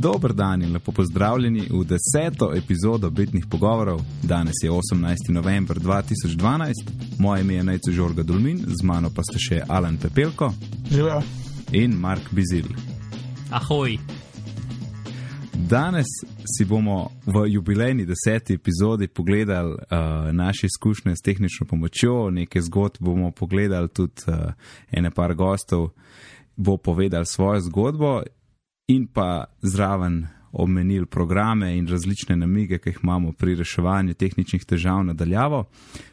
Dober 0.00 0.32
dan 0.32 0.62
in 0.62 0.72
lepo 0.72 0.92
pozdravljeni 0.92 1.60
v 1.70 1.84
deseto 1.84 2.54
epizodo 2.54 3.10
Bitnih 3.10 3.46
pogovorov. 3.50 4.00
Danes 4.22 4.54
je 4.62 4.70
18. 4.70 5.16
november 5.28 5.76
2012, 5.76 6.72
moje 7.18 7.40
ime 7.40 7.54
je 7.54 7.64
Najcu 7.64 7.92
Žorga 7.92 8.22
Dulmin, 8.22 8.64
z 8.66 8.82
mano 8.82 9.10
pa 9.14 9.22
ste 9.22 9.38
še 9.38 9.62
Alan 9.68 9.98
Pepelko 9.98 10.52
Živijo. 10.90 11.20
in 11.72 11.92
Mark 12.00 12.22
Bizil. 12.30 12.64
Ahoj. 13.50 13.98
Danes 15.54 16.08
si 16.56 16.64
bomo 16.64 17.10
v 17.26 17.44
jubilejni 17.48 18.06
deseti 18.06 18.54
epizodi 18.54 19.08
pogledali 19.08 19.72
uh, 19.72 20.32
naše 20.32 20.66
izkušnje 20.66 21.16
s 21.16 21.20
tehnično 21.20 21.66
pomočjo, 21.66 22.30
nekaj 22.30 22.62
zgodb 22.62 22.96
bomo 23.00 23.30
pogledali, 23.30 23.88
tudi 23.88 24.24
uh, 24.26 24.52
ene 24.90 25.10
par 25.10 25.34
gostov 25.34 25.90
bo 26.56 26.76
povedal 26.76 27.24
svojo 27.24 27.60
zgodbo 27.60 28.22
in 28.90 29.06
pa 29.06 29.44
zraven 29.62 30.26
omenil 30.52 31.06
programe 31.06 31.76
in 31.78 31.86
različne 31.88 32.36
namige, 32.36 32.78
ki 32.78 32.90
jih 32.90 32.98
imamo 33.02 33.32
pri 33.32 33.54
reševanju 33.54 34.14
tehničnih 34.14 34.64
težav 34.66 35.04
nadaljavo. 35.06 35.64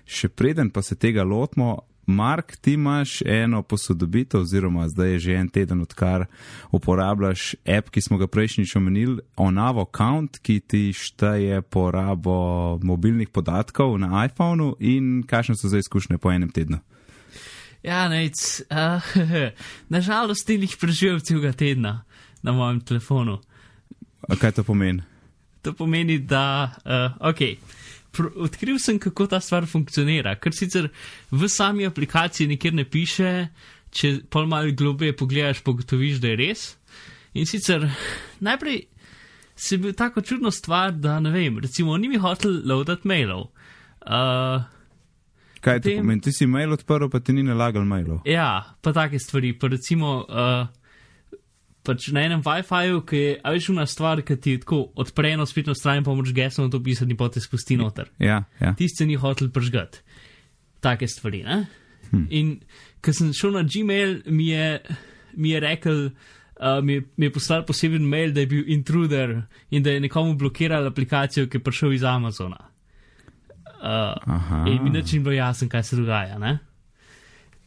Še 0.05 0.29
preden 0.29 0.69
pa 0.69 0.81
se 0.85 0.95
tega 0.95 1.23
lotimo, 1.23 1.77
Mark, 2.07 2.53
ti 2.61 2.77
imaš 2.77 3.21
eno 3.25 3.63
posodobitev, 3.67 4.45
oziroma 4.45 4.85
zdaj 4.87 5.09
je 5.11 5.19
že 5.19 5.33
en 5.35 5.49
teden, 5.49 5.81
odkar 5.83 6.23
uporabljaš 6.71 7.55
app, 7.65 7.89
ki 7.91 8.01
smo 8.01 8.17
ga 8.17 8.29
prejšnjič 8.31 8.75
omenili, 8.79 9.19
Onavo 9.35 9.83
Count, 9.97 10.39
ki 10.39 10.59
ti 10.59 10.93
šteje 10.95 11.61
porabo 11.61 12.79
mobilnih 12.83 13.27
podatkov 13.29 13.97
na 13.99 14.23
iPhonu 14.23 14.75
in 14.79 15.25
kakšne 15.27 15.57
so 15.59 15.67
zdaj 15.67 15.83
izkušnje 15.83 16.17
po 16.17 16.31
enem 16.31 16.53
tednu. 16.53 16.79
Ja, 17.83 18.07
nec, 18.09 18.61
uh, 18.71 19.03
nažalost, 19.95 20.47
ti 20.47 20.55
jih 20.55 20.77
preživel 20.79 21.19
celega 21.19 21.51
tedna 21.51 22.06
na 22.43 22.51
mojem 22.51 22.81
telefonu. 22.81 23.39
A 24.29 24.35
Kaj 24.35 24.51
to 24.51 24.63
pomeni? 24.63 25.01
To 25.61 25.73
pomeni, 25.73 26.19
da, 26.19 26.71
uh, 26.85 27.29
ok, 27.29 27.41
pr 28.11 28.29
odkril 28.35 28.79
sem, 28.79 28.99
kako 28.99 29.27
ta 29.27 29.39
stvar 29.39 29.65
funkcionira, 29.65 30.35
ker 30.35 30.53
sicer 30.53 30.89
v 31.31 31.47
sami 31.49 31.85
aplikaciji 31.85 32.47
nikjer 32.47 32.73
ne 32.73 32.85
piše, 32.85 33.47
če 33.91 34.21
pol 34.29 34.47
malo 34.47 34.71
globje 34.71 35.13
pogledaš, 35.15 35.63
pogotoviš, 35.63 36.19
da 36.21 36.27
je 36.27 36.35
res. 36.37 36.65
In 37.33 37.45
sicer 37.45 37.83
najprej 38.39 38.83
se 39.55 39.75
je 39.75 39.79
bil 39.79 39.93
tako 39.93 40.21
čudno 40.21 40.51
stvar, 40.51 40.91
da 40.93 41.19
ne 41.19 41.31
vem, 41.31 41.59
recimo, 41.59 41.97
ni 41.97 42.07
mi 42.07 42.17
hotel 42.17 42.61
loadati 42.65 43.07
mailov. 43.07 43.47
Uh, 44.05 44.61
Kaj 45.61 45.79
to 45.81 45.89
Potem- 45.89 45.97
pomeni? 45.99 46.21
Ti 46.21 46.31
si 46.31 46.45
mail 46.45 46.71
odprl, 46.71 47.09
pa 47.09 47.19
ti 47.19 47.33
ni 47.33 47.43
nalagal 47.43 47.83
mailov. 47.85 48.21
Ja, 48.25 48.75
pa 48.81 48.93
take 48.93 49.19
stvari. 49.19 49.53
Pa 49.53 49.67
recimo, 49.67 50.21
uh, 50.29 50.67
pač 51.87 52.09
na 52.11 52.25
enem 52.27 52.41
WiFi-ju, 52.43 53.01
ki 53.07 53.19
je, 53.19 53.31
a 53.39 53.53
veš, 53.55 53.69
una 53.71 53.85
stvar, 53.87 54.19
ki 54.21 54.35
ti 54.37 54.57
tako 54.59 54.81
odpre 54.99 55.31
eno 55.31 55.45
spletno 55.47 55.71
stran, 55.73 56.03
pa 56.03 56.11
moraš 56.11 56.35
geslo 56.35 56.65
na 56.67 56.73
to 56.73 56.81
pisati, 56.83 57.15
pa 57.15 57.29
te 57.31 57.39
spusti 57.39 57.77
noter. 57.79 58.11
Ja, 58.19 58.41
ja. 58.59 58.73
Tiste 58.75 59.07
ni 59.07 59.15
hotel 59.15 59.47
pržgati. 59.49 60.03
Take 60.83 61.07
stvari, 61.07 61.41
ne? 61.47 61.61
Hm. 62.11 62.25
In 62.31 62.51
ko 63.01 63.11
sem 63.11 63.31
šel 63.33 63.55
na 63.55 63.63
Gmail, 63.63 64.19
mi 64.27 64.51
je, 64.51 64.67
mi 65.35 65.49
je 65.51 65.59
rekel, 65.59 65.97
uh, 66.07 66.77
mi, 66.81 66.99
je- 66.99 67.05
mi 67.17 67.25
je 67.25 67.33
poslal 67.33 67.65
poseben 67.65 68.05
mail, 68.07 68.31
da 68.31 68.43
je 68.43 68.47
bil 68.47 68.63
intruder 68.67 69.37
in 69.71 69.83
da 69.83 69.91
je 69.91 69.99
nekomu 70.01 70.35
blokiral 70.35 70.87
aplikacijo, 70.87 71.47
ki 71.47 71.57
je 71.57 71.63
prišel 71.63 71.93
iz 71.93 72.03
Amazona. 72.03 72.59
Uh, 73.77 74.15
Aha. 74.27 74.63
In 74.67 74.83
mi 74.83 74.89
nič 74.89 75.11
ni 75.13 75.19
bilo 75.19 75.35
jasno, 75.35 75.67
kaj 75.69 75.83
se 75.83 75.95
dogaja. 75.95 76.37
Ne? 76.39 76.57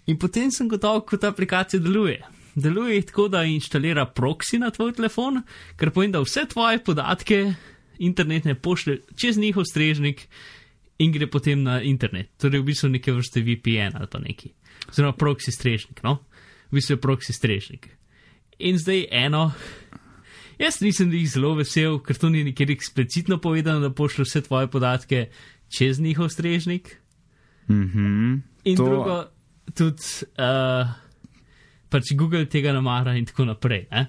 In 0.07 0.17
potem 0.19 0.51
sem 0.51 0.69
gotov, 0.69 1.05
kako 1.05 1.17
ta 1.17 1.29
aplikacija 1.31 1.79
deluje. 1.81 2.19
Deluje 2.61 3.03
tako, 3.09 3.29
da 3.29 3.45
inštalira 3.45 4.07
proxy 4.17 4.59
na 4.59 4.71
tvoj 4.71 4.93
telefon, 4.93 5.43
kar 5.77 5.91
pomeni, 5.91 6.13
da 6.13 6.21
vse 6.21 6.45
tvoje 6.51 6.79
podatke 6.85 7.55
internetne 7.99 8.55
pošlje 8.55 8.99
čez 9.17 9.39
njihov 9.39 9.65
strežnik 9.69 10.27
in 10.99 11.13
gre 11.13 11.27
potem 11.31 11.63
na 11.63 11.81
internet. 11.83 12.31
Torej, 12.41 12.61
v 12.61 12.69
bistvu 12.71 12.89
neke 12.89 13.13
vrste 13.13 13.41
VPN 13.41 13.97
ali 13.97 14.09
pa 14.11 14.19
neki. 14.19 14.53
Oziroma 14.91 15.13
proxy 15.17 15.53
strežnik, 15.55 16.03
no? 16.03 16.19
V 16.71 16.79
bistvu 16.79 16.97
je 16.97 17.01
proxy 17.01 17.33
strežnik. 17.37 17.89
In 18.59 18.79
zdaj 18.79 19.07
eno. 19.11 19.51
Jaz 20.61 20.81
nisem 20.85 21.13
jih 21.13 21.25
zelo 21.33 21.55
vesel, 21.57 21.99
ker 22.05 22.19
to 22.21 22.29
ni 22.29 22.43
nikjer 22.45 22.71
eksplicitno 22.71 23.39
povedano, 23.41 23.81
da 23.81 23.91
pošlje 23.91 24.25
vse 24.27 24.43
tvoje 24.45 24.69
podatke 24.69 25.29
čez 25.73 26.01
njihov 26.01 26.29
strežnik. 26.29 26.97
Mhm. 27.71 28.35
In 28.65 28.77
To- 28.77 28.85
to... 28.85 28.91
drugo, 28.91 29.25
tudi 29.75 30.03
uh, 30.37 30.89
pač 31.91 32.15
Google 32.19 32.47
tega 32.51 32.73
ne 32.73 32.81
mara 32.85 33.17
in 33.19 33.27
tako 33.29 33.49
naprej. 33.51 33.87
Ne? 33.91 34.07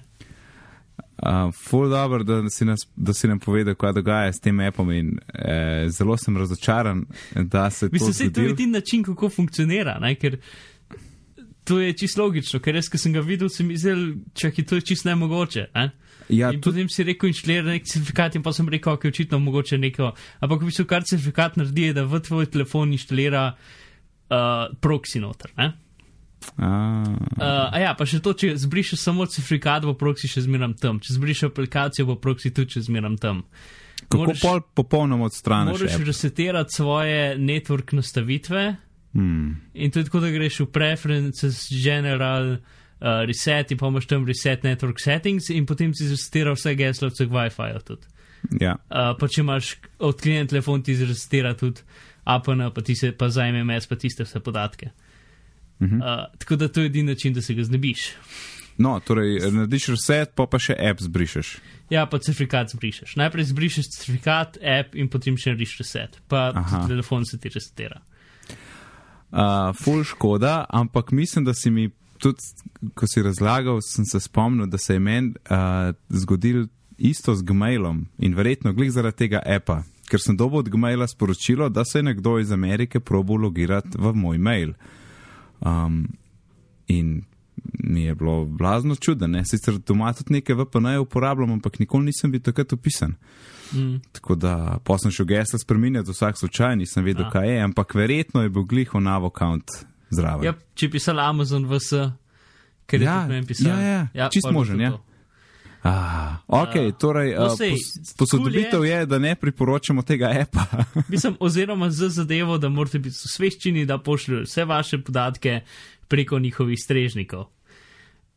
Uh, 1.22 1.52
ful 1.54 1.86
dobro, 1.90 2.24
da 2.26 2.40
si, 2.50 2.64
nas, 2.64 2.82
da 2.96 3.14
si 3.14 3.28
nam 3.30 3.38
povedal, 3.38 3.76
kaj 3.78 3.92
dogaja 3.94 4.32
s 4.32 4.42
tem 4.42 4.58
appom 4.60 4.90
in 4.90 5.12
eh, 5.34 5.86
zelo 5.88 6.16
sem 6.18 6.36
razočaran, 6.36 7.04
da 7.34 7.70
se 7.70 7.86
to 7.88 7.92
Mislim, 7.92 8.14
da 8.18 8.24
je 8.24 8.32
to 8.32 8.54
edini 8.54 8.72
način, 8.72 9.02
kako 9.06 9.28
funkcionira. 9.30 9.98
Ne? 10.02 10.14
Ker 10.18 10.38
to 11.64 11.78
je 11.80 11.92
čisto 11.92 12.24
logično, 12.24 12.60
ker 12.60 12.74
jaz, 12.74 12.88
ki 12.90 12.98
sem 12.98 13.14
ga 13.14 13.22
videl, 13.22 13.48
sem 13.48 13.68
mislil, 13.70 14.16
čak 14.34 14.58
je 14.58 14.64
to 14.66 14.80
čisto 14.80 15.08
nemogoče. 15.08 15.68
Ne? 15.74 15.90
Ja, 16.28 16.50
in 16.50 16.60
tudi, 16.60 16.82
potem 16.82 16.90
si 16.90 17.06
rekel, 17.06 17.30
inštaliraj 17.30 17.68
nek 17.70 17.86
certifikat, 17.86 18.36
in 18.38 18.42
pa 18.42 18.52
sem 18.56 18.68
rekel, 18.72 18.96
ok, 18.96 19.06
očitno 19.12 19.38
mogoče 19.42 19.78
neko. 19.78 20.10
Ampak 20.40 20.64
v 20.64 20.70
bistvu, 20.70 20.88
kar 20.90 21.06
certifikat 21.06 21.58
naredi, 21.60 21.90
je, 21.90 21.96
da 22.00 22.06
v 22.08 22.20
tvoj 22.24 22.50
telefon 22.50 22.94
inštalira 22.96 23.44
uh, 23.52 24.74
proxy 24.82 25.22
noter. 25.22 25.54
Ne? 25.60 25.72
A, 26.58 26.68
Uh, 27.32 27.78
ja, 27.78 27.94
pa 27.94 28.04
še 28.04 28.20
to, 28.20 28.32
če 28.32 28.54
zbrišeš 28.56 29.00
samo 29.00 29.26
certifikat, 29.26 29.82
bo 29.82 29.94
proxy 29.94 30.28
še 30.28 30.42
zmeram 30.42 30.74
tam. 30.74 31.00
Če 31.00 31.14
zbrišeš 31.14 31.48
aplikacijo, 31.48 32.06
bo 32.06 32.16
proxy 32.16 32.50
tudi 32.50 32.70
še 32.70 32.80
zmeram 32.82 33.16
tam. 33.16 33.42
kako 34.02 34.24
moraš- 34.24 34.40
pol 34.42 34.60
popolnoma 34.74 35.24
odstraniš 35.24 35.72
Moraš 35.72 35.94
app? 35.94 36.06
resetirati 36.06 36.72
svoje 36.72 37.36
network 37.38 37.92
nastavitve 37.92 38.76
Hmm. 39.14 39.60
in 39.74 39.90
je 39.94 40.04
tako, 40.04 40.20
da 40.20 40.30
greš 40.30 40.60
v 40.60 40.66
preferences, 40.66 41.68
general, 41.72 42.52
uh, 42.52 43.24
reset 43.26 43.70
in 43.70 43.78
pa 43.78 43.86
imaš 43.86 44.06
tam 44.06 44.26
reset 44.26 44.62
network 44.62 44.98
settings 44.98 45.50
in 45.50 45.66
potem 45.66 45.94
si 45.94 46.08
resetira 46.08 46.52
vse 46.52 46.74
gesla 46.74 47.08
vseh 47.08 47.28
Wi-Fi-ja 47.28 47.80
tudi. 47.80 48.06
Ja. 48.60 48.76
Uh, 48.90 49.12
pa 49.14 49.28
če 49.28 49.40
imaš 49.40 49.76
odklenjen 50.00 50.46
telefon, 50.46 50.82
ti 50.82 50.94
zresetira 50.94 51.54
tudi 51.54 51.80
APN, 52.24 52.70
pa 52.70 52.80
ti 52.80 52.94
se 52.94 53.12
pa 53.12 53.28
za 53.28 53.44
MMS, 53.44 53.86
pa 53.86 53.96
tiste 53.96 54.24
vse 54.24 54.40
podatke. 54.40 54.90
Mhm. 55.82 56.00
Uh, 56.00 56.24
tako 56.38 56.56
da 56.56 56.68
to 56.68 56.80
je 56.80 56.86
edini 56.86 57.12
način, 57.12 57.34
da 57.34 57.42
se 57.42 57.54
ga 57.54 57.64
znebiš. 57.64 58.12
No, 58.78 59.00
torej, 59.00 59.50
narediš 59.50 59.88
reset, 59.92 60.32
pa 60.34 60.46
pa 60.46 60.58
še 60.62 60.76
app 60.78 61.02
zbrišeš. 61.02 61.56
Ja, 61.92 62.06
pa 62.08 62.18
certifikat 62.18 62.72
zbrišeš. 62.72 63.16
Najprej 63.20 63.50
zbrišeš 63.50 63.90
certifikat, 63.96 64.56
app 64.62 64.96
in 64.96 65.10
potem 65.12 65.36
še 65.36 65.52
narediš 65.52 65.76
reset. 65.82 66.16
Pa 66.28 66.50
telefon 66.88 67.26
se 67.28 67.38
ti 67.40 67.52
resetira. 67.52 68.00
Uh, 69.32 69.72
ful 69.76 70.04
škoda, 70.04 70.64
ampak 70.68 71.12
mislim, 71.12 71.44
da 71.44 71.54
si 71.56 71.70
mi 71.70 71.90
tudi, 72.22 72.44
ko 72.94 73.08
si 73.08 73.22
razlagal, 73.24 73.80
sem 73.84 74.04
se 74.08 74.20
spomnil, 74.20 74.68
da 74.72 74.78
se 74.78 74.96
je 74.96 75.00
meni 75.00 75.34
uh, 75.50 75.92
zgodil 76.08 76.66
isto 76.98 77.34
z 77.34 77.42
Gmailom 77.42 78.04
in 78.18 78.34
verjetno 78.36 78.72
glih 78.72 78.92
zaradi 78.92 79.24
tega 79.24 79.40
appa, 79.56 79.82
ker 80.08 80.20
sem 80.20 80.36
dobil 80.36 80.60
od 80.60 80.68
Gmaila 80.70 81.08
sporočilo, 81.08 81.68
da 81.68 81.84
se 81.84 81.98
je 81.98 82.08
nekdo 82.08 82.38
iz 82.38 82.52
Amerike 82.52 83.00
probo 83.00 83.36
logirati 83.36 83.98
v 83.98 84.12
moj 84.14 84.38
mail. 84.38 84.74
Um, 85.62 86.08
in 86.86 87.22
mi 87.84 88.02
je 88.04 88.14
bilo 88.14 88.44
blazno 88.44 88.94
čudno, 88.94 89.26
ne? 89.26 89.44
sicer 89.44 89.78
doma 89.78 90.12
tudi 90.12 90.32
nekaj 90.32 90.56
VPN-je 90.56 90.98
uporabljam, 90.98 91.52
ampak 91.52 91.78
nikoli 91.78 92.04
nisem 92.04 92.30
bil 92.32 92.40
takrat 92.40 92.72
upisan. 92.72 93.14
Mm. 93.72 94.00
Tako 94.12 94.34
da 94.34 94.78
pa 94.84 94.98
sem 94.98 95.10
šel 95.10 95.26
gesla 95.26 95.58
spremenjati 95.58 96.10
vsak 96.10 96.38
slučaj, 96.38 96.76
nisem 96.76 97.04
vedel, 97.04 97.26
A. 97.26 97.30
kaj 97.30 97.48
je, 97.54 97.60
ampak 97.62 97.94
verjetno 97.94 98.42
je 98.42 98.48
bil 98.50 98.62
glih 98.62 98.94
onavo 98.94 99.26
account 99.26 99.64
zraven. 100.10 100.44
Ja, 100.44 100.54
če 100.74 100.86
je 100.86 100.90
pisal 100.90 101.20
Amazon 101.20 101.64
VS, 101.70 101.92
ker 102.86 103.00
je 103.00 103.06
Ja, 103.06 103.22
tudi 103.22 103.34
meni 103.34 103.46
pisal. 103.46 103.78
ja, 103.78 104.06
ja, 104.14 104.28
pol 104.42 104.52
bo 104.52 104.58
možen, 104.58 104.80
ja. 104.80 104.90
to. 104.90 105.04
Ah, 105.82 106.38
ok, 106.46 106.76
A, 106.76 106.92
torej 106.94 107.34
no 107.34 107.46
uh, 107.50 107.56
sej, 107.58 107.74
pos, 107.74 108.14
posodobitev 108.14 108.84
je, 108.86 109.06
da 109.06 109.18
ne 109.18 109.34
priporočamo 109.34 110.02
tega 110.06 110.30
appa. 110.30 110.66
Mislim, 111.12 111.36
oziroma 111.40 111.90
z 111.90 112.08
zadevo, 112.08 112.58
da 112.58 112.68
morate 112.68 112.98
biti 113.02 113.18
osveščeni, 113.26 113.86
da 113.86 113.98
pošljajo 113.98 114.44
vse 114.46 114.64
vaše 114.64 115.00
podatke 115.02 115.60
preko 116.08 116.38
njihovih 116.38 116.78
strežnikov. 116.78 117.48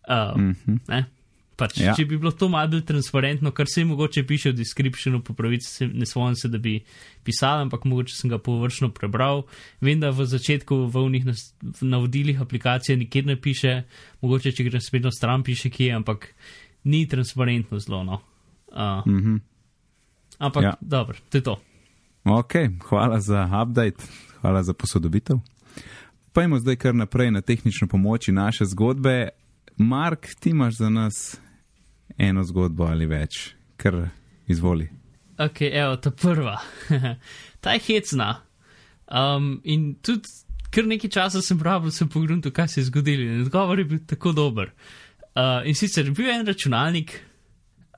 Uh, 0.09 0.37
mm 0.41 0.55
-hmm. 0.65 0.79
ne? 0.87 1.05
Pač, 1.55 1.77
Ja. 1.79 1.93
Če 1.95 2.03
bi 2.03 2.17
bilo 2.19 2.33
to 2.35 2.49
malo 2.51 2.67
bolj 2.67 2.83
transparentno, 2.83 3.51
kar 3.55 3.69
se 3.71 3.85
mogoče 3.87 4.25
piše 4.27 4.51
v 4.51 4.57
descriptionu, 4.59 5.21
po 5.23 5.33
pravici 5.33 5.69
se- 5.71 5.87
ne 5.87 6.05
spomnim 6.05 6.35
se, 6.35 6.49
da 6.51 6.57
bi 6.57 6.83
pisal, 7.23 7.63
ampak 7.63 7.85
mogoče 7.85 8.15
sem 8.15 8.29
ga 8.29 8.37
površno 8.37 8.89
prebral. 8.91 9.45
Vem, 9.79 9.99
da 9.99 10.09
v 10.09 10.25
začetku 10.25 10.75
v 10.91 11.05
unih 11.07 11.23
navodilih 11.81 12.41
aplikacije 12.41 12.97
nikjer 12.97 13.25
ne 13.25 13.39
piše, 13.41 13.83
mogoče 14.21 14.51
če 14.51 14.67
greš 14.67 14.91
spet 14.91 15.07
na 15.07 15.11
stran, 15.11 15.43
piše 15.43 15.71
kje, 15.71 15.93
ampak 15.95 16.27
ni 16.85 17.07
transparentno 17.07 17.79
zelo. 17.79 18.03
No. 18.03 18.21
Uh, 18.67 19.07
mm 19.07 19.23
-hmm. 19.23 19.39
ampak 20.37 20.63
Ja. 20.63 20.73
dobro, 20.81 21.17
to 21.29 21.37
je 21.37 21.41
to. 21.41 21.61
Ok, 22.23 22.53
hvala 22.89 23.19
za 23.19 23.49
update, 23.63 24.03
hvala 24.41 24.63
za 24.63 24.73
posodobitev. 24.73 25.37
Pojmo 26.33 26.59
zdaj 26.59 26.75
kar 26.75 26.95
naprej 26.95 27.31
na 27.31 27.41
tehnično 27.41 27.87
pomoč 27.87 28.27
naše 28.27 28.65
zgodbe. 28.65 29.29
Mark, 29.77 30.27
ti 30.39 30.49
imaš 30.49 30.77
za 30.77 30.89
nas 30.89 31.41
eno 32.17 32.43
zgodbo 32.43 32.83
ali 32.83 33.05
več, 33.05 33.55
kar 33.77 34.07
izvoli. 34.47 34.89
Ok, 35.37 35.61
evo, 35.61 35.95
ta 35.95 36.11
prva. 36.11 36.59
ta 37.61 37.71
je 37.71 37.79
hecna. 37.79 38.41
Um, 39.11 39.61
in 39.63 39.95
tudi 40.01 40.27
kar 40.69 40.85
nekaj 40.87 41.09
časa 41.09 41.41
sem 41.41 41.59
pravil, 41.59 41.91
sem 41.91 42.09
pogrunil, 42.09 42.51
kaj 42.51 42.67
se 42.67 42.79
je 42.79 42.85
zgodilo. 42.85 43.23
In 43.23 43.41
odgovor 43.41 43.79
je 43.79 43.85
bil 43.85 43.99
tako 44.07 44.31
dober. 44.31 44.67
Uh, 44.67 45.04
in 45.65 45.75
sicer 45.75 46.11
bil 46.11 46.29
je 46.29 46.35
en 46.39 46.47
računalnik, 46.47 47.15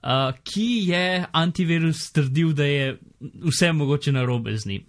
uh, 0.04 0.34
ki 0.44 0.68
je 0.90 1.26
antivirus 1.32 2.12
trdil, 2.12 2.54
da 2.54 2.66
je 2.66 2.98
vse 3.46 3.72
mogoče 3.74 4.12
narobe 4.12 4.58
z 4.58 4.66
njim. 4.66 4.86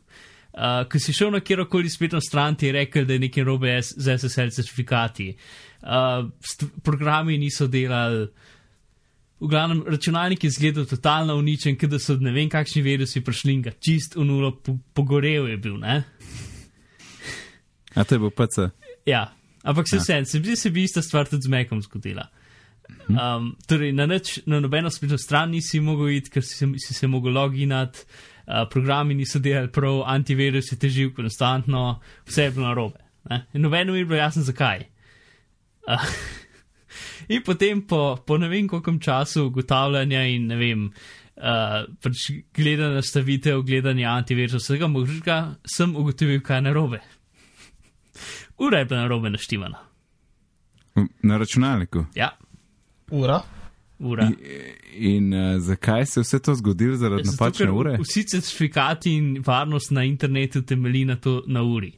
Uh, 0.53 0.89
ko 0.91 0.99
si 0.99 1.13
šel 1.13 1.31
na 1.31 1.41
kjerkoli 1.41 1.91
spletno 1.91 2.21
stran, 2.21 2.57
ti 2.57 2.67
je 2.67 2.73
rekel, 2.73 3.05
da 3.05 3.13
je 3.13 3.19
nekaj 3.19 3.45
narobe 3.45 3.81
z 3.83 4.19
SSL 4.19 4.51
certifikati. 4.51 5.37
Uh, 5.83 6.31
programi 6.83 7.39
niso 7.39 7.67
delali, 7.67 8.27
v 9.41 9.47
glavnem 9.47 9.85
računalnik 9.87 10.45
je 10.45 10.49
izgledal 10.49 10.85
totalno 10.85 11.37
uničen, 11.39 11.77
ker 11.79 11.93
so 12.01 12.17
ne 12.19 12.33
vem 12.35 12.49
kakšni 12.51 12.83
virusi 12.83 13.23
prišli 13.25 13.53
in 13.55 13.63
ga 13.63 13.71
čist 13.71 14.17
v 14.17 14.25
nulo 14.27 14.57
po, 14.57 14.75
pogorel 14.95 15.47
je 15.49 15.57
bil. 15.57 15.77
Ne? 15.79 16.03
A 17.95 18.05
to 18.05 18.15
je 18.15 18.19
bil 18.19 18.35
PC. 18.35 18.71
Ja, 19.07 19.29
ampak 19.63 19.87
se 19.89 20.01
vse, 20.03 20.13
ja. 20.13 20.25
se 20.25 20.41
bi 20.41 20.57
se 20.57 20.71
bi 20.71 20.83
ista 20.83 21.03
stvar 21.03 21.31
tudi 21.31 21.47
z 21.47 21.49
Mekom 21.55 21.83
zgodila. 21.83 22.27
Um, 23.09 23.55
torej, 23.67 23.93
na, 23.97 24.07
neč, 24.07 24.39
na 24.47 24.61
nobeno 24.61 24.91
spletno 24.91 25.19
stran 25.19 25.51
nisi 25.51 25.81
mogel 25.81 26.11
iti, 26.19 26.31
ker 26.31 26.45
si 26.45 26.59
se, 26.59 26.67
si 26.77 26.95
se 26.95 27.09
mogel 27.09 27.33
loginati, 27.33 28.05
uh, 28.47 28.67
programi 28.71 29.15
niso 29.15 29.41
delali 29.41 29.71
prav, 29.73 30.03
antivirus 30.07 30.73
je 30.73 30.79
težil 30.79 31.15
konstantno, 31.17 32.01
vse 32.29 32.49
je 32.49 32.51
bilo 32.51 32.67
narobe. 32.67 33.01
Nobeno 33.53 33.93
mi 33.93 33.99
je 33.99 34.05
bilo 34.05 34.21
jasno, 34.21 34.43
zakaj. 34.43 34.85
Uh, 35.89 36.05
in 37.33 37.43
potem 37.43 37.81
po, 37.87 38.19
po 38.27 38.39
ne 38.39 38.49
vem 38.49 38.69
koliko 38.69 38.99
času 39.01 39.47
ugotavljanja 39.47 40.25
in 40.29 40.47
ne 40.47 40.57
vem, 40.57 40.83
uh, 41.37 41.87
pač 42.05 42.29
gledanja 42.55 43.01
nastavitev, 43.01 43.63
gledanja 43.63 44.11
antivirusa, 44.11 44.61
vsega 44.61 44.87
možnega, 44.87 45.39
sem 45.65 45.97
ugotovil, 45.97 46.43
kaj 46.45 46.61
je 46.61 46.67
narobe. 46.69 47.01
Ura 48.69 48.83
je 48.83 48.91
bila 48.91 49.01
narobe 49.01 49.31
naštivana. 49.31 49.81
Na 51.23 51.39
računalniku. 51.39 52.05
Ja. 52.15 52.35
Ura. 53.11 53.41
Ura. 53.99 54.27
In, 54.27 54.37
in 54.95 55.33
uh, 55.35 55.61
zakaj 55.61 56.07
se 56.07 56.21
je 56.21 56.23
vse 56.23 56.39
to 56.39 56.55
zgodilo 56.55 56.97
zaradi 56.97 57.25
Zato, 57.25 57.45
napačne 57.45 57.71
ure? 57.71 57.97
Vsi 57.99 58.25
certifikati 58.29 59.15
in 59.15 59.43
varnost 59.47 59.91
na 59.91 60.05
internetu 60.05 60.63
temelji 60.63 61.05
na, 61.05 61.17
to, 61.17 61.43
na 61.47 61.63
uri. 61.63 61.93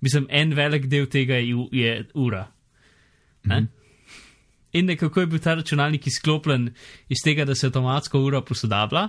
Mislim, 0.00 0.26
en 0.30 0.54
velik 0.54 0.86
del 0.86 1.06
tega 1.06 1.34
je, 1.34 1.66
je 1.72 2.06
ura. 2.14 2.46
Ne? 3.44 3.60
Mhm. 3.60 3.70
In 4.72 4.86
nekako 4.86 5.20
je 5.20 5.26
bil 5.26 5.38
ta 5.38 5.54
računalnik 5.54 6.06
izklopljen 6.06 6.70
iz 7.08 7.20
tega, 7.24 7.44
da 7.44 7.54
se 7.54 7.66
avtomatsko 7.66 8.20
ura 8.24 8.40
posodablja, 8.40 9.08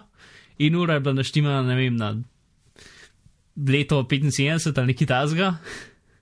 in 0.58 0.76
ura 0.76 0.94
je 0.94 1.00
bila 1.00 1.14
naštimana, 1.14 1.62
ne 1.64 1.76
vem, 1.76 1.96
na 1.96 2.18
leto 3.56 4.04
75 4.04 4.78
ali 4.78 4.88
nekaj 4.88 5.08
tasga. 5.08 5.54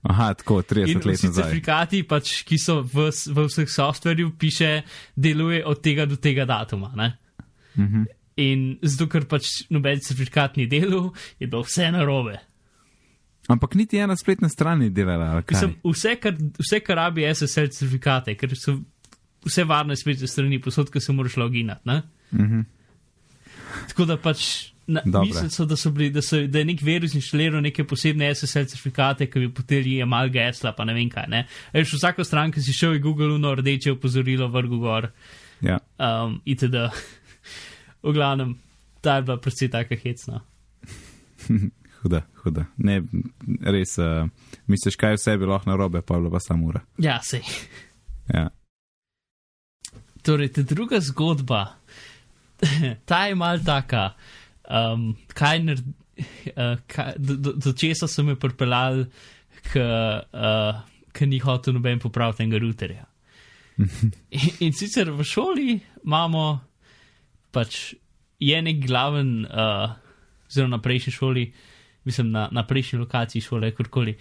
Aha, 0.04 0.34
tako 0.34 0.62
30 0.66 0.90
In 0.90 1.02
let 1.06 1.24
nazaj. 1.24 1.44
certifikati, 1.44 2.04
pač, 2.04 2.44
ki 2.44 2.58
so 2.58 2.80
v, 2.82 3.10
v 3.12 3.44
vseh 3.46 3.70
softverju, 3.70 4.32
piše, 4.40 4.82
deluje 5.16 5.62
od 5.66 5.82
tega 5.82 6.06
do 6.10 6.16
tega 6.18 6.46
datuma. 6.46 6.90
Ne? 6.96 7.12
Mhm. 7.78 8.08
In 8.42 8.80
zato, 8.82 9.06
ker 9.12 9.28
pač 9.30 9.68
noben 9.70 10.00
certifikat 10.02 10.56
ni 10.58 10.66
delal, 10.68 11.12
je 11.38 11.46
bilo 11.48 11.62
vse 11.68 11.92
narobe. 11.94 12.40
Ampak 13.52 13.76
niti 13.76 13.98
ena 14.02 14.16
spletna 14.18 14.50
stran 14.50 14.80
ni 14.80 14.90
delala. 14.90 15.44
Mislim, 15.50 15.76
vse, 15.84 16.16
kar, 16.22 16.34
vse, 16.58 16.80
kar 16.80 16.98
rabi 16.98 17.28
SSL 17.28 17.70
certifikate, 17.70 18.36
ker 18.40 18.56
so 18.58 18.80
vse 19.46 19.66
varne 19.70 19.96
spletne 20.00 20.28
strani, 20.30 20.62
posod, 20.62 20.90
ki 20.90 21.02
se 21.02 21.14
moraš 21.14 21.38
loginati. 21.38 21.82
ne. 21.86 22.02
Mhm. 22.34 22.62
Tako 23.94 24.06
da 24.06 24.18
pač. 24.18 24.71
Mislim, 25.06 25.50
so, 25.50 25.66
da, 25.66 25.76
so 25.78 25.92
bili, 25.92 26.10
da, 26.14 26.22
so, 26.22 26.40
da 26.48 26.60
je 26.60 26.66
nek 26.66 26.82
virus 26.82 27.14
inštaliral 27.16 27.62
neke 27.64 27.84
posebne 27.88 28.28
SSL 28.36 28.66
certifikate, 28.66 29.28
ki 29.32 29.40
bi 29.40 29.50
poteli 29.54 29.96
jemal 30.00 30.30
gesla, 30.34 30.74
pa 30.78 30.86
ne 30.86 30.94
vem 30.94 31.10
kaj. 31.10 31.28
Ne? 31.32 31.44
Veš, 31.74 31.94
vsako 32.00 32.24
stran, 32.28 32.52
ki 32.52 32.62
si 32.62 32.74
šel, 32.76 32.98
je 32.98 33.04
Google 33.06 33.34
uno 33.36 33.56
rdeče 33.56 33.92
opozorilo 33.96 34.48
vrgu 34.52 34.80
gor, 34.84 35.10
Ja. 35.62 35.78
um, 36.02 36.40
itd. 36.46 36.76
v 38.04 38.14
glavnem, 38.14 38.56
ta 39.02 39.16
je 39.20 39.22
bila 39.28 39.38
predvsej 39.38 39.70
taka 39.70 39.96
hecna. 39.96 40.42
Huda, 42.02 42.24
huda. 42.42 42.66
Ne, 42.82 43.04
res, 43.62 43.92
uh, 44.02 44.26
misliš, 44.68 44.96
kaj 44.98 45.20
vse 45.20 45.36
bi 45.38 45.46
lahko 45.46 45.70
narobe, 45.70 46.02
pa 46.02 46.16
je 46.18 46.24
bila 46.24 46.32
pa 46.34 46.40
samo 46.42 46.72
ura. 46.72 46.82
Ja, 46.98 47.20
sej. 47.22 47.46
Ja. 48.34 48.48
Torej, 50.26 50.50
ta 50.54 50.62
druga 50.66 50.98
zgodba, 51.02 51.62
ta 53.10 53.26
je 53.30 53.36
mal 53.36 53.62
taka, 53.66 54.16
um, 54.70 55.12
kaj 55.34 55.60
nared, 55.64 55.88
uh, 56.56 56.76
kaj, 56.88 57.16
do, 57.18 57.38
do, 57.38 57.54
do 57.58 57.74
česa 57.78 58.08
so 58.08 58.24
me 58.24 58.36
pripeljali, 58.40 59.08
k, 59.72 59.82
uh, 60.34 60.82
k 61.12 61.28
ni 61.30 61.40
hotel 61.40 61.76
noben 61.78 62.00
popraviti 62.02 62.46
enega 62.46 62.62
routerja. 62.62 63.08
In, 63.82 64.50
in 64.68 64.74
sicer 64.78 65.12
v 65.16 65.26
šoli 65.26 65.80
imamo, 66.04 66.46
pač 67.54 67.94
je 68.42 68.62
nek 68.62 68.80
glaven, 68.86 69.42
uh, 69.46 69.94
zelo 70.52 70.72
na 70.72 70.82
prejšnji 70.82 71.14
šoli, 71.14 71.46
mislim 72.06 72.32
na, 72.34 72.48
na 72.52 72.66
prejšnji 72.68 73.00
lokaciji 73.00 73.46
šole, 73.46 73.72
kakorkoli. 73.72 74.16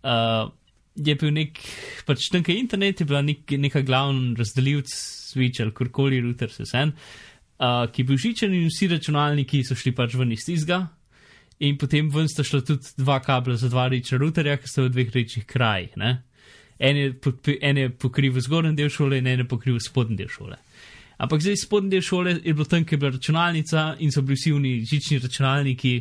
Uh, 0.00 0.48
je 0.96 1.12
bil 1.20 1.32
nek, 1.36 1.60
pač 2.08 2.30
tam, 2.32 2.44
kjer 2.44 2.56
je 2.56 2.62
internet, 2.64 3.00
je 3.00 3.08
bila 3.08 3.20
nek, 3.24 3.44
neka 3.60 3.84
glavna 3.84 4.32
razdelivc, 4.38 4.92
switch 5.32 5.60
ali 5.60 5.74
karkoli, 5.76 6.22
router 6.24 6.52
se 6.52 6.64
sen, 6.68 6.94
uh, 6.94 7.25
ki 7.58 8.02
je 8.02 8.04
bil 8.04 8.18
žičen 8.20 8.54
in 8.54 8.68
vsi 8.68 8.88
računalniki 8.92 9.62
so 9.64 9.74
šli 9.74 9.94
pač 9.96 10.14
ven 10.14 10.32
iz 10.32 10.44
tizga. 10.44 10.86
In 11.64 11.78
potem 11.80 12.10
ven 12.12 12.28
sta 12.28 12.44
šla 12.44 12.60
tudi 12.60 12.92
dva 12.98 13.16
kabla 13.24 13.56
za 13.56 13.70
dva 13.72 13.88
reča 13.88 14.18
routerja, 14.20 14.58
ki 14.60 14.68
sta 14.68 14.84
v 14.84 14.92
dveh 14.92 15.12
rečih 15.14 15.46
krajih. 15.48 15.96
ne. 15.96 16.22
En 16.78 16.96
je, 16.96 17.14
en 17.60 17.76
je 17.76 17.90
pokrival 17.90 18.40
zgornji 18.40 18.76
del 18.76 18.90
šole, 18.92 19.18
in 19.18 19.26
en 19.26 19.38
je 19.38 19.48
pokrival 19.48 19.80
spodnji 19.80 20.16
del 20.16 20.28
šole. 20.28 20.56
Ampak 21.16 21.40
zdaj 21.40 21.56
spodnji 21.56 21.90
del 21.90 22.04
šole 22.04 22.34
je 22.44 22.52
bilo 22.52 22.64
tam, 22.68 22.84
kjer 22.84 22.98
je 22.98 23.00
bila 23.00 23.10
računalnica 23.10 23.96
in 23.98 24.12
so 24.12 24.22
bili 24.22 24.36
vsi 24.36 24.52
oni 24.52 24.84
žični 24.84 25.18
računalniki. 25.18 25.94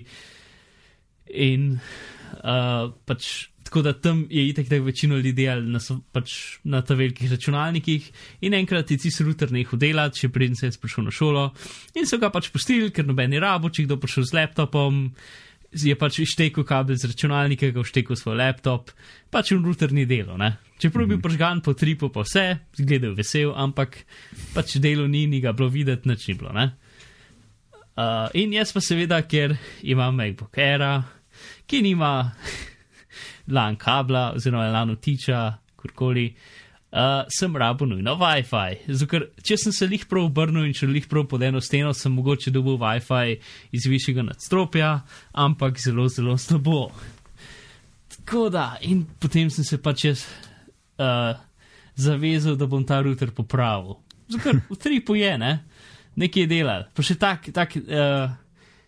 In 1.39 1.79
uh, 2.43 2.91
pač 3.05 3.47
tako 3.65 3.81
da 3.81 3.93
tam 3.97 4.27
je 4.29 4.43
itek 4.47 4.69
tako 4.69 4.85
večino 4.85 5.17
ljudi 5.17 5.31
delali 5.33 5.71
na, 5.73 5.79
so- 5.79 5.99
pač 6.11 6.59
na 6.63 6.83
ta 6.85 6.93
velikih 6.93 7.31
računalnikih. 7.31 8.11
In 8.45 8.53
enkrat 8.53 8.91
je 8.91 8.97
cis 9.01 9.17
router 9.25 9.51
nehal 9.51 9.79
delati, 9.81 10.21
še 10.21 10.29
preden 10.29 10.55
se 10.55 10.69
je 10.69 10.77
prišel 10.81 11.07
na 11.07 11.11
šolo. 11.11 11.47
In 11.97 12.05
so 12.05 12.19
ga 12.21 12.29
pač 12.29 12.51
pustili, 12.53 12.91
ker 12.93 13.07
noben 13.09 13.33
je 13.33 13.41
rabo, 13.41 13.73
če 13.73 13.87
kdo 13.87 13.97
prišel 13.97 14.29
z 14.29 14.37
laptopom. 14.37 15.01
Je 15.75 15.95
pač 15.99 16.21
ištekel 16.23 16.63
kabel 16.63 16.95
z 16.95 17.09
računalnika, 17.09 17.71
ga 17.73 17.83
vštekel 17.83 18.15
svoj 18.15 18.37
laptop, 18.39 18.93
pač 19.33 19.51
v 19.51 19.59
router 19.59 19.91
ni 19.91 20.05
delo. 20.05 20.37
Ne? 20.37 20.53
Čeprav 20.79 21.03
je 21.03 21.15
bil 21.15 21.23
požgan 21.25 21.59
po 21.65 21.73
tripu, 21.73 22.07
pa 22.13 22.23
vse, 22.23 22.61
zgledal 22.77 23.11
je 23.11 23.19
vesel, 23.19 23.51
ampak 23.51 24.05
pač 24.53 24.77
delo 24.79 25.09
ni, 25.09 25.25
ni 25.27 25.41
ga 25.43 25.51
bilo 25.57 25.67
videti, 25.73 26.07
nič 26.07 26.29
ni 26.29 26.37
bilo. 26.37 26.53
ne. 26.53 26.69
Uh, 27.95 28.27
in 28.35 28.53
jaz 28.53 28.71
pa 28.75 28.79
seveda, 28.83 29.21
ker 29.23 29.57
imam 29.83 30.15
MacBook 30.15 30.55
Air, 30.59 31.03
ki 31.67 31.81
nima 31.81 32.29
lan 33.47 33.75
kabla, 33.75 34.31
oziroma 34.35 34.67
lan 34.73 34.93
utiča, 34.93 35.41
kurkoli, 35.75 36.29
uh, 36.91 37.25
sem 37.29 37.55
rabo 37.55 37.85
nujno 37.85 38.15
WiFi. 38.15 38.77
Zato, 38.87 39.09
ker 39.11 39.27
če 39.45 39.57
sem 39.65 39.75
se 39.75 39.87
lih 39.89 40.05
prav 40.09 40.29
obrnil 40.29 40.67
in 40.69 40.75
če 40.75 40.89
lih 40.89 41.07
prav 41.11 41.27
pod 41.29 41.43
eno 41.45 41.61
steno, 41.61 41.93
sem 41.93 42.13
mogoče 42.15 42.53
dobil 42.55 42.79
WiFi 42.81 43.37
iz 43.75 43.87
višjega 43.89 44.25
nadstropja, 44.29 44.91
ampak 45.45 45.79
zelo, 45.81 46.07
zelo 46.09 46.37
slabo. 46.41 46.87
Tako 48.15 48.47
da, 48.53 48.73
in 48.81 49.03
potem 49.21 49.51
sem 49.53 49.67
se 49.67 49.77
pač 49.81 50.07
jaz 50.07 50.25
uh, 50.97 51.35
zavezal, 51.95 52.57
da 52.57 52.67
bom 52.69 52.85
ta 52.85 53.01
router 53.05 53.33
popravil. 53.35 53.99
Zato, 54.29 54.41
ker 54.41 54.63
v 54.69 54.79
tripu 54.81 55.19
je, 55.19 55.35
ne, 55.37 55.53
nekaj 56.17 56.45
je 56.45 56.49
delal. 56.49 56.89
Pa 56.95 57.05
še 57.05 57.19
tak, 57.21 57.51
tak 57.53 57.77
uh, 57.77 58.33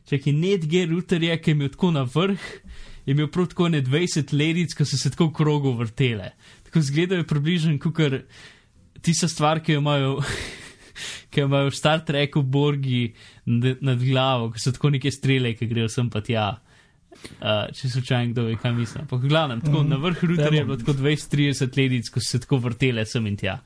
netgear 0.10 0.90
router 0.90 1.22
je, 1.22 1.38
ki 1.38 1.52
je 1.52 1.56
imel 1.56 1.70
tako 1.70 1.92
na 1.92 2.08
vrh, 2.08 2.48
je 3.08 3.16
imel 3.16 3.30
prav 3.32 3.48
tako 3.54 3.70
ne 3.72 3.80
20 3.82 4.34
ledic, 4.36 4.76
ki 4.76 4.86
so 4.86 4.98
se 5.00 5.10
tako 5.14 5.30
v 5.30 5.36
krogu 5.40 5.72
vrtele. 5.80 6.34
Tako 6.68 6.82
zgledajo 6.84 7.24
približno, 7.24 7.78
kot 7.80 8.02
tista 9.02 9.30
stvar, 9.32 9.64
ki 9.64 9.78
jo 9.78 9.84
imajo. 9.84 10.18
Ki 11.30 11.44
imajo 11.44 11.68
v 11.70 11.76
Star 11.78 12.00
Treku 12.02 12.42
borgi 12.42 13.12
nad, 13.46 13.78
nad 13.86 14.00
glavo, 14.02 14.48
ki 14.50 14.62
so 14.64 14.72
tako 14.74 14.90
neke 14.90 15.12
strele, 15.14 15.52
ki 15.54 15.68
grejo 15.70 15.90
sem 15.94 16.08
pa 16.10 16.24
tja. 16.26 16.48
Uh, 17.38 17.68
če 17.76 17.90
slučajno 17.92 18.32
kdo 18.32 18.46
ve, 18.48 18.56
kaj 18.58 18.74
mislim. 18.74 19.06
V 19.12 19.20
glavnem, 19.28 19.62
tako 19.62 19.84
Mhm. 19.84 19.90
na 19.90 20.00
vrhu 20.02 20.28
routerja 20.32 20.60
je 20.60 20.66
bilo 20.66 20.78
tako 20.78 20.94
20-30 20.98 21.78
ledic, 21.78 22.10
ko 22.10 22.20
so 22.20 22.32
se 22.32 22.40
tako 22.40 22.58
vrtele 22.58 23.06
sem 23.06 23.28
in 23.28 23.38
tja. 23.38 23.60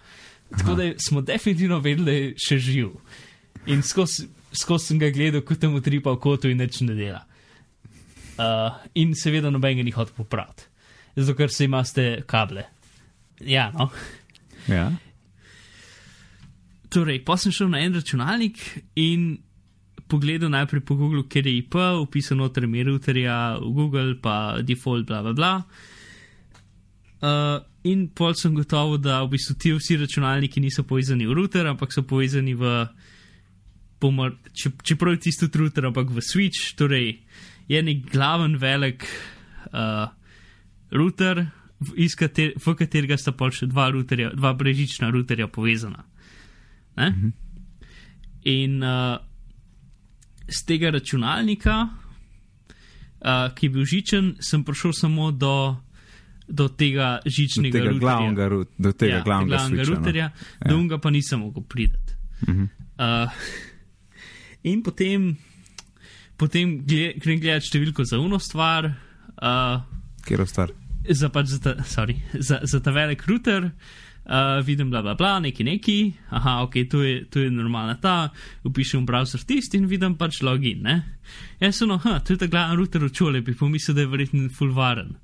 Tako 0.57 0.75
da 0.75 0.89
smo 0.99 1.21
definitivno 1.21 1.79
vedeli, 1.79 2.05
da 2.05 2.11
je 2.11 2.33
še 2.35 2.57
živ. 2.59 2.89
In 3.71 3.81
skozi 3.81 4.27
skos 4.51 4.87
sem 4.87 4.99
ga 4.99 5.09
gledal, 5.09 5.41
kot 5.41 5.59
temu 5.59 5.79
tripa 5.81 6.11
v 6.11 6.19
kotu 6.19 6.51
in 6.51 6.59
nič 6.59 6.81
ne 6.83 6.95
dela. 6.95 7.23
Uh, 8.41 8.81
in 8.97 9.13
seveda 9.13 9.51
noben 9.53 9.77
ga 9.77 9.83
ni 9.85 9.93
hotel 9.93 10.15
popraviti, 10.17 10.65
zato 11.15 11.35
ker 11.37 11.51
se 11.53 11.67
imate 11.67 12.05
kable. 12.25 12.65
Ja, 13.45 13.69
no. 13.75 13.91
Ja. 14.69 14.87
Torej, 16.91 17.21
pa 17.25 17.37
sem 17.37 17.53
šel 17.53 17.69
na 17.71 17.81
en 17.85 17.93
računalnik 17.95 18.59
in 18.99 19.37
pogledal 20.11 20.51
najprej 20.51 20.83
po 20.83 20.97
Google, 20.99 21.23
ker 21.29 21.47
je 21.47 21.53
IP, 21.61 21.77
upisal 22.01 22.41
noter 22.41 22.65
ime 22.67 22.83
routerja 22.83 23.59
Google, 23.61 24.17
pa 24.21 24.59
default, 24.65 25.07
bla 25.07 25.21
bla 25.23 25.33
bla. 25.33 25.53
Uh, 27.21 27.61
in 27.87 28.07
pol 28.09 28.33
sem 28.35 28.55
gotovo, 28.57 28.97
da 28.97 29.21
v 29.23 29.35
bistvu 29.35 29.55
ti 29.61 29.71
vsi 29.77 30.01
računalniki 30.01 30.61
niso 30.61 30.83
povezani 30.83 31.29
v 31.29 31.37
router, 31.37 31.69
ampak 31.69 31.93
so 31.93 32.03
povezani 32.07 32.55
v, 32.57 32.73
pomor, 34.01 34.35
če, 34.51 34.73
čeprav 34.81 35.15
je 35.15 35.27
tisto 35.29 35.47
router, 35.53 35.87
ampak 35.87 36.09
v 36.09 36.23
switch, 36.25 36.73
torej 36.75 37.21
je 37.67 37.81
nek 37.83 38.05
glaven 38.11 38.57
velik 38.57 39.05
uh, 39.73 40.07
router, 40.91 41.45
v, 41.79 42.07
kater, 42.17 42.53
v 42.57 42.75
katerega 42.77 43.17
sta 43.17 43.33
pol 43.33 43.51
še 43.51 43.67
dva, 43.71 43.89
routerja, 43.93 44.31
dva 44.37 44.53
brežična 44.53 45.09
routerja 45.11 45.47
povezana. 45.47 46.05
Mhm. 46.99 47.31
In 48.51 48.81
uh, 48.81 49.17
z 50.49 50.59
tega 50.65 50.89
računalnika, 50.91 51.75
uh, 51.85 53.53
ki 53.53 53.65
je 53.65 53.69
bil 53.69 53.85
žičen, 53.85 54.35
sem 54.41 54.63
prišel 54.65 54.93
samo 54.97 55.29
do, 55.31 55.77
do 56.47 56.67
tega 56.69 57.19
žičnega 57.25 57.69
do 57.69 57.77
tega 57.77 57.89
routerja. 57.91 58.01
glavnega, 58.01 58.47
ru- 58.49 58.65
do 58.77 58.91
tega 58.93 59.15
ja, 59.19 59.23
glavnega, 59.23 59.55
glavnega 59.55 59.85
switcha, 59.85 60.11
no. 60.11 60.17
Ja. 60.17 60.31
do 60.65 60.77
unga 60.77 60.97
pa 60.97 61.09
nisem 61.13 61.39
mogel 61.45 61.63
priti. 61.63 62.17
Mhm. 62.47 62.65
Uh, 63.01 63.29
in 64.63 64.81
potem, 64.83 65.37
potem 66.41 66.79
gled, 66.87 67.19
grem 67.21 67.41
gledati 67.41 67.69
številko 67.69 68.05
za 68.09 68.19
uno 68.21 68.39
stvar, 68.41 68.89
uh, 69.37 69.81
Kjer 70.25 70.45
ostar? 70.45 70.73
za, 71.09 71.29
pač 71.33 71.53
za, 71.55 71.59
ta, 71.63 71.75
sorry, 71.87 72.19
za, 72.33 72.61
za 72.63 72.81
ta 72.81 72.93
velik 72.95 73.25
router. 73.29 73.71
Uh, 74.21 74.61
vidim, 74.61 74.91
bla, 74.93 75.01
bla, 75.01 75.15
bla, 75.17 75.39
neki 75.41 75.63
neki, 75.65 75.95
aha, 76.29 76.59
ok, 76.61 76.75
to 76.89 76.99
je, 77.01 77.23
to 77.25 77.41
je 77.41 77.49
normalna 77.51 77.95
ta, 77.99 78.29
upišem 78.63 79.01
browser 79.05 79.41
tist 79.49 79.73
in 79.75 79.87
vidim 79.89 80.13
pač 80.15 80.43
login. 80.45 80.83
Ne? 80.85 80.95
Jaz 81.59 81.79
sem, 81.81 81.89
no, 81.89 81.97
ha, 82.03 82.19
to 82.21 82.35
je 82.35 82.43
ta 82.43 82.47
glavni 82.51 82.77
router 82.77 83.07
od 83.07 83.17
šole, 83.17 83.41
bi 83.41 83.57
pomislil, 83.57 83.97
da 83.97 84.05
je 84.05 84.11
verjetno 84.13 84.45
full 84.53 84.75
varen. 84.77 85.15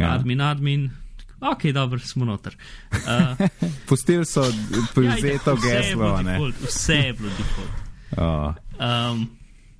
Ja. 0.00 0.10
Admin, 0.16 0.42
admin, 0.42 0.88
ok, 1.38 1.70
dobro, 1.76 2.02
smo 2.02 2.26
noter. 2.26 2.58
Uh, 3.04 3.36
Pustili 3.86 4.26
so 4.26 4.42
povzeto 4.94 5.26
ja, 5.30 5.34
itak, 5.38 5.58
vse 5.58 5.70
je 5.70 5.80
geslo, 5.80 6.02
bilo 6.02 6.22
default, 6.22 6.60
Vse 6.66 6.98
je 6.98 7.16
bilo 7.22 7.32
default. 7.38 7.80
Oh. 8.14 8.54
Um, 8.78 9.24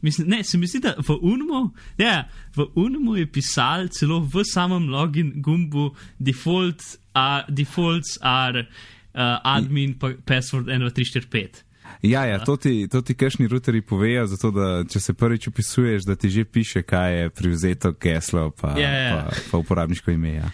mislim, 0.04 0.28
ne, 0.28 0.44
se 0.44 0.58
mi 0.58 0.66
zdi, 0.66 0.80
da 0.84 0.94
v 1.00 1.16
Unmu, 1.22 1.70
ja, 1.98 2.28
v 2.56 2.66
Unmu 2.76 3.16
je 3.16 3.26
pisal 3.32 3.88
celo 3.88 4.20
v 4.20 4.44
samem 4.44 4.88
login 4.92 5.32
gumbu 5.42 5.94
default, 6.18 6.84
uh, 7.16 7.42
defaults 7.48 8.18
are 8.20 8.66
uh, 9.14 9.38
admin 9.44 9.96
pa 9.98 10.12
password 10.26 10.68
1234. 10.68 11.64
Ja, 12.04 12.24
ja, 12.28 12.38
to 12.44 12.56
ti, 12.56 12.88
to 12.88 13.00
ti 13.00 13.14
kašni 13.14 13.48
ruteri 13.48 13.80
povejo, 13.80 14.26
zato 14.26 14.50
da 14.50 14.84
če 14.88 15.00
se 15.00 15.14
prvič 15.14 15.48
upisuješ, 15.48 16.04
da 16.04 16.16
ti 16.16 16.28
že 16.28 16.44
piše, 16.44 16.82
kaj 16.82 17.20
je 17.20 17.30
privzeto 17.30 17.92
geslo, 18.00 18.50
pa, 18.50 18.74
Ja, 18.80 18.90
ja. 18.90 19.14
pa, 19.16 19.36
pa 19.50 19.58
uporabniško 19.58 20.10
ime. 20.10 20.34
Ja. 20.34 20.50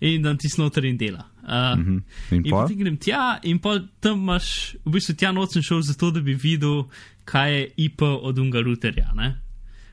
In 0.00 0.22
da 0.22 0.36
ti 0.38 0.48
snoter 0.48 0.84
in 0.84 0.96
dela. 0.98 1.31
Uh, 1.42 1.74
Mhm. 1.76 1.96
In 2.30 2.36
In 2.36 2.50
pol? 2.50 2.62
potem 2.62 2.78
grem 2.78 2.96
tja, 2.96 3.38
in 3.42 3.58
pa 3.58 3.78
tam 4.00 4.20
imaš, 4.22 4.76
v 4.84 4.92
bistvu 4.94 5.14
tja 5.16 5.32
noč 5.32 5.52
sem 5.52 5.62
šel 5.62 5.82
zato, 5.82 6.10
da 6.10 6.20
bi 6.20 6.34
videl, 6.34 6.84
kaj 7.24 7.50
je 7.52 7.64
IP 7.78 8.02
od 8.02 8.38
unga 8.38 8.60
routerja, 8.62 9.10
ne? 9.14 9.34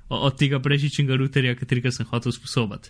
Od 0.10 0.38
tega 0.38 0.60
brežičnega 0.60 1.18
routerja, 1.18 1.56
katerega 1.56 1.92
sem 1.92 2.06
hotel 2.06 2.32
sposobati. 2.32 2.90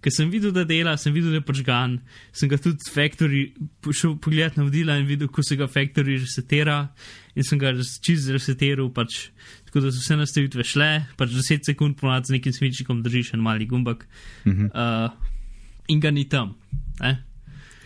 Ker 0.00 0.12
sem 0.12 0.30
videl, 0.30 0.52
da 0.52 0.62
dela, 0.64 0.96
sem 0.96 1.12
videl, 1.12 1.30
da 1.30 1.36
je 1.36 1.44
počgan, 1.44 1.98
sem 2.32 2.48
ga 2.48 2.56
tudi 2.56 2.78
factory 2.94 3.52
šel 3.90 4.16
pogledat 4.16 4.56
navodila 4.56 4.94
in 4.96 5.04
videl, 5.06 5.28
ko 5.28 5.42
se 5.42 5.56
ga 5.56 5.66
factory 5.66 6.16
resetira 6.20 6.88
in 7.34 7.42
sem 7.42 7.58
ga 7.58 7.72
čist 7.76 8.30
resetiral, 8.30 8.88
pač, 8.94 9.28
tako 9.66 9.80
da 9.80 9.90
so 9.90 9.98
vse 9.98 10.16
nastavitve 10.16 10.64
šle, 10.64 10.90
pač 11.18 11.34
10 11.34 11.66
sekund 11.66 11.96
ponad 11.98 12.24
z 12.24 12.36
nekim 12.36 12.52
svinčikom 12.52 13.02
držiš 13.02 13.34
en 13.34 13.40
mali 13.42 13.66
gumbak 13.66 14.06
Mhm. 14.46 14.70
uh, 14.72 15.10
in 15.88 16.00
ga 16.00 16.10
ni 16.10 16.24
tam. 16.24 16.54
Ne? 17.00 17.24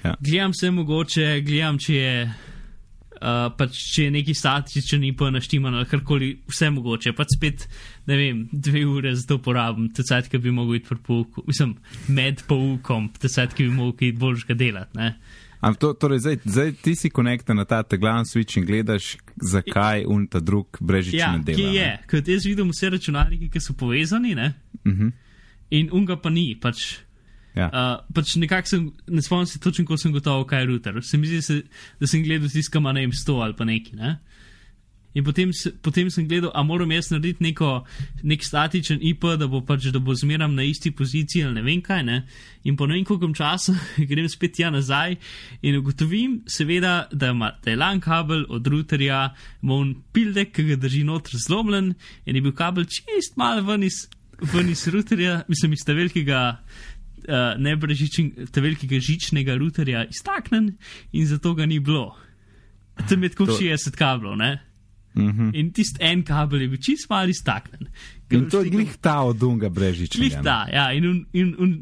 Ja. 0.04 0.14
Gledam 0.20 0.54
se 0.54 0.70
mogoče, 0.70 1.40
gledam, 1.46 1.78
če 1.78 1.94
je, 1.94 2.14
uh, 2.26 3.52
pač, 3.58 3.76
če 3.94 4.08
je 4.08 4.14
neki 4.16 4.34
statičen 4.34 5.04
IP 5.04 5.20
naštiman 5.30 5.74
ali 5.78 5.86
karkoli, 5.90 6.30
vse 6.50 6.70
mogoče. 6.74 7.12
Pač 7.18 7.36
spet, 7.36 7.68
ne 8.10 8.16
vem, 8.18 8.40
dve 8.52 8.82
ure 8.86 9.14
za 9.14 9.26
to 9.28 9.38
porabim, 9.42 9.92
te 9.94 10.02
cajt, 10.02 10.28
ki 10.32 10.40
bi 10.42 10.50
mogel 10.50 10.80
iti 10.80 10.98
pouku, 11.06 11.44
mislim, 11.46 11.76
med 12.08 12.42
poukom, 12.50 13.08
te 13.18 13.30
cajt, 13.30 13.54
ki 13.54 13.68
bi 13.68 13.76
mogel 13.76 14.08
iti 14.10 14.18
boljšega 14.18 14.58
delati. 14.58 14.98
Ne? 14.98 15.12
Am 15.62 15.76
to, 15.78 15.92
torej, 15.94 16.18
zdaj, 16.24 16.40
zdaj 16.44 16.72
ti 16.82 16.96
si 16.98 17.10
konekta 17.14 17.54
na 17.54 17.62
ta 17.64 17.84
glavni 17.94 18.26
switch 18.26 18.58
in 18.58 18.64
gledaš, 18.66 19.12
zakaj 19.38 20.02
un 20.10 20.24
ta 20.26 20.40
drug 20.42 20.80
brežič 20.82 21.14
Ja, 21.14 21.36
ne 21.36 21.44
dela. 21.46 21.54
ki 21.54 21.76
je, 21.76 21.90
ker 22.10 22.24
jaz 22.26 22.48
vidim 22.50 22.72
vse 22.74 22.90
računalnike, 22.90 23.46
ki 23.54 23.62
so 23.62 23.76
povezani, 23.78 24.34
ne? 24.34 24.54
Mhm. 24.84 25.12
in 25.70 25.88
unga 25.94 26.16
pa 26.20 26.28
ni. 26.30 26.56
Pač, 26.60 26.98
Ja. 27.56 27.68
Uh, 27.68 28.14
pač 28.16 28.36
nekako 28.40 28.68
sem, 28.68 28.84
ne 29.12 29.22
spomnim 29.22 29.46
se 29.46 29.60
točno, 29.60 29.84
ko 29.84 29.98
sem 30.00 30.12
gotovo, 30.12 30.46
kaj 30.48 30.62
je 30.62 30.68
router. 30.70 31.00
Se 31.04 31.18
mi 31.20 31.28
zdi, 31.28 31.42
se, 31.42 31.62
da 32.00 32.08
sem 32.08 32.24
gledal 32.24 32.48
tiskama 32.48 32.94
na 32.96 33.04
M100 33.04 33.40
ali 33.44 33.56
pa 33.58 33.68
neki. 33.68 33.96
Ne? 33.96 34.16
In 35.12 35.24
potem, 35.24 35.50
potem 35.84 36.08
sem 36.08 36.24
gledal, 36.24 36.50
a 36.56 36.62
moram 36.64 36.92
jaz 36.94 37.10
narediti 37.12 37.44
neko, 37.44 37.82
nek 38.24 38.44
statičen 38.44 39.02
IP, 39.04 39.26
da 39.36 39.48
bo 39.50 39.60
pač, 39.66 39.90
da 39.92 40.00
bo 40.00 40.14
zmeram 40.16 40.54
na 40.56 40.64
isti 40.64 40.90
poziciji 40.96 41.44
ali 41.44 41.58
ne 41.58 41.64
vem 41.66 41.82
kaj. 41.84 42.00
Ne? 42.06 42.22
In 42.64 42.78
po 42.80 42.88
ne 42.88 42.96
vem 42.96 43.04
koliko 43.04 43.28
časa 43.36 43.74
grem 44.10 44.28
spet 44.32 44.56
tja 44.56 44.70
nazaj 44.72 45.18
in 45.60 45.76
ugotovim, 45.76 46.40
seveda, 46.48 47.10
da 47.12 47.34
ima 47.36 47.52
da 47.64 47.74
je 47.74 47.76
lan 47.76 48.00
kabel 48.00 48.46
od 48.48 48.66
routerja, 48.66 49.34
ima 49.62 49.76
un 49.76 49.94
pildek, 50.12 50.54
ki 50.56 50.70
ga 50.72 50.80
drži 50.80 51.04
noter 51.04 51.36
zlomljen 51.36 51.92
in 52.24 52.36
je 52.36 52.42
bil 52.42 52.56
kabel 52.56 52.88
čist 52.88 53.36
mal 53.36 53.60
ven 53.68 53.84
iz, 53.84 54.06
ven 54.54 54.72
iz 54.72 54.86
routerja, 54.88 55.42
mislim, 55.48 55.76
iz 55.76 55.84
velikega 55.86 56.62
uh, 57.28 57.54
nebrežičnega, 57.58 58.46
velikega 58.56 58.98
žičnega 59.00 59.56
routerja 59.58 60.04
iztaknen 60.10 60.72
in 61.12 61.26
zato 61.26 61.54
ga 61.54 61.66
ni 61.66 61.78
bilo. 61.80 62.16
Tam 63.08 63.22
je 63.22 63.28
tako 63.32 63.46
To- 63.46 63.58
60 63.58 63.96
kablov, 63.96 64.36
ne? 64.36 64.60
Mhm. 65.14 65.50
In 65.54 65.72
tisti 65.72 66.00
en 66.00 66.22
kabel 66.24 66.62
je 66.62 66.68
bil 66.68 66.80
čist 66.80 67.10
mal 67.10 67.28
iztaknen. 67.28 67.88
In 68.32 68.46
to 68.48 68.62
je 68.62 68.70
glih 68.70 68.94
ta 68.96 69.18
od 69.22 69.42
unga 69.42 69.68
brežič. 69.68 70.16
Glih 70.16 70.38
da, 70.40 70.62
ja, 70.72 70.86
in 70.96 71.04
un, 71.04 71.18
in, 71.36 71.50
un, 71.58 71.74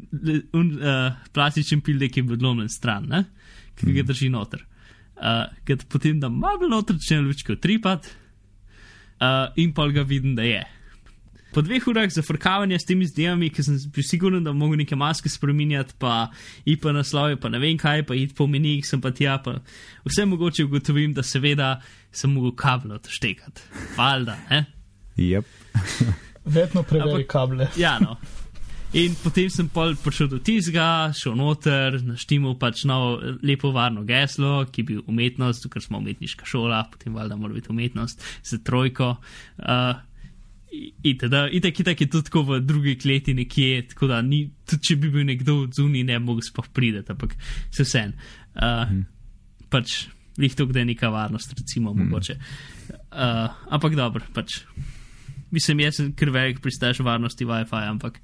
un 0.53 0.71
uh, 0.75 1.13
plastičen 1.31 1.79
pildek 1.81 2.17
je 2.17 2.23
bil 2.23 2.33
odlomljen 2.35 2.69
stran, 2.69 3.07
ne? 3.07 3.21
ki 3.75 3.85
Mhm. 3.87 3.95
ga 3.95 4.03
drži 4.03 4.29
noter. 4.29 4.65
Uh, 5.15 5.47
Ker 5.63 5.77
potem 5.87 6.19
da 6.19 6.27
malo 6.29 6.67
noter, 6.67 6.97
če 6.99 7.15
ne 7.15 7.21
lučko 7.29 7.55
tripat, 7.55 8.09
uh, 9.21 9.47
in 9.55 9.71
pa 9.73 9.87
ga 9.87 10.03
vidim, 10.03 10.35
da 10.35 10.43
je. 10.43 10.63
Po 11.51 11.61
dveh 11.61 11.87
urah 11.91 12.09
zafrkavanja 12.11 12.79
s 12.79 12.87
temi 12.87 13.05
zdajami, 13.07 13.49
ki 13.51 13.63
sem 13.65 13.79
bil 13.91 14.05
siguren, 14.07 14.43
da 14.43 14.53
mogo 14.55 14.77
neke 14.79 14.95
maske 14.95 15.29
spremenjati, 15.29 15.97
pa 15.99 16.29
IP 16.65 16.87
naslove, 16.95 17.35
pa 17.41 17.51
ne 17.51 17.59
vem 17.59 17.79
kaj, 17.79 18.05
pa 18.07 18.15
id 18.15 18.35
po 18.37 18.47
menih, 18.47 18.85
sem 18.87 19.01
pa 19.03 19.11
tja, 19.15 19.37
pa 19.43 19.57
vse 20.07 20.25
mogoče 20.31 20.67
ugotovim, 20.69 21.15
da 21.17 21.23
seveda 21.23 21.73
sem 22.11 22.31
mogel 22.31 22.55
kablo 22.55 22.95
odštekati. 22.99 23.67
Valjda, 23.97 24.37
ne? 24.49 24.65
Yep. 25.17 25.57
Vedno 26.55 26.83
preveri 26.83 27.27
kable. 27.27 27.67
Ja, 27.77 27.97
no. 27.99 28.17
In 28.91 29.13
potem 29.15 29.47
sem 29.47 29.69
pol 29.71 29.93
prišel 29.95 30.27
do 30.33 30.37
tizga, 30.43 31.13
šel 31.15 31.37
noter, 31.39 31.95
naštimal 32.03 32.57
pač 32.59 32.83
novo 32.83 33.21
lepo 33.39 33.71
varno 33.71 34.03
geslo, 34.03 34.65
ki 34.67 34.83
je 34.83 34.87
bil 34.89 35.05
umetnost, 35.07 35.69
ker 35.71 35.83
smo 35.83 36.01
umetniška 36.01 36.47
šola, 36.47 36.81
potem 36.91 37.15
valjda 37.15 37.37
mora 37.39 37.55
biti 37.55 37.71
umetnost 37.71 38.25
za 38.43 38.59
trojko. 38.59 39.13
Uh, 39.63 40.01
Itd. 40.71 41.35
Itak, 41.51 41.79
itak 41.83 42.01
je 42.01 42.07
tudi 42.07 42.29
tako 42.29 42.43
v 42.47 42.59
drugi 42.63 42.95
kleti 42.95 43.33
nekje, 43.35 43.87
tako 43.91 44.07
da 44.07 44.21
ni, 44.23 44.45
tudi 44.65 44.87
če 44.87 44.95
bi 44.95 45.09
bil 45.11 45.25
nekdo 45.27 45.57
od 45.65 45.73
zunaj, 45.75 46.03
ne 46.07 46.19
bi 46.19 46.25
mogel 46.25 46.45
sploh 46.47 46.69
priti, 46.71 47.01
ampak 47.11 47.35
se 47.71 47.83
vse 47.83 47.99
en. 47.99 48.13
Uh, 48.55 48.85
Mhm. 48.87 49.01
Pač, 49.71 50.07
lih 50.37 50.55
to, 50.55 50.65
da 50.67 50.79
je 50.79 50.85
neka 50.85 51.07
varnost, 51.09 51.53
recimo, 51.55 51.93
mogoče. 51.95 52.35
Uh, 53.11 53.51
ampak 53.69 53.95
dobro, 53.95 54.23
pač. 54.35 54.61
Mislim, 55.51 55.79
jaz 55.79 55.95
sem 55.99 56.09
kar 56.15 56.29
velik 56.29 56.59
pristaš 56.63 56.99
varnosti 56.99 57.45
WiFi, 57.45 57.83
ampak 57.89 58.19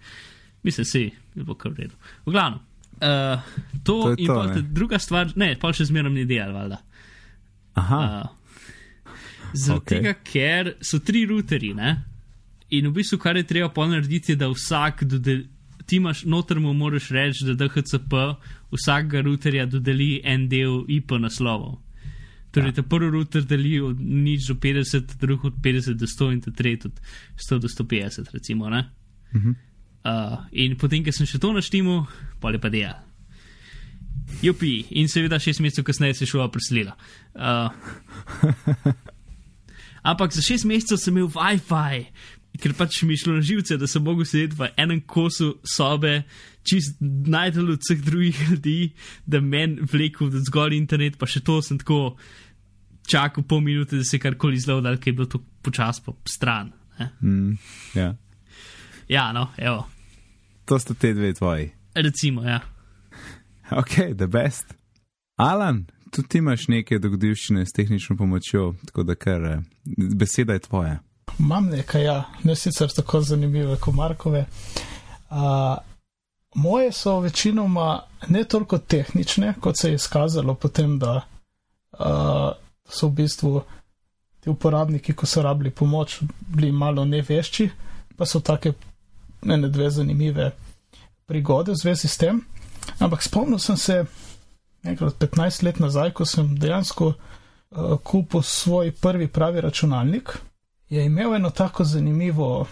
mislim, 0.63 0.85
si, 0.85 1.03
da 1.35 1.43
bo 1.43 1.55
kar 1.55 1.71
v 1.71 1.85
redu. 1.85 1.95
V 2.25 2.31
glavnem. 2.31 2.59
Uh, 2.97 3.39
to, 3.83 4.01
To 4.01 4.09
je 4.11 4.15
in 4.19 4.27
to, 4.27 4.35
pa 4.35 4.61
druga 4.63 4.99
stvar, 4.99 5.31
ne, 5.35 5.53
pa 5.59 5.71
še 5.71 5.85
zmeraj 5.87 6.11
ni 6.15 6.25
del, 6.25 6.51
valjda. 6.55 6.79
Aha, 7.75 8.01
Uh, 8.23 8.33
Zaradi 9.53 9.77
Ok. 9.77 9.83
okay. 9.83 9.97
tega, 10.01 10.13
ker 10.23 10.73
so 10.83 10.99
tri 10.99 11.21
routerji, 11.25 11.73
ne? 11.73 11.91
In 12.69 12.87
v 12.89 12.93
bistvu, 12.99 13.19
kar 13.21 13.37
je 13.37 13.45
treba 13.47 13.69
pol 13.69 13.91
narediti, 13.93 14.33
je, 14.33 14.41
da 14.41 14.49
vsak 14.51 15.03
dodeli, 15.07 15.47
ti 15.87 16.01
imaš 16.01 16.25
noter 16.27 16.59
mu 16.59 16.73
moraš 16.73 17.09
reči, 17.15 17.45
da 17.47 17.55
DHCP 17.55 18.13
vsakega 18.75 19.21
routerja 19.23 19.65
dodeli 19.65 20.17
en 20.23 20.49
del 20.51 20.83
IP 20.87 21.15
naslovov. 21.19 21.77
Torej, 22.51 22.71
ja. 22.71 22.75
ta 22.79 22.83
prvi 22.83 23.09
router 23.11 23.43
deli 23.45 23.79
od 23.83 23.99
nič 24.01 24.47
do 24.47 24.55
50, 24.55 25.15
drugi 25.19 25.47
od 25.47 25.55
50 25.63 25.93
do 25.93 26.07
100 26.07 26.31
in 26.33 26.41
ta 26.41 26.51
tretji 26.51 26.91
od 26.91 27.01
100 27.37 27.59
do 27.59 27.67
150, 27.67 28.31
recimo. 28.33 28.69
Ne? 28.69 28.89
Mhm. 29.35 29.55
Uh, 30.07 30.39
in 30.51 30.77
potem, 30.79 31.03
ker 31.03 31.11
sem 31.11 31.27
še 31.27 31.39
to 31.39 31.51
naštimal, 31.51 32.05
pa 32.39 32.53
je 32.55 32.61
pa 32.63 32.71
dejal. 32.71 33.03
Jupi, 34.43 34.85
in 34.95 35.09
seveda 35.11 35.39
šest 35.39 35.59
mesecev 35.63 35.83
kasneje 35.87 36.15
se 36.15 36.23
je 36.23 36.31
šola 36.31 36.47
preselila. 36.51 36.95
Uh, 37.35 37.71
Ampak 40.09 40.31
za 40.31 40.41
šest 40.41 40.63
mesecev 40.67 41.01
sem 41.01 41.17
imel 41.17 41.27
WiFi, 41.33 42.07
ker 42.61 42.73
pač 42.77 43.01
mi 43.03 43.17
šlo 43.17 43.37
na 43.37 43.41
živce, 43.45 43.77
da 43.77 43.87
sem 43.87 44.03
mogel 44.03 44.25
sedeti 44.25 44.55
v 44.59 44.69
enem 44.77 45.01
kosu 45.01 45.57
sobe, 45.67 46.23
čist 46.67 46.97
najdel 47.01 47.71
od 47.75 47.83
vseh 47.85 48.01
drugih 48.03 48.41
ljudi, 48.49 48.93
da 49.25 49.41
men 49.41 49.77
vlekel 49.91 50.31
zgolj 50.47 50.75
internet, 50.77 51.17
pa 51.17 51.25
še 51.25 51.43
to 51.45 51.61
sem 51.61 51.79
tako 51.79 52.15
čakal 53.07 53.43
pol 53.47 53.61
minute, 53.63 53.97
da 53.97 54.03
se 54.03 54.19
karkoli 54.19 54.59
zlodal, 54.59 54.97
ker 54.99 55.13
je 55.13 55.17
bilo 55.21 55.29
to 55.31 55.39
počas 55.63 55.99
po 56.03 56.17
stran. 56.27 56.73
ne. 56.99 57.11
Mm, 57.21 57.53
ja. 57.95 58.15
Ja, 59.07 59.31
no, 59.31 59.47
evo, 59.57 59.85
To 60.67 60.75
sta 60.79 60.93
te 60.93 61.13
dve 61.13 61.33
tvoji. 61.33 61.71
recimo, 61.95 62.43
ja. 62.43 62.59
Ok, 63.79 64.15
the 64.17 64.27
best. 64.27 64.73
Alan, 65.37 65.85
tudi 66.11 66.27
ti 66.27 66.37
imaš 66.37 66.67
neke 66.67 66.99
dogodivščine 66.99 67.65
s 67.65 67.71
tehnično 67.71 68.17
pomočjo, 68.17 68.73
tako 68.85 69.03
da 69.03 69.15
kar 69.15 69.43
eh, 69.45 69.59
beseda 70.15 70.53
je 70.53 70.59
tvoja. 70.59 70.99
Imam 71.39 71.69
nekaj, 71.69 72.03
ja, 72.03 72.23
ne 72.43 72.55
sicer 72.55 72.89
tako 72.95 73.21
zanimive 73.21 73.77
kot 73.77 73.93
Markove. 73.93 74.45
Uh, 75.29 75.77
moje 76.55 76.91
so 76.91 77.19
večinoma 77.19 78.03
ne 78.27 78.43
toliko 78.43 78.77
tehnične, 78.77 79.53
kot 79.61 79.77
se 79.77 79.89
je 79.89 79.95
izkazalo 79.95 80.55
potem, 80.55 80.99
da 80.99 81.21
uh, 81.99 82.51
so 82.89 83.07
v 83.07 83.11
bistvu 83.11 83.61
ti 84.39 84.49
uporabniki, 84.49 85.13
ko 85.13 85.25
so 85.25 85.41
rabili 85.41 85.71
pomoč, 85.71 86.19
bili 86.47 86.71
malo 86.71 87.05
nevešči, 87.05 87.69
pa 88.17 88.25
so 88.25 88.39
take 88.39 88.73
ene 89.45 89.69
dve 89.69 89.89
zanimive 89.89 90.51
prigode 91.25 91.71
v 91.71 91.75
zvezi 91.75 92.07
s 92.07 92.17
tem. 92.17 92.41
Ampak 92.99 93.23
spomnil 93.23 93.59
sem 93.59 93.77
se 93.77 94.05
enkrat 94.83 95.13
15 95.19 95.63
let 95.63 95.79
nazaj, 95.79 96.11
ko 96.11 96.25
sem 96.25 96.55
dejansko 96.59 97.13
uh, 97.13 97.97
kupil 98.03 98.41
svoj 98.41 98.91
prvi 98.91 99.27
pravi 99.27 99.61
računalnik 99.61 100.37
je 100.89 101.05
imel 101.05 101.35
eno 101.35 101.49
tako 101.49 101.83
zanimivo 101.83 102.67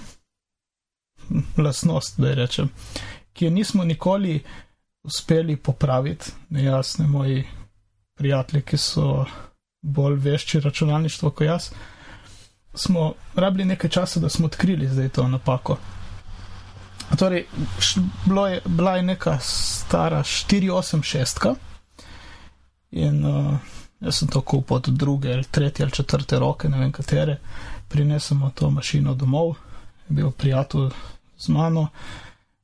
hm, 1.27 1.39
lastnost, 1.57 2.19
da 2.19 2.33
rečem, 2.33 2.69
ki 3.33 3.45
je 3.45 3.51
nismo 3.51 3.83
nikoli 3.83 4.43
uspeli 5.03 5.55
popraviti. 5.55 6.31
Ne 6.49 6.63
jaz, 6.63 6.99
ne 6.99 7.07
moji 7.07 7.43
prijatelji, 8.17 8.63
ki 8.63 8.77
so 8.77 9.25
bolj 9.81 10.15
vešči 10.15 10.59
računalništvo 10.59 11.29
kot 11.29 11.45
jaz. 11.45 11.69
Smo 12.73 13.13
rabili 13.35 13.65
nekaj 13.65 13.89
časa, 13.89 14.19
da 14.19 14.29
smo 14.29 14.45
odkrili 14.45 14.87
zdaj 14.87 15.09
to 15.09 15.27
napako. 15.27 15.77
Torej, 17.17 17.45
je, 18.51 18.61
bila 18.65 18.95
je 18.95 19.03
neka 19.03 19.39
stara 19.39 20.23
486 20.23 21.55
in 22.91 23.25
uh, 23.25 23.57
jaz 23.99 24.15
sem 24.15 24.27
to 24.27 24.41
kupil 24.41 24.77
od 24.77 24.87
druge 24.87 25.33
ali 25.33 25.43
tretje 25.43 25.83
ali 25.83 25.91
četrte 25.91 26.39
roke, 26.39 26.69
ne 26.69 26.79
vem 26.79 26.91
katere 26.91 27.37
prinesemo 27.87 28.51
to 28.55 28.69
mašino 28.69 29.13
domov, 29.15 29.55
je 30.09 30.15
bil 30.15 30.31
prijatelj 30.31 30.89
z 31.37 31.47
mano, 31.49 31.87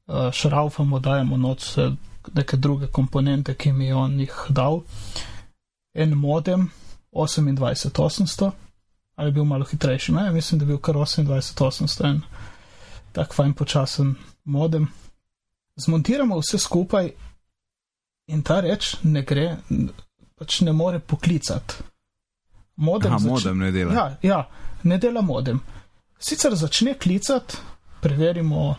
uh, 0.08 0.32
šraufamo, 0.32 1.00
dajemo 1.00 1.38
noč 1.38 1.76
neke 2.34 2.58
druge 2.58 2.88
komponente, 2.88 3.54
ki 3.54 3.72
mi 3.72 3.86
je 3.86 3.96
on 3.96 4.20
jih 4.20 4.46
dal. 4.50 4.82
En 5.94 6.10
modem 6.10 6.70
28800, 7.12 8.52
ali 9.16 9.28
je 9.28 9.32
bil 9.32 9.44
malo 9.44 9.66
hitrejši, 9.66 10.12
ne, 10.12 10.32
mislim, 10.32 10.60
da 10.60 10.64
je 10.64 10.68
bil 10.68 10.78
kar 10.78 10.96
28800, 10.96 12.06
en 12.10 12.22
tak 13.12 13.34
fajn 13.34 13.54
počasen 13.54 14.16
modem. 14.44 14.88
Zmontiramo 15.76 16.40
vse 16.40 16.58
skupaj 16.58 17.12
in 18.28 18.42
ta 18.42 18.60
reč 18.60 18.96
ne 19.04 19.24
gre, 19.24 19.58
pač 20.40 20.62
ne 20.62 20.72
more 20.72 21.00
poklicati. 21.00 21.74
Modem, 22.76 23.12
Aha, 23.12 23.20
zač- 23.20 23.30
modem 23.30 23.60
ne 23.60 23.72
dela. 23.72 23.94
Ja, 23.94 24.18
ja, 24.22 24.50
ne 24.84 24.98
dela 24.98 25.22
modem. 25.22 25.62
Sicer 26.20 26.56
začne 26.56 26.94
klicati, 26.94 27.58
preverimo, 28.02 28.76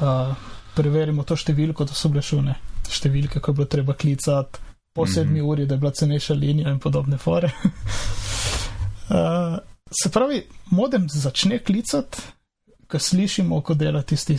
uh, 0.00 0.34
preverimo 0.74 1.22
to 1.22 1.36
številko, 1.36 1.84
da 1.84 1.94
so 1.94 2.08
bile 2.08 2.22
šune 2.22 2.54
številke, 2.84 3.40
ko 3.40 3.50
je 3.50 3.54
bilo 3.54 3.66
treba 3.66 3.94
klicati, 3.94 4.58
po 4.92 5.04
Mhm. 5.04 5.12
sedmi 5.12 5.40
uri, 5.40 5.66
da 5.66 5.74
je 5.74 5.78
bila 5.78 5.90
cenejša 5.92 6.34
linija 6.34 6.70
in 6.70 6.78
podobne 6.78 7.18
fore. 7.18 7.50
uh, 9.10 9.58
se 9.92 10.10
pravi, 10.10 10.40
modem 10.66 11.06
začne 11.08 11.58
klicati, 11.58 12.18
ko 12.86 12.98
slišimo, 12.98 13.60
ko 13.60 13.74
dela 13.74 14.02
tisti 14.02 14.36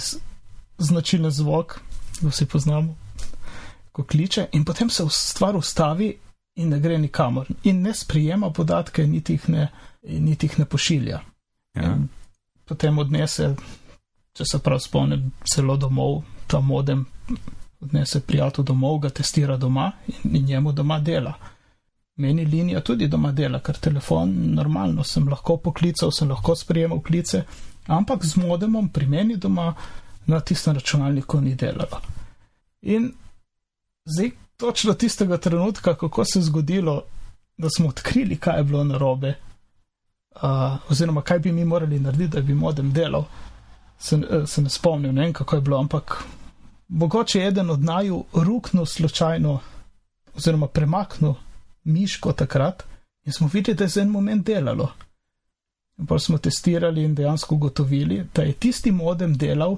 značilen 0.77 1.31
zvok, 1.31 1.79
ki 2.13 2.27
vsi 2.27 2.45
poznamo, 2.45 2.95
ko 3.91 4.03
kliče, 4.03 4.47
in 4.51 4.65
potem 4.65 4.89
se 4.89 5.03
v- 5.03 5.09
stvar 5.09 5.55
ustavi 5.55 6.17
in 6.55 6.69
ne 6.69 6.79
gre 6.79 6.97
nikamor, 6.97 7.47
in 7.63 7.81
ne 7.81 7.93
sprijema 7.93 8.49
podatke, 8.51 9.07
niti 9.07 9.33
jih 9.33 9.49
ne, 9.49 9.69
niti 10.01 10.45
jih 10.45 10.59
ne 10.59 10.65
pošilja. 10.65 11.21
Ja. 11.75 11.93
In 11.93 12.07
potem 12.65 12.99
odnese, 12.99 13.55
če 14.33 14.45
se 14.47 14.59
prav 14.59 14.79
spomnim, 14.79 15.31
celo 15.53 15.77
domov, 15.77 16.21
ta 16.47 16.59
modem 16.59 17.05
odnese 17.81 18.21
prijatelj 18.21 18.65
domov, 18.65 18.99
ga 19.05 19.09
testira 19.09 19.57
doma 19.57 19.91
in, 20.07 20.35
in 20.35 20.45
njemu 20.45 20.71
doma 20.71 20.99
dela. 20.99 21.33
Meni 22.15 22.45
linija 22.45 22.81
tudi 22.85 23.07
doma 23.07 23.31
dela, 23.31 23.59
ker 23.59 23.79
telefon 23.79 24.33
normalno 24.55 25.03
sem 25.03 25.27
lahko 25.29 25.57
poklical, 25.57 26.11
sem 26.11 26.29
lahko 26.29 26.55
sprejemal 26.55 27.01
klice, 27.01 27.43
ampak 27.87 28.25
z 28.25 28.37
modemom 28.41 28.89
pri 28.89 29.07
meni 29.07 29.37
doma 29.37 29.73
na 30.27 30.39
tistem 30.39 30.75
računalniku 30.77 31.41
ni 31.41 31.55
delalo. 31.55 32.01
In 32.81 33.11
zdaj 34.05 34.31
točno 34.57 34.93
tistega 34.93 35.37
trenutka, 35.37 35.95
kako 35.95 36.25
se 36.25 36.39
je 36.39 36.43
zgodilo, 36.43 37.03
da 37.57 37.69
smo 37.69 37.89
odkrili, 37.89 38.37
kaj 38.37 38.59
je 38.59 38.63
bilo 38.63 38.83
narobe, 38.83 39.33
uh, 40.35 40.91
oziroma 40.91 41.21
kaj 41.21 41.39
bi 41.39 41.51
mi 41.51 41.65
morali 41.65 41.99
narediti, 41.99 42.35
da 42.35 42.41
bi 42.41 42.53
modem 42.53 42.93
delal, 42.93 43.23
se, 43.99 44.15
eh, 44.15 44.45
se 44.47 44.61
ne 44.61 44.69
spomnim, 44.69 45.15
ne 45.15 45.21
vem 45.21 45.33
kako 45.33 45.55
je 45.55 45.61
bilo, 45.61 45.79
ampak 45.79 46.23
mogoče 46.87 47.39
je 47.39 47.47
eden 47.47 47.69
od 47.69 47.83
naju 47.83 48.23
ruknil 48.33 48.85
slučajno, 48.85 49.59
oziroma 50.35 50.67
premaknil 50.67 51.33
miško 51.83 52.33
takrat 52.33 52.83
in 53.25 53.33
smo 53.33 53.49
videli, 53.53 53.77
da 53.77 53.83
je 53.83 53.87
za 53.87 54.01
en 54.01 54.09
moment 54.09 54.45
delalo. 54.45 54.91
In 55.99 56.05
pa 56.05 56.19
smo 56.19 56.37
testirali 56.37 57.03
in 57.03 57.15
dejansko 57.15 57.55
ugotovili, 57.55 58.25
da 58.35 58.41
je 58.41 58.53
tisti 58.53 58.91
modem 58.91 59.37
delal 59.37 59.77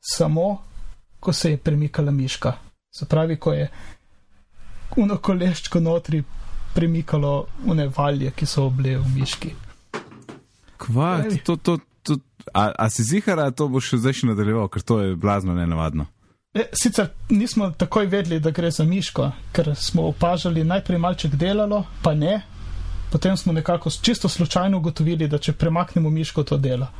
samo, 0.00 0.62
ko 1.20 1.32
se 1.32 1.50
je 1.50 1.56
premikala 1.56 2.10
miška. 2.10 2.52
Se 2.90 3.06
pravi, 3.06 3.36
ko 3.36 3.52
je 3.52 3.70
uno 4.96 5.16
koleščko 5.16 5.80
notri 5.80 6.22
premikalo 6.74 7.46
une 7.64 7.88
valje, 7.96 8.30
ki 8.30 8.46
so 8.46 8.68
bile 8.70 8.98
v 8.98 9.08
miški. 9.14 9.54
Kva, 10.82 11.12
to, 11.46 11.56
to, 11.56 11.78
to, 12.02 12.16
a, 12.54 12.72
a 12.74 12.90
si 12.90 13.04
zihara, 13.06 13.50
to 13.54 13.68
bo 13.70 13.80
še 13.80 14.00
zdaj 14.02 14.18
še 14.20 14.32
nadaljeval, 14.32 14.66
ker 14.72 14.82
to 14.82 14.98
je 15.02 15.16
blazno 15.16 15.54
nenavadno. 15.54 16.08
E, 16.54 16.66
sicer 16.76 17.08
nismo 17.30 17.70
takoj 17.70 18.06
vedeli, 18.06 18.40
da 18.40 18.50
gre 18.50 18.70
za 18.70 18.84
miško, 18.84 19.30
ker 19.56 19.72
smo 19.78 20.08
opažali 20.10 20.64
najprej 20.64 20.98
malček 20.98 21.36
delalo, 21.40 21.84
pa 22.02 22.14
ne. 22.14 22.42
Potem 23.12 23.36
smo 23.36 23.52
nekako 23.52 23.90
čisto 23.90 24.28
slučajno 24.28 24.78
ugotovili, 24.78 25.28
da 25.28 25.38
če 25.38 25.52
premaknemo 25.52 26.10
miško, 26.10 26.44
to 26.44 26.56
dela. 26.56 26.90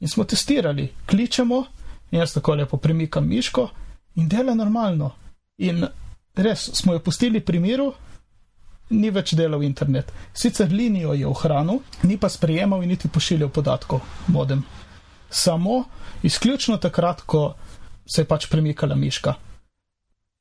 In 0.00 0.08
smo 0.08 0.24
testirali, 0.24 0.88
kličemo, 1.06 1.64
jaz 2.10 2.34
tako 2.34 2.54
lepo 2.54 2.76
premikam 2.76 3.28
miško 3.28 3.68
in 4.14 4.28
dela 4.28 4.54
normalno. 4.54 5.10
In 5.58 5.86
res 6.36 6.70
smo 6.74 6.92
jo 6.92 7.00
pustili 7.00 7.40
pri 7.40 7.60
miru, 7.60 7.92
ni 8.90 9.10
več 9.10 9.34
delal 9.34 9.62
internet. 9.62 10.12
Sicer 10.34 10.72
linijo 10.72 11.14
je 11.14 11.26
ohranil, 11.26 11.80
ni 12.02 12.18
pa 12.20 12.28
sprejemal 12.28 12.82
in 12.82 12.92
niti 12.94 13.08
pošiljal 13.08 13.48
podatkov 13.48 14.00
modem. 14.26 14.62
Samo 15.30 15.84
izključno 16.22 16.76
takrat, 16.76 17.20
ko 17.26 17.54
se 18.06 18.22
je 18.22 18.28
pač 18.28 18.46
premikala 18.50 18.94
miška. 18.94 19.34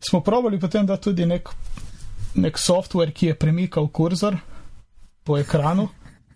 Smo 0.04 0.22
probali 0.22 0.60
potem 0.60 0.86
da 0.86 0.98
tudi 0.98 1.26
nek, 1.26 1.50
nek 2.36 2.60
software, 2.60 3.12
ki 3.12 3.32
je 3.32 3.40
premikal 3.40 3.88
kurzor 3.88 4.38
po 5.24 5.38
ekranu. 5.38 5.88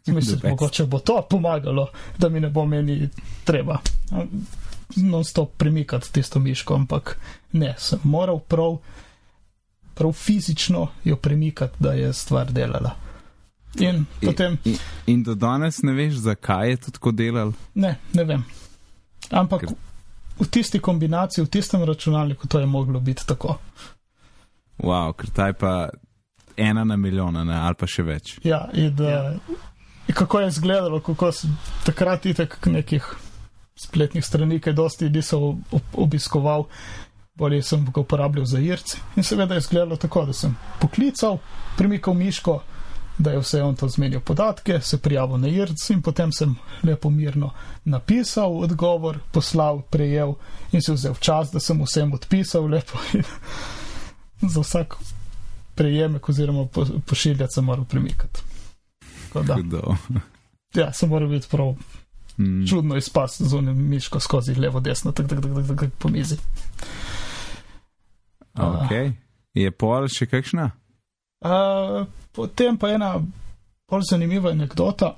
Mislim, 0.07 0.39
mogoče 0.43 0.85
bo 0.85 0.99
to 0.99 1.19
pomagalo, 1.29 1.89
da 2.17 2.29
mi 2.29 2.39
ne 2.39 2.49
bo 2.49 2.65
meni 2.65 3.09
treba 3.43 3.81
non-stop 4.95 5.57
premikati 5.57 6.13
tisto 6.13 6.39
miško, 6.39 6.75
ampak 6.75 7.19
ne, 7.51 7.75
sem 7.77 7.99
moral 8.03 8.39
prav, 8.39 8.77
prav 9.97 10.11
fizično 10.13 10.87
jo 11.03 11.15
premikati, 11.15 11.75
da 11.79 11.93
je 11.93 12.13
stvar 12.13 12.51
delala. 12.51 12.95
In 13.79 14.05
potem, 14.21 14.57
In, 14.65 14.77
in 15.05 15.23
do 15.23 15.35
danes 15.35 15.81
ne 15.83 15.93
veš, 15.93 16.13
zakaj 16.23 16.69
je 16.69 16.77
to 16.77 16.91
tako 16.91 17.11
delal. 17.11 17.51
ne, 17.75 17.97
ne 18.13 18.23
vem. 18.23 18.45
Ampak 19.31 19.61
Ker- 19.61 19.75
v 20.39 20.47
tisti 20.47 20.79
kombinaciji, 20.79 21.43
v 21.43 21.49
tistem 21.49 21.83
računalniku, 21.83 22.47
to 22.47 22.59
je 22.59 22.65
moglo 22.65 22.99
biti 22.99 23.25
tako. 23.27 23.57
Wow, 24.77 25.13
ker 25.13 25.29
ta 25.29 25.47
je 25.47 25.53
pa 25.53 25.89
ena 26.57 26.83
na 26.83 26.95
milijona, 26.95 27.43
ne, 27.43 27.55
ali 27.55 27.75
pa 27.75 27.87
še 27.87 28.03
več. 28.03 28.35
Ja, 28.43 28.69
in, 28.73 28.93
ja. 28.99 29.33
in 30.07 30.13
kako 30.15 30.39
je 30.39 30.47
izgledalo, 30.47 30.99
kako 31.01 31.31
sem 31.31 31.57
takrat 31.85 32.25
itek 32.25 32.57
nekih 32.65 33.05
spletnih 33.77 34.25
strani, 34.25 34.59
ki 34.59 34.73
dosti 34.73 35.09
nisem 35.09 35.39
ob- 35.39 35.93
obiskoval, 35.93 36.65
bolje 37.37 37.61
sem 37.63 37.85
ga 37.93 38.01
uporabljal 38.01 38.45
za 38.45 38.59
irci. 38.59 38.97
In 39.15 39.23
seveda 39.23 39.53
je 39.53 39.63
izgledalo 39.65 39.95
tako, 39.95 40.25
da 40.25 40.33
sem 40.33 40.57
poklical, 40.79 41.37
premikal 41.77 42.13
miško 42.13 42.61
da 43.17 43.31
je 43.31 43.39
vse 43.39 43.63
on 43.63 43.75
to 43.75 43.89
zmenil 43.89 44.19
podatke, 44.19 44.81
se 44.81 44.97
prijavil 44.97 45.37
na 45.37 45.47
IRC 45.47 45.89
in 45.89 46.01
potem 46.01 46.31
sem 46.31 46.55
lepo 46.83 47.09
mirno 47.09 47.51
napisal 47.85 48.59
odgovor, 48.59 49.19
poslal, 49.31 49.81
prejel 49.81 50.33
in 50.71 50.81
si 50.81 50.93
vzel 50.93 51.15
čas, 51.19 51.51
da 51.51 51.59
sem 51.59 51.81
vsem 51.83 52.13
odpisal 52.13 52.67
lepo 52.67 52.99
in 54.41 54.49
za 54.49 54.61
vsak 54.61 54.95
prejemek 55.75 56.29
oziroma 56.29 56.67
pošiljati 57.05 57.53
sem 57.53 57.65
moral 57.65 57.85
premikati. 57.85 58.41
Ja, 60.75 60.93
sem 60.93 61.09
moral 61.09 61.29
biti 61.29 61.47
prav 61.49 61.75
mm. 62.37 62.67
čudno 62.67 62.97
izpas 62.97 63.41
z 63.41 63.53
unim 63.53 63.89
miško 63.89 64.19
skozi 64.19 64.55
levo, 64.55 64.79
desno, 64.79 65.11
tako 65.11 65.29
tak, 65.29 65.41
tak, 65.41 65.53
tak, 65.53 65.67
tak, 65.67 65.79
tak, 65.79 65.89
po 65.97 66.09
mizi. 66.09 66.37
Ok, 68.57 68.91
uh, 68.91 69.13
je 69.53 69.71
pol 69.71 70.07
še 70.11 70.27
kakšna? 70.29 70.71
Uh, 71.45 72.05
potem 72.33 72.77
pa 72.77 72.89
ena 72.95 73.15
bolj 73.89 74.09
zanimiva 74.09 74.51
anekdota 74.51 75.15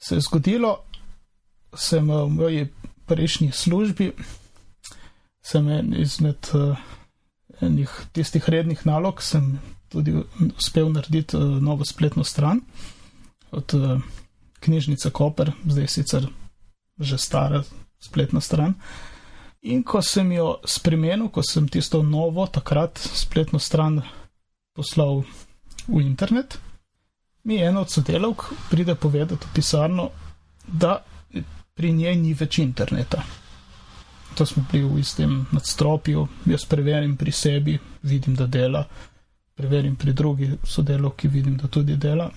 se 0.00 0.14
je 0.14 0.20
zgodilo, 0.20 0.78
sem 1.76 2.08
v 2.08 2.28
moji 2.28 2.68
prejšnji 3.06 3.52
službi, 3.52 4.12
sem 5.42 5.68
en 5.68 5.94
izmed 5.96 6.50
uh, 6.54 6.76
enih 7.60 7.90
tistih 8.12 8.48
rednih 8.48 8.86
nalog, 8.86 9.22
sem 9.22 9.58
tudi 9.88 10.14
uspel 10.56 10.92
narediti 10.92 11.36
uh, 11.36 11.58
novo 11.62 11.84
spletno 11.84 12.24
stran 12.24 12.60
od 13.50 13.74
uh, 13.74 14.00
knjižnice 14.60 15.10
Koper, 15.10 15.52
zdaj 15.64 15.88
sicer 15.88 16.28
že 17.00 17.18
stara 17.18 17.62
spletna 18.00 18.40
stran. 18.40 18.74
In 19.62 19.82
ko 19.82 20.00
sem 20.02 20.32
jo 20.32 20.54
spremenil, 20.64 21.28
ko 21.28 21.42
sem 21.44 21.68
tisto 21.68 22.02
novo, 22.02 22.46
takrat 22.46 22.98
spletno 22.98 23.58
stran 23.58 24.00
poslal 24.72 25.24
v 25.86 26.00
internet, 26.00 26.56
mi 27.44 27.54
je 27.54 27.68
ena 27.68 27.80
od 27.80 27.90
sodelavk 27.90 28.44
pride 28.70 28.94
povedati 28.94 29.46
v 29.46 29.54
pisarno, 29.54 30.10
da 30.64 31.02
pri 31.74 31.92
njej 31.92 32.16
ni 32.16 32.32
več 32.34 32.58
interneta. 32.58 33.22
To 34.34 34.46
smo 34.46 34.64
bili 34.72 34.84
v 34.84 35.00
istem 35.00 35.46
nadstropju, 35.52 36.26
jaz 36.46 36.64
preverim 36.64 37.16
pri 37.16 37.32
sebi, 37.32 37.78
vidim, 38.02 38.34
da 38.34 38.46
dela, 38.46 38.84
preverim 39.54 39.96
pri 39.96 40.12
drugi 40.12 40.50
sodelavki, 40.64 41.28
vidim, 41.28 41.56
da 41.56 41.68
tudi 41.68 41.96
dela. 41.96 42.30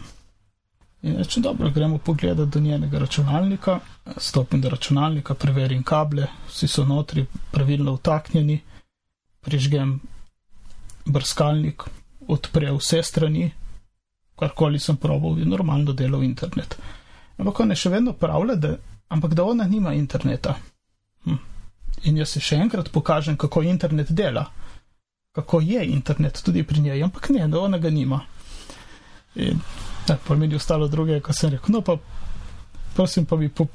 In 1.04 1.18
rečem, 1.18 1.44
dobro, 1.44 1.70
gremo 1.70 1.98
pogledat 1.98 2.48
do 2.48 2.60
njenega 2.60 3.00
računalnika, 3.00 3.80
stopim 4.18 4.62
do 4.62 4.70
računalnika, 4.70 5.34
preverim 5.34 5.84
kable, 5.84 6.28
vsi 6.48 6.68
so 6.68 6.86
notri, 6.86 7.26
pravilno 7.52 7.94
vtaknjeni, 7.98 8.62
prižgem 9.42 10.00
brskalnik, 11.06 11.84
odpre 12.28 12.72
vse 12.72 13.04
strani, 13.04 13.52
karkoli 14.40 14.80
sem 14.80 14.96
proval, 14.96 15.40
in 15.40 15.52
normalno 15.52 15.94
delal 15.94 16.24
internet. 16.24 16.78
Ampak 17.38 17.60
on 17.60 17.76
je 17.76 17.82
še 17.84 17.92
vedno 17.98 18.14
pravlja, 18.14 18.56
da, 18.56 18.76
ampak 19.12 19.36
da 19.36 19.44
ona 19.44 19.68
nima 19.68 19.94
interneta. 19.94 20.56
Hm. 21.26 21.40
In 22.04 22.18
jaz 22.24 22.38
si 22.38 22.40
še 22.40 22.62
enkrat 22.64 22.92
pokažem, 22.96 23.36
kako 23.38 23.68
internet 23.68 24.12
dela, 24.12 24.48
kako 25.36 25.60
je 25.60 25.84
internet 25.84 26.40
tudi 26.46 26.64
pri 26.64 26.80
njej, 26.80 27.04
ampak 27.04 27.30
ne, 27.36 27.48
da 27.48 27.60
ona 27.60 27.78
ga 27.78 27.90
nima. 27.90 28.24
In 29.36 29.60
Ja, 30.10 30.18
pa 30.28 30.36
mi 30.36 30.50
je 30.50 30.56
ostalo 30.56 30.88
druge, 30.88 31.20
ko 31.20 31.34
sem 31.34 31.50
rekel, 31.50 31.72
no 31.72 31.82
pa 31.82 31.98
prosim, 32.96 33.26
pa 33.26 33.36
mi 33.36 33.50
po, 33.50 33.68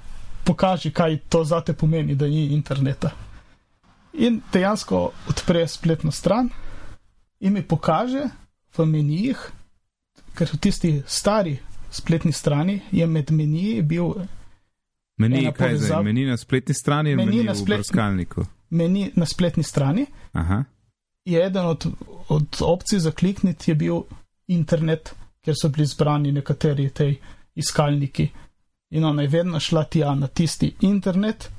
pokaži, 0.44 0.90
kaj 0.90 1.18
to 1.28 1.44
zate 1.44 1.72
pomeni, 1.72 2.14
da 2.14 2.26
ni 2.26 2.46
interneta. 2.54 3.10
In 4.12 4.40
dejansko 4.52 5.10
odpre 5.28 5.66
spletno 5.68 6.10
stran 6.10 6.50
in 7.40 7.52
mi 7.52 7.62
pokaže 7.62 8.28
v 8.76 8.86
menijih, 8.86 9.38
ker 10.34 10.50
v 10.52 10.58
tisti 10.60 10.92
stari 11.06 11.58
spletni 11.90 12.32
strani 12.32 12.80
je 12.92 13.06
med 13.06 13.30
meniji 13.30 13.82
bil. 13.82 14.14
Meni, 15.18 15.52
kaj 15.52 15.76
zdaj? 15.76 16.02
Meni 16.04 16.26
na 16.26 16.36
spletni 16.36 16.74
strani 16.74 17.14
ali 17.14 17.24
meni 17.24 17.44
na 17.44 17.54
spletniku? 17.54 18.44
Meni 18.70 19.10
na 19.16 19.26
spletni 19.26 19.62
strani. 19.62 20.06
Aha. 20.32 20.64
Je 21.24 21.46
eden 21.46 21.66
od, 21.66 21.86
od 22.28 22.60
opcij 22.60 22.98
za 22.98 23.10
klikniti 23.10 23.70
je 23.70 23.74
bil 23.74 24.02
internet 24.46 25.14
kjer 25.44 25.56
so 25.62 25.68
bili 25.68 25.86
zbrani 25.86 26.32
nekateri 26.32 26.90
tej 26.90 27.16
iskalniki. 27.54 28.28
In 28.90 29.04
ona 29.04 29.22
je 29.22 29.28
vedno 29.28 29.60
šla 29.60 29.84
tja 29.84 30.14
na 30.14 30.26
tisti 30.26 30.74
internet 30.80 31.50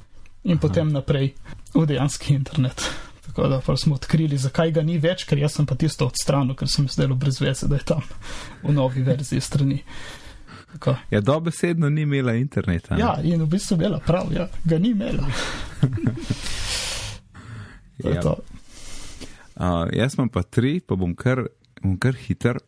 in 0.43 0.51
Aha. 0.51 0.61
potem 0.61 0.91
naprej 0.91 1.33
v 1.75 1.85
dejanski 1.85 2.33
internet. 2.33 2.89
Tako 3.25 3.47
da 3.47 3.61
pa 3.65 3.77
smo 3.77 3.95
odkrili, 3.95 4.37
zakaj 4.37 4.71
ga 4.71 4.81
ni 4.81 4.97
več, 4.97 5.27
ker 5.29 5.37
jaz 5.37 5.53
sem 5.53 5.65
pa 5.65 5.75
tisto 5.75 6.07
odstranil, 6.09 6.55
ker 6.57 6.67
sem 6.67 6.87
zdaj 6.89 7.13
brez 7.13 7.37
veze, 7.41 7.67
da 7.67 7.77
je 7.77 7.85
tam 7.93 8.01
v 8.65 8.73
novi 8.73 9.05
verziji 9.05 9.41
strani. 9.41 9.83
Tako. 10.71 10.95
Ja, 11.11 11.21
dobesedno 11.21 11.89
ni 11.89 12.01
imela 12.01 12.33
interneta. 12.33 12.95
Ne? 12.95 13.01
Ja, 13.01 13.17
in 13.23 13.41
v 13.41 13.47
bistvu 13.49 13.77
bila 13.77 13.99
prav, 13.99 14.33
ja, 14.33 14.47
ga 14.63 14.77
ni 14.77 14.91
imela. 14.93 15.25
ja. 18.03 18.21
uh, 19.55 19.87
jaz 19.93 20.17
imam 20.17 20.29
pa 20.29 20.43
tri, 20.43 20.79
pa 20.79 20.95
bom 20.95 21.15
kar, 21.15 21.47
bom 21.81 21.97
kar 21.97 22.17
hiter. 22.17 22.59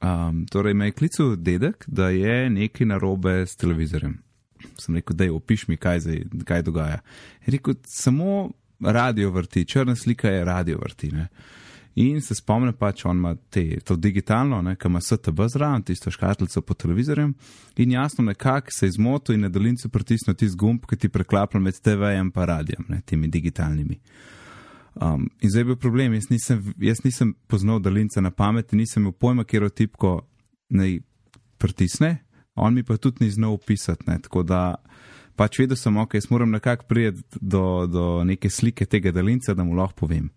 Um, 0.00 0.46
torej, 0.46 0.74
me 0.74 0.86
je 0.88 0.92
klical 0.92 1.36
dedek, 1.36 1.84
da 1.86 2.08
je 2.08 2.50
nekaj 2.50 2.86
narobe 2.86 3.46
s 3.46 3.56
televizorjem. 3.56 4.18
Sem 4.78 4.94
rekel, 4.96 5.16
da 5.16 5.24
je 5.24 5.32
opiš 5.32 5.66
mi, 5.68 5.76
kaj, 5.76 6.00
zdaj, 6.00 6.22
kaj 6.44 6.62
dogaja. 6.62 7.00
Je 7.46 7.52
rekel, 7.52 7.74
samo 7.84 8.50
radio 8.80 9.30
vrti, 9.30 9.64
črna 9.64 9.96
slika 9.96 10.28
je 10.28 10.44
radio 10.44 10.78
vrti. 10.78 11.12
Ne? 11.12 11.28
In 11.94 12.20
se 12.22 12.34
spomnim 12.34 12.72
pač, 12.72 13.04
on 13.04 13.16
ima 13.16 13.34
te, 13.50 13.80
to 13.84 13.96
digitalno, 13.96 14.62
ki 14.78 14.88
ima 14.88 15.00
STB 15.00 15.48
zraven, 15.52 15.82
tisto 15.82 16.10
škatlico 16.10 16.62
po 16.62 16.74
televizorjem. 16.74 17.34
In 17.76 17.92
jasno, 17.92 18.24
nekako 18.24 18.72
se 18.72 18.86
je 18.86 18.92
zmotil 18.96 19.34
in 19.34 19.40
na 19.40 19.48
daljnici 19.48 19.88
pritisnil 19.88 20.36
tisti 20.36 20.56
gumb, 20.56 20.86
ki 20.86 20.96
ti 20.96 21.08
preklaplja 21.08 21.60
med 21.60 21.80
TV-jem 21.80 22.32
in 22.36 22.44
radijem, 22.46 22.84
ne, 22.88 23.00
temi 23.06 23.28
digitalnimi. 23.28 24.00
Um, 25.00 25.30
in 25.40 25.50
zdaj 25.50 25.60
je 25.60 25.64
bil 25.64 25.76
problem, 25.76 26.14
jaz 26.14 26.28
nisem, 26.30 26.74
jaz 26.78 26.98
nisem 27.04 27.34
poznal 27.48 27.80
daljnca 27.80 28.20
na 28.20 28.30
pamet, 28.30 28.72
nisem 28.72 29.02
imel 29.02 29.12
pojma, 29.12 29.44
kje 29.44 29.62
je 29.62 29.70
tipko 29.70 30.10
naj 30.68 30.98
pritisne, 31.58 32.18
on 32.54 32.74
mi 32.74 32.84
pa 32.84 32.96
tudi 32.96 33.24
ni 33.24 33.30
znal 33.30 33.52
opisati. 33.52 34.04
Ne, 34.06 34.18
tako 34.20 34.42
da 34.42 34.74
pač 35.36 35.58
vedel 35.58 35.76
sem, 35.76 35.96
ok, 35.96 36.14
jaz 36.14 36.28
moram 36.30 36.50
nekako 36.50 36.84
priti 36.88 37.22
do, 37.40 37.86
do 37.86 38.24
neke 38.24 38.50
slike 38.50 38.84
tega 38.86 39.12
daljnca, 39.12 39.54
da 39.54 39.64
mu 39.64 39.78
lahko 39.78 40.04
povem. 40.04 40.28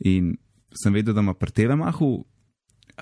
In 0.00 0.36
sem 0.82 0.94
vedel, 0.94 1.14
da 1.14 1.20
ima 1.20 1.34
pri 1.34 1.50
telemahu, 1.50 2.12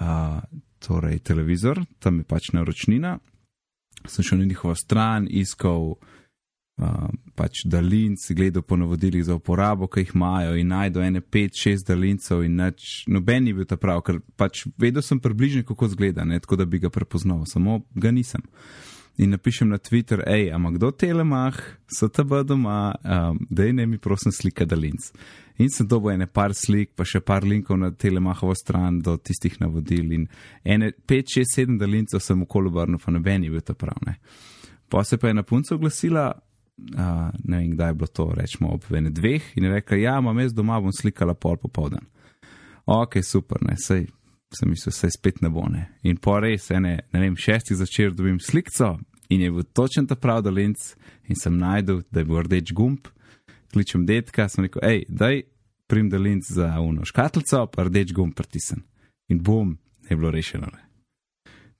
uh, 0.01 0.40
torej 0.81 1.19
televizor, 1.19 1.85
tam 1.99 2.23
je 2.23 2.25
pač 2.25 2.53
naročnina. 2.57 3.19
Sem 4.09 4.25
šel 4.25 4.40
na 4.40 4.49
njihovo 4.49 4.75
stran, 4.75 5.27
iskal 5.29 5.99
pač 7.35 7.64
daljnc, 7.64 8.25
gledal 8.37 8.62
po 8.62 8.77
navodilih 8.77 9.25
za 9.25 9.35
uporabo, 9.35 9.88
ki 9.88 10.05
jih 10.05 10.14
imajo 10.14 10.55
in 10.57 10.69
najdo 10.73 11.03
ene 11.05 11.21
pet, 11.21 11.57
šest 11.57 11.88
daljncev 11.88 12.45
in 12.45 12.57
neč, 12.61 13.05
noben 13.09 13.45
ni 13.45 13.55
bil 13.57 13.69
ta 13.69 13.77
prav, 13.81 14.03
ker 14.07 14.21
pač 14.40 14.64
vedel 14.81 15.05
sem 15.05 15.21
približno, 15.21 15.64
kako 15.69 15.90
zgleda, 15.95 16.25
ne, 16.25 16.40
tako 16.40 16.61
da 16.61 16.69
bi 16.69 16.81
ga 16.83 16.90
prepoznal, 16.93 17.45
samo 17.49 17.83
ga 17.95 18.12
nisem. 18.14 18.45
In 19.21 19.35
napišem 19.35 19.69
na 19.69 19.77
Twitter, 19.79 20.23
hej, 20.25 20.49
ama 20.55 20.71
kdo 20.73 20.93
telemah, 20.97 21.57
so 21.93 22.09
tebe 22.09 22.40
doma, 22.47 22.95
um, 23.05 23.40
da 23.51 23.66
je 23.66 23.73
ne 23.77 23.87
mi 23.87 23.99
prosim 23.99 24.33
slika 24.33 24.64
daljnc. 24.64 25.11
In 25.61 25.69
sem 25.69 25.88
dobil 25.88 26.14
ene 26.14 26.27
par 26.27 26.55
slik, 26.57 26.95
pa 26.97 27.05
še 27.05 27.21
par 27.21 27.45
linkov 27.45 27.77
na 27.77 27.90
telemahovo 27.93 28.55
stran 28.57 29.03
do 29.05 29.19
tistih 29.21 29.59
navodil 29.61 30.14
in 30.16 30.29
ene 30.64 30.93
pet, 31.07 31.29
šest, 31.29 31.59
sedem 31.59 31.77
daljncev 31.81 32.23
sem 32.25 32.47
okolo 32.47 32.73
obrnil, 32.73 33.01
pa 33.03 33.12
noben 33.12 33.45
je 33.45 33.53
bil 33.53 33.64
ta 33.64 33.77
prav, 33.77 34.01
ne. 34.07 34.16
Pa 34.90 35.05
se 35.05 35.19
pa 35.21 35.29
je 35.29 35.37
na 35.37 35.45
puncu 35.47 35.75
oglasila, 35.77 36.31
uh, 36.95 37.29
ne 37.45 37.59
vem, 37.59 37.75
kdaj 37.75 37.90
je 37.90 37.99
bilo 37.99 38.07
to, 38.07 38.31
rečemo 38.37 38.73
ob 38.75 38.87
ene 38.97 39.11
dveh, 39.14 39.53
in 39.57 39.66
je 39.66 39.73
rekla, 39.73 39.99
ja, 39.99 40.16
imam 40.19 40.38
jaz 40.38 40.55
doma, 40.55 40.81
bom 40.81 40.95
slikala 40.95 41.35
pol 41.35 41.59
popoldan. 41.61 42.07
Ok, 42.87 43.21
super, 43.25 43.62
ne, 43.66 43.77
sej 43.79 44.07
sem 44.55 44.71
mislil, 44.71 44.95
sej 44.95 45.14
spet 45.14 45.40
ne 45.45 45.51
bo 45.53 45.62
ne. 45.71 45.87
In 46.03 46.19
po 46.19 46.35
res, 46.43 46.71
ene, 46.75 46.97
ne 47.12 47.23
vem, 47.23 47.37
šestih 47.38 47.79
začer 47.79 48.14
dobim 48.16 48.40
slikco 48.43 48.97
in 49.31 49.45
je 49.45 49.53
bil 49.55 49.66
točen 49.77 50.09
ta 50.11 50.16
prav 50.19 50.43
dalinc 50.43 50.90
in 51.31 51.38
sem 51.38 51.55
najdel, 51.59 52.03
da 52.11 52.21
je 52.21 52.27
bil 52.27 52.43
rdeč 52.43 52.75
gumb, 52.75 53.07
kličem 53.71 54.07
detka, 54.07 54.49
sem 54.51 54.66
rekel, 54.66 54.83
hej, 54.83 55.05
daj 55.07 55.45
prim 55.90 56.11
dalinc 56.11 56.51
za 56.51 56.73
uno 56.83 57.07
škatlico, 57.07 57.66
pa 57.71 57.87
rdeč 57.87 58.14
gumb 58.14 58.35
pritisnem. 58.35 58.83
In 59.31 59.43
bom, 59.43 59.77
je 60.09 60.16
bilo 60.19 60.35
rešeno. 60.35 60.66
Ne. 60.66 60.89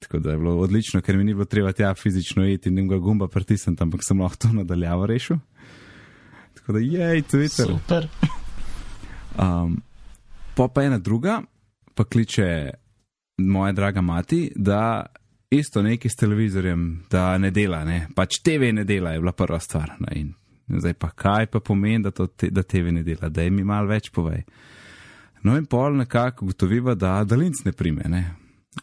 Tako 0.00 0.18
da 0.18 0.30
je 0.30 0.38
bilo 0.38 0.58
odlično, 0.58 1.00
ker 1.00 1.16
mi 1.16 1.24
ni 1.24 1.34
bilo 1.34 1.44
treba 1.44 1.72
tja 1.72 1.94
fizično 1.94 2.46
iti 2.48 2.68
in 2.68 2.88
ga 2.88 2.98
gumba 2.98 3.28
pritisniti, 3.28 3.82
ampak 3.82 4.00
sem 4.04 4.20
lahko 4.20 4.36
to 4.36 4.52
nadaljavo 4.52 5.06
rešil. 5.06 5.36
Tako 6.54 6.72
da 6.72 6.78
je, 6.78 7.22
Twitter. 7.22 7.66
Super. 7.66 8.08
Um, 9.38 9.82
pa 10.56 10.68
pa 10.68 10.82
ena 10.82 10.98
druga, 10.98 11.42
pa 11.94 12.04
kliče 12.04 12.70
moja 13.38 13.72
draga 13.72 14.00
mati, 14.00 14.52
da 14.56 15.06
isto 15.50 15.82
nekaj 15.82 16.08
s 16.08 16.16
televizorjem, 16.16 17.04
da 17.10 17.38
ne 17.38 17.50
dela, 17.50 17.84
ne. 17.84 18.08
pač 18.14 18.38
TV 18.38 18.72
ne 18.72 18.84
dela, 18.84 19.10
je 19.10 19.20
bila 19.20 19.32
prva 19.32 19.60
stvar. 19.60 19.92
Ne. 19.98 20.20
In 20.20 20.34
zdaj 20.80 20.94
pa 20.94 21.10
kaj 21.10 21.46
pa 21.46 21.60
pomeni, 21.60 22.02
da, 22.02 22.10
te, 22.10 22.50
da 22.50 22.62
TV 22.62 22.92
ne 22.92 23.02
dela, 23.02 23.28
da 23.28 23.42
jim 23.42 23.54
mi 23.54 23.64
malo 23.64 23.88
več 23.88 24.10
povej. 24.10 24.44
No 25.42 25.56
in 25.56 25.66
pol 25.66 25.96
nekako 25.96 26.46
gotoviva, 26.46 26.94
da 26.94 27.24
daljnc 27.24 27.64
ne 27.64 27.72
prime. 27.72 28.04
Ne. 28.08 28.24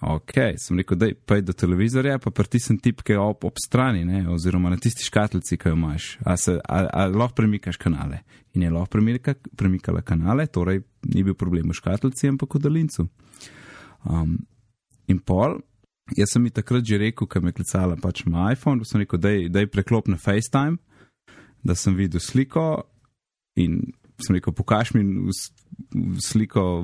Ok, 0.02 0.34
sem 0.60 0.78
rekel, 0.78 0.98
da 1.00 1.36
je 1.36 1.42
do 1.48 1.54
televizorja, 1.56 2.18
pa 2.20 2.32
pritisnem 2.32 2.76
tipke 2.84 3.16
ob, 3.18 3.46
ob 3.48 3.60
strani, 3.64 4.04
ne, 4.06 4.26
oziroma 4.30 4.70
na 4.70 4.78
tisti 4.78 5.06
škatlici, 5.08 5.56
ki 5.58 5.70
jo 5.70 5.78
imaš. 5.78 6.10
A, 6.28 6.36
se, 6.38 6.58
a, 6.60 6.82
a 6.92 7.06
lahko 7.08 7.38
premikaš 7.40 7.80
kanale. 7.80 8.20
In 8.54 8.66
je 8.66 8.72
lahko 8.74 8.98
premika, 8.98 9.34
premikala 9.56 10.04
kanale, 10.04 10.50
torej 10.52 10.84
ni 11.08 11.24
bil 11.24 11.38
problem 11.40 11.72
v 11.72 11.78
škatlici, 11.80 12.28
ampak 12.28 12.58
v 12.58 12.64
daljincu. 12.66 13.08
Um, 14.04 14.36
in 15.08 15.24
pol, 15.24 15.56
jaz 16.20 16.36
sem 16.36 16.44
mi 16.44 16.52
takrat 16.52 16.84
že 16.84 17.00
rekel, 17.00 17.28
ker 17.28 17.42
me 17.42 17.56
je 17.56 17.62
klicala 17.62 17.96
pač 17.96 18.26
moj 18.28 18.58
iPhone, 18.58 18.84
da 18.84 18.92
sem 18.92 19.06
rekel, 19.06 19.24
da 19.24 19.64
je 19.64 19.72
preklop 19.72 20.12
na 20.12 20.20
FaceTime, 20.20 20.82
da 21.64 21.76
sem 21.80 21.96
videl 21.96 22.20
sliko 22.20 22.84
in 23.56 23.80
sem 24.26 24.36
rekel, 24.36 24.54
pokaž 24.54 24.94
mi 24.96 25.04
sliko, 26.22 26.82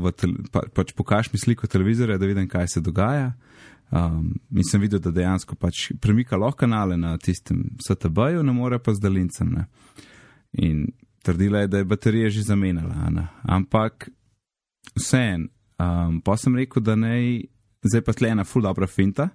pa, 0.54 0.66
pač 0.74 0.94
pokaž 0.94 1.32
mi 1.34 1.40
sliko 1.42 1.68
televizorja, 1.68 2.18
da 2.18 2.30
vidim, 2.30 2.48
kaj 2.50 2.68
se 2.76 2.82
dogaja. 2.82 3.34
Um, 3.94 4.34
in 4.50 4.66
sem 4.66 4.82
videl, 4.82 5.02
da 5.04 5.12
dejansko 5.14 5.56
pač 5.60 5.92
premika 6.02 6.38
lahko 6.38 6.64
kanale 6.64 6.98
na 6.98 7.14
tistem 7.22 7.66
STB-ju, 7.82 8.42
ne 8.46 8.54
more 8.54 8.80
pa 8.82 8.94
z 8.94 9.04
daljincem. 9.04 9.52
Ne. 9.54 9.66
In 10.66 10.88
trdila 11.26 11.64
je, 11.64 11.68
da 11.68 11.82
je 11.82 11.90
baterija 11.90 12.30
že 12.30 12.46
zamenjala, 12.48 13.10
ne. 13.14 13.28
ampak 13.44 14.10
vseeno. 14.98 15.50
Um, 15.82 16.22
pa 16.22 16.38
sem 16.38 16.56
rekel, 16.56 16.84
da 16.86 16.96
ne, 16.96 17.44
zdaj 17.84 18.02
pa 18.06 18.14
tle 18.14 18.30
ena 18.30 18.46
full 18.48 18.66
dobra 18.66 18.88
finta. 18.88 19.32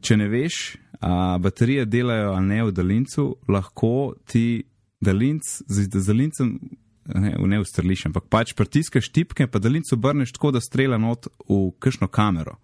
Če 0.00 0.16
ne 0.16 0.28
veš, 0.32 0.76
a 1.04 1.36
baterije 1.38 1.84
delajo 1.86 2.32
ali 2.32 2.46
ne 2.48 2.62
v 2.64 2.72
daljincu, 2.72 3.26
lahko 3.52 4.14
ti 4.26 4.64
daljinc, 5.04 5.44
z 5.68 6.06
daljincem 6.06 6.56
ne, 7.06 7.34
ne 7.38 7.60
ustreliš, 7.60 8.06
ampak 8.06 8.28
pač 8.32 8.54
pritiskaš 8.56 9.10
tipke, 9.12 9.46
pa 9.46 9.58
daljnico 9.58 9.96
obrneš 9.96 10.32
tako, 10.32 10.54
da 10.56 10.60
strela 10.60 10.98
not 10.98 11.28
v 11.48 11.70
kakšno 11.78 12.08
kamero. 12.08 12.58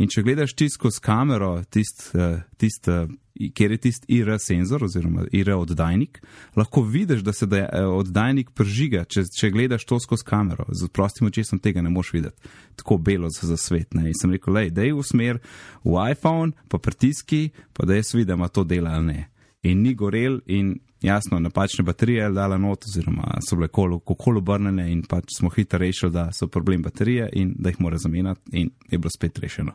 In 0.00 0.08
če 0.08 0.22
gledaš 0.24 0.54
ti 0.56 0.68
skozi 0.72 1.00
kamero, 1.04 1.58
tist, 1.68 2.06
eh, 2.16 2.40
tist, 2.56 2.88
eh, 2.88 3.08
kjer 3.36 3.74
je 3.74 3.78
tisti 3.84 4.16
IR 4.16 4.32
senzor 4.40 4.84
oziroma 4.84 5.26
IR 5.32 5.52
oddajnik, 5.58 6.22
lahko 6.56 6.82
vidiš, 6.82 7.20
da 7.20 7.32
se 7.32 7.46
da 7.46 7.66
eh, 7.66 7.84
oddajnik 7.84 8.54
pržiga, 8.56 9.04
če, 9.04 9.26
če 9.28 9.50
gledaš 9.52 9.84
to 9.84 10.00
skozi 10.00 10.24
kamero. 10.24 10.64
Z 10.72 10.88
prostim 10.88 11.28
očesom 11.28 11.60
tega 11.60 11.84
ne 11.84 11.92
moš 11.92 12.14
videti. 12.16 12.48
Tako 12.80 12.96
belo 12.96 13.28
za, 13.28 13.50
za 13.52 13.58
svet. 13.60 13.92
Ne. 13.94 14.08
In 14.08 14.16
sem 14.16 14.32
rekel, 14.32 14.56
lej, 14.56 14.72
dej 14.72 14.94
v 14.96 15.04
smer 15.04 15.42
v 15.84 16.00
iPhone, 16.08 16.56
pa 16.72 16.80
pritiski, 16.80 17.50
pa 17.76 17.84
da 17.84 18.00
jaz 18.00 18.14
vidim, 18.16 18.40
da 18.40 18.48
to 18.48 18.64
dela 18.64 18.96
ali 18.96 19.12
ne. 19.12 19.28
In 19.62 19.82
ni 19.82 19.94
gorel 19.94 20.40
in 20.46 20.78
jasno, 21.00 21.38
napačne 21.38 21.84
baterije 21.84 22.22
je 22.22 22.30
dala 22.30 22.58
not, 22.58 22.84
oziroma 22.84 23.38
so 23.48 23.56
bile 23.56 23.68
kolo 23.68 24.00
obrnjene 24.38 24.92
in 24.92 25.02
pač 25.02 25.24
smo 25.38 25.50
hitro 25.50 25.78
rešili, 25.78 26.12
da 26.12 26.28
so 26.32 26.46
problem 26.46 26.82
baterije 26.82 27.28
in 27.32 27.54
da 27.58 27.68
jih 27.68 27.80
mora 27.80 27.98
zamenjati 27.98 28.40
in 28.52 28.70
je 28.90 28.98
bilo 28.98 29.10
spet 29.16 29.38
rešeno. 29.38 29.72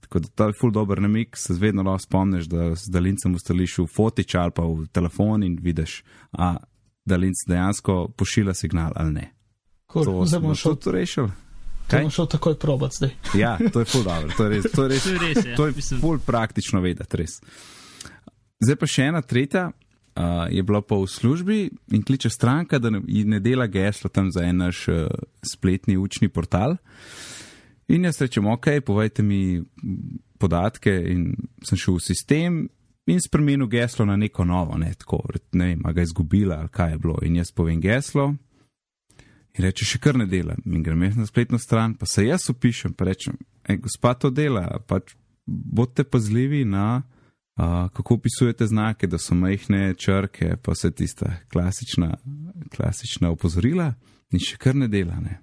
Tako 0.00 0.18
da 0.18 0.28
to 0.28 0.46
je 0.46 0.52
full 0.60 0.72
dober 0.72 1.00
namik, 1.00 1.36
se 1.36 1.54
vedno 1.54 1.82
lahko 1.82 1.98
spomniš, 1.98 2.44
da 2.44 2.74
z 2.74 2.90
daljincem 2.90 3.34
ustališ 3.34 3.78
v 3.78 3.86
fotič 3.86 4.34
ali 4.34 4.50
pa 4.50 4.62
v 4.62 4.86
telefon 4.92 5.42
in 5.42 5.58
vidiš, 5.62 6.02
a 6.32 6.56
daljinc 7.04 7.44
dejansko 7.48 8.08
pošilja 8.16 8.54
signal 8.54 8.92
ali 8.96 9.12
ne. 9.12 9.30
Cool. 9.92 10.04
To 10.04 10.26
smo 10.26 10.54
šel 10.54 10.76
tudi 10.76 10.96
rešili. 10.96 11.30
Kaj 11.90 12.00
bomo 12.00 12.10
šel 12.10 12.26
takoj 12.26 12.54
probat 12.58 12.92
zdaj? 12.92 13.10
ja, 13.34 13.58
to 13.72 13.80
je 13.80 13.84
full 13.84 14.04
dobro, 14.04 14.30
to 14.36 14.44
je 14.44 14.50
res, 14.50 14.72
to 14.72 14.82
je 14.82 14.88
res, 14.88 15.04
to 15.04 15.10
je, 15.10 15.18
res, 15.18 15.46
ja. 15.46 15.56
to 15.56 15.66
je 15.66 16.00
full 16.00 16.18
praktično 16.26 16.80
vedeti, 16.80 17.16
res. 17.16 17.40
Zdaj 18.60 18.76
pa 18.76 18.86
še 18.88 19.06
ena 19.08 19.22
tretja, 19.24 19.70
uh, 19.72 20.44
je 20.52 20.62
bila 20.62 20.82
pa 20.84 20.98
v 21.00 21.08
službi 21.08 21.58
in 21.96 22.02
kliče 22.04 22.28
stranka, 22.30 22.78
da 22.78 22.90
ne, 22.92 23.00
ne 23.00 23.40
dela 23.40 23.64
geslo 23.66 24.10
tam 24.12 24.28
za 24.32 24.44
en 24.44 24.60
naš 24.60 24.84
uh, 24.92 25.06
spletni 25.40 25.96
učni 25.96 26.28
portal. 26.28 26.76
In 27.88 28.04
jaz 28.04 28.20
rečem, 28.20 28.46
ok, 28.46 28.68
povejte 28.86 29.24
mi 29.24 29.62
podatke 30.38 30.92
in 31.10 31.32
sem 31.64 31.80
šel 31.80 31.96
v 31.96 32.04
sistem 32.04 32.60
in 33.10 33.18
spremenil 33.24 33.66
geslo 33.66 34.04
na 34.06 34.14
neko 34.20 34.44
novo, 34.44 34.76
ne 34.78 34.92
tako, 34.94 35.22
ne 35.56 35.72
vem, 35.72 35.80
ga 35.82 36.04
je 36.04 36.10
izgubila 36.10 36.60
ali 36.60 36.70
kaj 36.70 36.92
je 36.92 36.98
bilo. 37.00 37.16
In 37.26 37.40
jaz 37.40 37.50
povem 37.56 37.80
geslo 37.80 38.28
in 39.56 39.64
reče, 39.64 39.88
še 39.88 39.98
kar 40.04 40.20
ne 40.20 40.28
dela. 40.30 40.54
In 40.68 40.84
grem 40.84 41.08
jaz 41.08 41.16
na 41.16 41.26
spletno 41.26 41.58
stran, 41.58 41.96
pa 41.98 42.06
se 42.06 42.28
jaz 42.28 42.44
upišem, 42.52 42.92
pa 42.92 43.08
rečem, 43.08 43.40
ej, 43.64 43.80
gospa 43.82 44.12
to 44.14 44.30
dela, 44.30 44.68
pač 44.86 45.16
bodite 45.48 46.04
pazljivi 46.04 46.62
na 46.68 47.02
kako 47.56 48.14
opisujete 48.14 48.66
znake, 48.66 49.06
da 49.06 49.18
so 49.18 49.34
majhne 49.34 49.94
črke, 49.94 50.56
pa 50.62 50.72
vse 50.72 50.90
tista 50.90 51.32
klasična, 51.52 52.16
klasična 52.76 53.30
opozorila 53.30 53.92
in 54.30 54.38
še 54.38 54.56
kar 54.56 54.74
ne 54.74 54.88
dela. 54.88 55.20
Ne. 55.20 55.40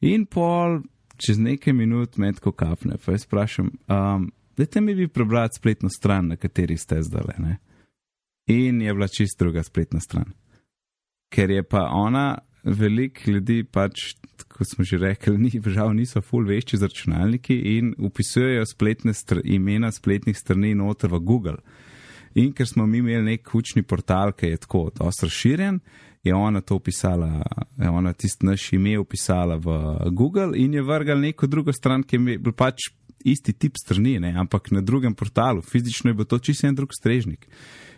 In 0.00 0.26
pol, 0.26 0.80
čez 1.16 1.38
nekaj 1.38 1.72
minut, 1.72 2.16
med 2.16 2.40
ko 2.40 2.52
kapne, 2.52 2.98
pa 3.04 3.14
jaz 3.14 3.26
sprašujem, 3.26 3.70
um, 3.88 4.30
dajte 4.56 4.80
mi 4.80 4.94
vi 4.94 5.08
prebrati 5.08 5.58
spletno 5.58 5.90
stran, 5.90 6.28
na 6.32 6.36
kateri 6.36 6.76
ste 6.78 7.02
zdaj. 7.02 7.36
Ne. 7.38 7.58
In 8.46 8.82
je 8.82 8.94
bila 8.94 9.08
čist 9.08 9.38
druga 9.38 9.62
spletna 9.62 10.00
stran. 10.00 10.32
Ker 11.32 11.50
je 11.50 11.62
pa 11.62 11.88
ona, 11.92 12.38
veliko 12.64 13.30
ljudi 13.30 13.64
pač 13.64 14.14
kot 14.48 14.68
smo 14.68 14.84
že 14.84 14.98
rekli, 14.98 15.38
ni, 15.38 15.50
žal 15.66 15.94
niso 15.94 16.20
full 16.22 16.46
vešči 16.46 16.78
z 16.78 16.88
računalniki 16.88 17.56
in 17.76 17.94
upisujejo 17.98 18.66
spletne 18.66 19.14
str 19.14 19.40
imena 19.44 19.92
spletnih 19.92 20.36
strani 20.38 20.74
noter 20.74 21.12
v 21.12 21.20
Google. 21.20 21.58
In 22.34 22.52
ker 22.52 22.66
smo 22.66 22.86
mi 22.86 22.98
imeli 22.98 23.22
nek 23.22 23.54
učni 23.54 23.82
portal, 23.82 24.32
ki 24.32 24.46
je 24.46 24.62
tako 24.66 24.88
dosto 24.94 25.26
razširjen, 25.26 25.78
je 26.24 26.34
ona 26.34 26.60
to 26.60 26.76
upisala, 26.76 27.42
je 27.78 27.90
ona 27.90 28.12
tisti 28.12 28.46
naš 28.46 28.72
ime 28.72 28.98
upisala 28.98 29.56
v 29.56 29.76
Google 30.10 30.58
in 30.58 30.74
je 30.74 30.82
vrgal 30.82 31.20
neko 31.20 31.46
drugo 31.46 31.72
stran, 31.72 32.02
ki 32.02 32.16
je 32.16 32.38
bil 32.38 32.52
pač 32.52 32.88
isti 33.24 33.52
tip 33.52 33.78
strani, 33.80 34.18
ne? 34.20 34.34
ampak 34.36 34.70
na 34.70 34.80
drugem 34.80 35.14
portalu, 35.14 35.62
fizično 35.62 36.10
je 36.10 36.14
bil 36.14 36.24
to 36.24 36.38
čisto 36.38 36.66
en 36.66 36.74
drug 36.74 36.92
strežnik. 36.92 37.46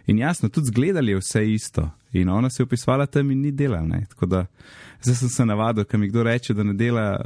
In 0.07 0.19
jasno, 0.19 0.49
tudi 0.49 0.67
zgledali 0.67 1.13
je 1.13 1.19
vse 1.19 1.53
isto. 1.53 1.91
In 2.13 2.29
ona 2.29 2.51
se 2.51 2.63
je 2.63 2.65
upisovala 2.65 3.07
tam 3.07 3.31
in 3.31 3.41
ni 3.41 3.51
delala. 3.53 4.01
Tako 4.09 4.27
da 4.27 4.47
zdaj 5.03 5.15
sem 5.15 5.29
se 5.29 5.47
navadil, 5.47 5.85
ker 5.85 6.01
mi 6.01 6.09
kdo 6.09 6.23
reče, 6.23 6.55
da 6.55 6.63
ne 6.63 6.75
dela 6.75 7.25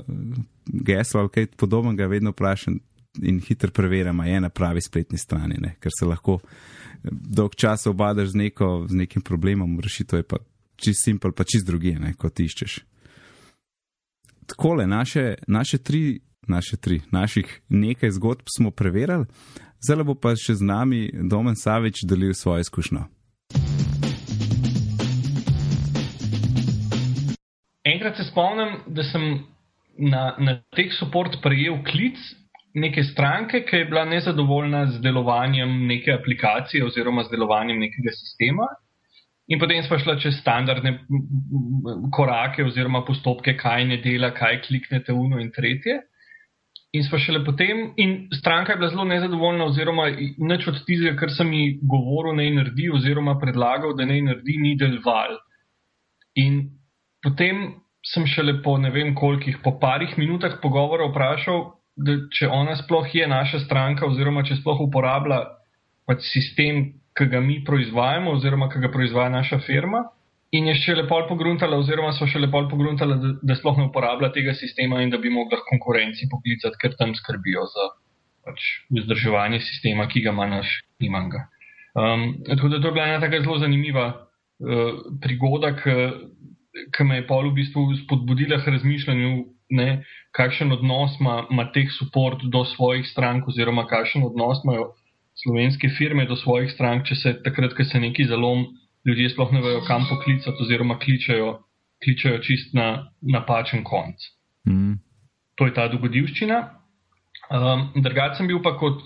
geslo 0.65 1.21
ali 1.21 1.29
kaj 1.29 1.47
podobnega, 1.47 2.07
vedno 2.07 2.31
vprašam 2.31 2.79
in 3.23 3.41
hitro 3.41 3.71
preverjam, 3.71 4.21
je 4.27 4.41
na 4.41 4.49
pravi 4.49 4.81
spletni 4.81 5.19
strani, 5.19 5.57
ne? 5.59 5.75
ker 5.81 5.93
se 5.99 6.07
lahko 6.07 6.39
dolg 7.03 7.55
čas 7.55 7.87
obadaš 7.87 8.29
z, 8.29 8.35
neko, 8.35 8.87
z 8.89 8.95
nekim 8.95 9.23
problemom, 9.23 9.81
rešitev 9.81 10.19
je 10.19 10.23
pa 10.23 10.39
čist 10.77 11.05
simpel, 11.05 11.33
pa 11.33 11.45
čist 11.45 11.67
drugi, 11.67 11.97
ne? 11.99 12.15
kot 12.15 12.41
iščeš. 12.41 12.79
Takole, 14.47 14.87
naše, 14.87 15.35
naše 15.47 15.79
tri. 15.79 16.21
Naše 16.49 16.77
tri, 16.77 17.01
naših 17.11 17.61
nekaj 17.69 18.11
zgodb 18.11 18.49
smo 18.57 18.71
preverili, 18.71 19.27
zdaj 19.81 20.05
bo 20.05 20.15
pa 20.15 20.35
še 20.37 20.55
z 20.55 20.65
nami 20.65 21.11
Domen 21.13 21.57
Savič 21.57 22.05
delil 22.09 22.35
svojo 22.35 22.61
izkušnjo. 22.65 23.07
enkrat 28.01 28.17
se 28.17 28.25
spomnim, 28.25 28.77
da 28.87 29.03
sem 29.03 29.25
na, 29.99 30.35
na 30.39 30.57
teh 30.77 30.93
support 30.99 31.37
prejel 31.43 31.83
klic 31.85 32.19
neke 32.75 33.03
stranke, 33.05 33.65
ki 33.67 33.83
je 33.83 33.89
bila 33.91 34.05
nezadovoljna 34.09 34.87
z 34.95 35.01
delovanjem 35.03 35.87
neke 35.87 36.13
aplikacije 36.15 36.85
oziroma 36.87 37.25
z 37.27 37.35
delovanjem 37.35 37.81
nekega 37.81 38.15
sistema. 38.15 38.69
In 39.51 39.59
potem 39.59 39.83
smo 39.83 39.99
šli 39.99 40.15
čez 40.23 40.37
standardne 40.39 40.93
korake 42.15 42.65
oziroma 42.65 43.03
postopke, 43.05 43.57
kaj 43.59 43.85
ne 43.85 43.99
dela, 43.99 44.31
kaj 44.31 44.63
kliknete 44.69 45.13
uno 45.13 45.41
in 45.43 45.51
tretje. 45.51 45.99
In 46.93 47.05
smo 47.07 47.19
šele 47.23 47.45
potem, 47.47 47.93
in 48.03 48.29
stranka 48.35 48.73
je 48.73 48.79
bila 48.81 48.91
zelo 48.91 49.05
nezadovoljna, 49.07 49.65
oziroma 49.71 50.09
nič 50.39 50.67
od 50.69 50.81
tistega, 50.87 51.15
kar 51.21 51.31
sem 51.31 51.53
ji 51.55 51.79
govoril, 51.87 52.35
ne 52.35 52.49
naredi, 52.57 52.89
oziroma 52.91 53.37
predlagal, 53.39 53.95
da 53.95 54.05
ne 54.05 54.19
naredi, 54.27 54.57
ni 54.59 54.75
deloval. 54.79 55.39
In 56.43 56.65
potem 57.23 57.63
sem 58.07 58.27
šele 58.27 58.59
po 58.65 58.75
ne 58.79 58.91
vem 58.91 59.15
kolikih, 59.15 59.61
po 59.63 59.77
parih 59.79 60.17
minutah 60.19 60.59
pogovora 60.63 61.07
vprašal, 61.13 61.63
da 62.01 62.17
če 62.33 62.49
ona 62.49 62.75
sploh 62.81 63.07
je 63.15 63.27
naša 63.29 63.61
stranka, 63.67 64.09
oziroma 64.09 64.43
če 64.47 64.59
sploh 64.59 64.81
uporablja 64.89 65.45
pač 66.09 66.25
sistem, 66.27 66.89
ki 67.15 67.27
ga 67.31 67.43
mi 67.45 67.61
proizvajamo, 67.67 68.33
oziroma 68.35 68.71
ki 68.73 68.81
ga 68.83 68.91
proizvaja 68.91 69.31
naša 69.31 69.61
firma. 69.67 70.09
In 70.51 70.67
je 70.67 70.75
še 70.81 70.97
lepo 70.99 71.21
pogruntala, 71.29 71.79
oziroma 71.79 72.11
so 72.17 72.27
še 72.27 72.41
lepo 72.43 72.65
pogruntala, 72.71 73.17
da, 73.23 73.29
da 73.47 73.57
sploh 73.59 73.77
ne 73.79 73.87
uporablja 73.87 74.33
tega 74.35 74.55
sistema 74.59 74.99
in 75.05 75.13
da 75.13 75.21
bi 75.23 75.31
mogla 75.31 75.61
konkurenci 75.69 76.27
poklicati, 76.31 76.79
ker 76.81 76.97
tam 76.99 77.15
skrbijo 77.15 77.69
za 77.71 77.87
pač, 78.47 78.65
vzdrževanje 78.91 79.61
sistema, 79.63 80.09
ki 80.11 80.25
ga 80.25 80.35
ima 80.35 80.49
naš 80.51 80.73
imanga. 80.99 81.45
Um, 81.95 82.43
tako 82.47 82.71
da 82.73 82.81
to 82.81 82.91
je 82.91 82.97
bila 82.97 83.07
ena 83.07 83.21
tako 83.23 83.43
zelo 83.45 83.59
zanimiva 83.63 84.07
uh, 84.11 84.99
prigoda, 85.23 85.71
ki 85.79 87.07
me 87.07 87.21
je 87.21 87.27
pol 87.31 87.51
v 87.51 87.57
bistvu 87.61 87.87
spodbudila 88.05 88.61
k 88.63 88.75
razmišljanju, 88.75 89.31
ne, 89.79 89.89
kakšen 90.35 90.75
odnos 90.75 91.15
ima, 91.21 91.45
ima 91.51 91.69
teh 91.75 91.91
support 91.95 92.43
do 92.43 92.65
svojih 92.75 93.07
strank, 93.07 93.47
oziroma 93.47 93.87
kakšen 93.91 94.27
odnos 94.27 94.63
imajo 94.65 94.93
slovenske 95.43 95.91
firme 95.95 96.27
do 96.27 96.37
svojih 96.37 96.71
strank, 96.75 97.07
če 97.07 97.15
se 97.15 97.35
takrat, 97.45 97.75
ko 97.75 97.87
se 97.87 98.01
neki 98.03 98.27
zalom, 98.31 98.67
ljudje 99.07 99.31
sploh 99.35 99.53
ne 99.53 99.63
vejo, 99.65 99.85
kam 99.89 100.07
poklicati, 100.09 100.63
oziroma 100.63 100.99
kličajo, 100.99 101.55
kličajo 102.05 102.43
čist 102.45 102.75
na 102.77 103.11
napačen 103.21 103.85
konc. 103.85 104.29
Mm. 104.69 104.99
To 105.57 105.69
je 105.69 105.75
ta 105.77 105.89
dogodivščina. 105.93 106.61
Um, 107.51 107.89
Drugače 107.97 108.39
sem 108.39 108.49
bil 108.49 108.61
pa 108.63 108.77
kot 108.79 109.03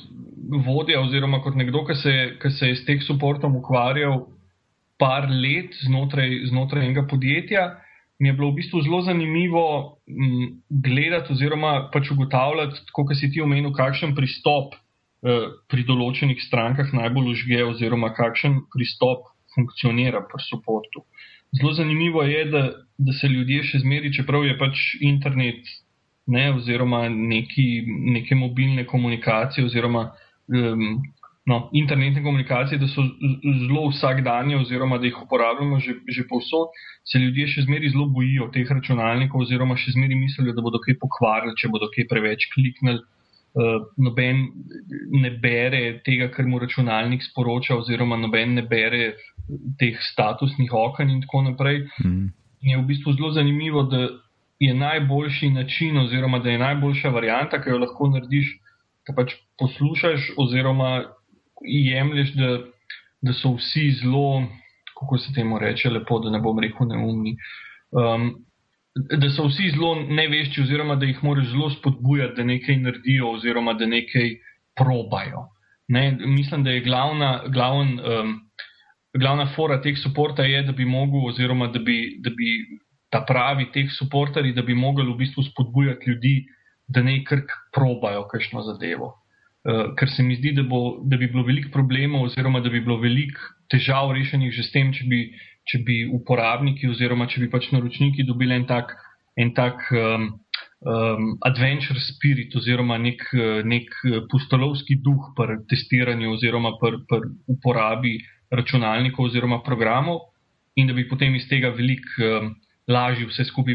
vodja 0.67 1.01
oziroma 1.01 1.41
kot 1.43 1.57
nekdo, 1.57 1.85
ki 1.89 1.97
se, 1.97 2.15
ki 2.43 2.51
se 2.53 2.71
je 2.71 2.77
s 2.77 2.85
teh 2.87 3.03
suportom 3.07 3.57
ukvarjal 3.57 4.27
par 5.01 5.27
let 5.31 5.75
znotraj, 5.87 6.45
znotraj 6.51 6.85
enega 6.85 7.07
podjetja, 7.11 7.65
mi 8.21 8.29
je 8.29 8.37
bilo 8.37 8.53
v 8.53 8.61
bistvu 8.61 8.83
zelo 8.87 9.01
zanimivo 9.03 9.65
m, 10.07 10.61
gledati 10.71 11.33
oziroma 11.35 11.89
pač 11.93 12.13
ugotavljati, 12.15 12.85
kot 12.95 13.15
si 13.19 13.31
ti 13.33 13.43
omenil, 13.43 13.73
kakšen 13.75 14.15
pristop 14.15 14.77
eh, 14.77 15.49
pri 15.71 15.87
določenih 15.89 16.39
strankah 16.47 16.93
najbolj 16.95 17.33
užge 17.35 17.65
oziroma 17.67 18.13
kakšen 18.15 18.61
pristop 18.75 19.34
funkcionira 19.55 20.25
pri 20.29 20.43
suportu. 20.49 21.05
Zelo 21.55 21.73
zanimivo 21.73 22.23
je, 22.23 22.45
da, 22.51 22.62
da 22.99 23.12
se 23.12 23.31
ljudje 23.31 23.62
še 23.71 23.83
zmeri, 23.85 24.12
čeprav 24.12 24.45
je 24.47 24.59
pač 24.59 24.85
internet 25.01 25.69
ne, 26.27 26.49
oziroma 26.57 27.09
neki, 27.09 27.85
neke 28.17 28.35
mobilne 28.35 28.87
komunikacije 28.87 29.67
oziroma 29.67 30.09
um, 30.49 31.03
no, 31.47 31.59
internetne 31.73 32.23
komunikacije, 32.23 32.79
da 32.79 32.88
so 32.88 33.05
zelo 33.67 33.88
vsakdanje 33.90 34.57
oziroma 34.57 34.99
da 34.99 35.07
jih 35.07 35.23
uporabljamo 35.23 35.81
že, 35.81 35.99
že 36.09 36.27
povsod, 36.29 36.73
se 37.05 37.19
ljudje 37.19 37.47
še 37.55 37.67
zmeri 37.69 37.90
zelo 37.93 38.07
bojijo 38.09 38.49
teh 38.55 38.71
računalnikov 38.71 39.45
oziroma 39.45 39.77
še 39.77 39.93
zmeri 39.97 40.17
mislijo, 40.17 40.57
da 40.57 40.64
bodo 40.64 40.81
kaj 40.87 40.99
pokvarili, 41.03 41.57
če 41.61 41.69
bodo 41.69 41.90
kaj 41.95 42.09
preveč 42.09 42.49
kliknili. 42.55 43.05
Uh, 43.55 43.85
noben 44.03 44.49
ne 45.14 45.31
bere 45.31 46.01
tega, 46.03 46.27
kar 46.35 46.47
mu 46.51 46.59
računalnik 46.59 47.23
sporoča, 47.23 47.77
oziroma 47.79 48.17
noben 48.19 48.57
ne 48.59 48.64
bere 48.67 49.12
teh 49.79 50.01
statusnih 50.11 50.73
okn 50.75 51.12
in 51.12 51.21
tako 51.23 51.43
naprej. 51.47 51.85
Mm. 52.03 52.33
Je 52.64 52.79
v 52.81 52.87
bistvu 52.88 53.14
zelo 53.14 53.31
zanimivo, 53.37 53.85
da 53.87 54.09
je 54.59 54.75
najboljši 54.75 55.51
način, 55.51 55.99
oziroma 55.99 56.38
da 56.38 56.51
je 56.51 56.59
najboljša 56.59 57.09
varijanta, 57.14 57.61
ki 57.62 57.71
jo 57.71 57.79
lahko 57.79 58.09
narediš, 58.11 58.51
da 59.07 59.14
pač 59.14 59.35
poslušaš, 59.59 60.33
oziroma 60.40 61.05
jemliš, 61.62 62.33
da, 62.35 62.51
da 63.23 63.33
so 63.38 63.55
vsi 63.59 63.90
zelo, 64.01 64.47
kako 64.99 65.19
se 65.19 65.35
temu 65.35 65.59
reče, 65.59 65.90
lepo, 65.90 66.19
da 66.19 66.31
ne 66.31 66.40
bom 66.40 66.59
rekel 66.59 66.88
neumni. 66.88 67.37
Um, 67.90 68.45
da 68.95 69.31
so 69.31 69.49
vsi 69.49 69.73
zelo 69.75 69.95
nevešči, 70.07 70.63
oziroma 70.63 70.95
da 70.97 71.07
jih 71.07 71.23
moraš 71.25 71.49
zelo 71.51 71.71
spodbujati, 71.71 72.37
da 72.37 72.45
nekaj 72.45 72.77
naredijo, 72.77 73.33
oziroma 73.35 73.75
da 73.75 73.87
nekaj 73.87 74.37
probajo. 74.77 75.49
Ne? 75.89 76.17
Mislim, 76.27 76.65
da 76.65 76.71
je 76.71 76.81
glavna, 76.81 77.43
glavn, 77.49 77.99
um, 77.99 78.35
glavna 79.19 79.49
fora 79.57 79.81
teh 79.83 79.99
suporta, 80.03 80.43
je, 80.43 80.63
da 80.63 80.73
bi 80.73 80.85
mogel, 80.85 81.27
oziroma 81.27 81.67
da 81.67 81.79
bi, 81.79 82.21
da 82.23 82.31
bi 82.31 82.79
ta 83.11 83.25
pravi 83.27 83.67
teh 83.73 83.91
suportari, 83.99 84.55
da 84.55 84.63
bi 84.63 84.75
mogli 84.75 85.07
v 85.11 85.17
bistvu 85.17 85.43
spodbujati 85.43 86.11
ljudi, 86.11 86.37
da 86.87 87.03
ne 87.03 87.25
kar 87.25 87.43
probajo 87.73 88.29
kakšno 88.31 88.63
zadevo. 88.63 89.15
Uh, 89.65 89.95
ker 89.99 90.11
se 90.13 90.23
mi 90.23 90.37
zdi, 90.37 90.53
da, 90.53 90.63
bo, 90.63 91.01
da 91.03 91.17
bi 91.17 91.27
bilo 91.27 91.43
veliko 91.43 91.71
problemov, 91.73 92.29
oziroma 92.29 92.61
da 92.61 92.71
bi 92.71 92.81
bilo 92.81 92.99
veliko 93.01 93.41
težav 93.73 94.13
rešenih 94.13 94.53
že 94.53 94.63
s 94.63 94.73
tem, 94.73 94.93
če 94.93 95.07
bi, 95.09 95.21
če 95.68 95.81
bi 95.87 95.98
uporabniki, 96.12 96.88
oziroma 96.92 97.27
če 97.31 97.44
bi 97.44 97.50
pač 97.53 97.70
naročniki 97.72 98.27
dobili 98.29 98.57
en 98.57 98.66
tak, 98.68 98.92
en 99.40 99.53
tak 99.57 99.81
um, 99.92 100.27
um, 100.85 101.31
adventure 101.48 102.00
spirit, 102.05 102.55
oziroma 102.57 102.98
nek, 103.00 103.24
nek 103.64 103.94
pustolovski 104.31 104.98
duh 105.05 105.33
pri 105.38 105.62
testiranju, 105.70 106.35
oziroma 106.37 106.77
pri, 106.81 107.00
pri 107.09 107.33
uporabi 107.57 108.18
računalnikov 108.55 109.31
oziroma 109.31 109.62
programov, 109.64 110.29
in 110.77 110.90
da 110.90 110.94
bi 110.96 111.09
potem 111.09 111.35
iz 111.38 111.48
tega 111.48 111.72
veliko. 111.74 112.20
Um, 112.20 112.55
lažje 112.88 113.27
vse 113.27 113.44
skupaj 113.44 113.74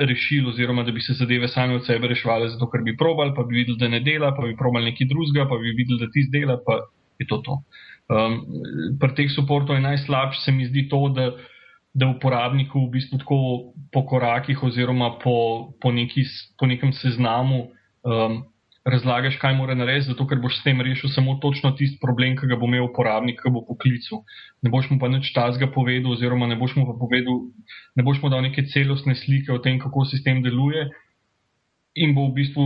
rešili, 0.00 0.48
oziroma 0.48 0.82
da 0.82 0.92
bi 0.92 1.00
se 1.00 1.12
zadeve 1.12 1.48
same 1.48 1.74
od 1.74 1.86
sebe 1.86 2.08
reševali, 2.08 2.48
zato 2.48 2.70
ker 2.70 2.82
bi 2.82 2.96
probali, 2.96 3.34
pa 3.36 3.42
bi 3.42 3.56
videli, 3.56 3.78
da 3.78 3.88
ne 3.88 4.00
dela, 4.00 4.34
pa 4.36 4.46
bi 4.46 4.56
probali 4.56 4.90
nekaj 4.90 5.06
drugega, 5.06 5.48
pa 5.48 5.58
bi 5.60 5.74
videli, 5.76 5.98
da 6.00 6.10
ti 6.10 6.24
zdela, 6.28 6.56
pa 6.66 6.78
je 7.18 7.26
to 7.26 7.38
to. 7.44 7.60
Um, 8.04 8.40
pri 9.00 9.14
teh 9.16 9.30
suportov 9.32 9.76
je 9.76 9.84
najslabše, 9.84 10.44
se 10.44 10.52
mi 10.52 10.66
zdi 10.68 10.88
to, 10.92 11.08
da, 11.08 11.32
da 11.94 12.10
uporabniku 12.12 12.84
v 12.84 12.90
bistvu 12.98 13.18
tako 13.22 13.38
po 13.92 14.04
korakih 14.04 14.60
oziroma 14.60 15.16
po, 15.22 15.72
po, 15.80 15.92
neki, 15.92 16.26
po 16.60 16.68
nekem 16.68 16.92
seznamu 16.92 17.72
um, 18.04 18.44
razlagaš, 18.84 19.38
kaj 19.40 19.56
mora 19.56 19.74
narediti, 19.74 20.10
zato 20.12 20.26
ker 20.28 20.38
boš 20.42 20.58
s 20.60 20.64
tem 20.66 20.80
rešil 20.84 21.08
samo 21.08 21.38
točno 21.40 21.72
tisti 21.72 21.96
problem, 22.00 22.36
ki 22.36 22.50
ga 22.50 22.58
bo 22.60 22.68
imel 22.68 22.84
uporabnik, 22.90 23.40
ki 23.40 23.52
bo 23.52 23.64
poklical. 23.64 24.20
Ne 24.60 24.68
boš 24.68 24.90
mu 24.92 24.98
pa 25.00 25.08
nič 25.08 25.32
tazga 25.32 25.70
povedal, 25.72 26.12
oziroma 26.12 26.46
ne 26.50 26.60
boš 26.60 26.76
mu 26.76 26.84
pa 26.84 26.92
povedal, 27.00 27.48
ne 27.96 28.04
boš 28.04 28.20
mu 28.20 28.28
dal 28.28 28.44
neke 28.44 28.66
celostne 28.68 29.16
slike 29.16 29.48
o 29.52 29.58
tem, 29.64 29.80
kako 29.80 30.04
sistem 30.04 30.44
deluje, 30.44 30.90
in 31.96 32.12
bo 32.12 32.28
v 32.28 32.42
bistvu 32.42 32.64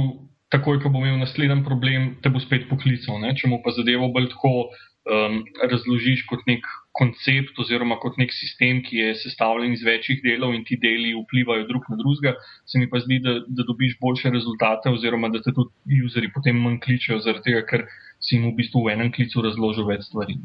takoj, 0.50 0.80
ko 0.82 0.90
bo 0.90 1.04
imel 1.04 1.20
naslednji 1.20 1.62
problem, 1.64 2.16
te 2.24 2.32
bo 2.32 2.40
spet 2.40 2.66
poklical. 2.66 3.20
Ne? 3.22 3.36
Če 3.36 3.46
mu 3.52 3.60
pa 3.62 3.70
zadevo 3.76 4.10
bolj 4.10 4.32
tako 4.32 4.72
um, 5.08 5.40
razložiš 5.70 6.24
kot 6.28 6.44
nek 6.46 6.66
koncept 6.98 7.58
oziroma 7.62 7.98
kot 8.02 8.18
nek 8.18 8.32
sistem, 8.34 8.82
ki 8.84 9.00
je 9.02 9.14
sestavljen 9.22 9.72
iz 9.76 9.84
večjih 9.86 10.20
delov 10.24 10.54
in 10.56 10.64
ti 10.66 10.78
deli 10.80 11.14
vplivajo 11.16 11.66
drug 11.68 11.86
na 11.92 11.98
drugega, 12.00 12.34
se 12.66 12.80
mi 12.80 12.90
pa 12.90 13.00
zdi, 13.04 13.20
da, 13.24 13.38
da 13.46 13.66
dobiš 13.68 13.98
boljše 14.02 14.32
rezultate 14.34 14.90
oziroma 14.90 15.30
da 15.34 15.42
te 15.44 15.54
tudi 15.54 16.02
useri 16.04 16.32
potem 16.34 16.58
manj 16.58 16.80
kličejo, 16.84 17.20
zaradi 17.24 17.50
tega, 17.50 17.64
ker 17.70 17.86
si 18.18 18.36
jim 18.36 18.50
v 18.50 18.56
bistvu 18.58 18.84
v 18.86 18.96
enem 18.96 19.12
klicu 19.14 19.44
razložil 19.44 19.86
več 19.88 20.08
stvari. 20.10 20.38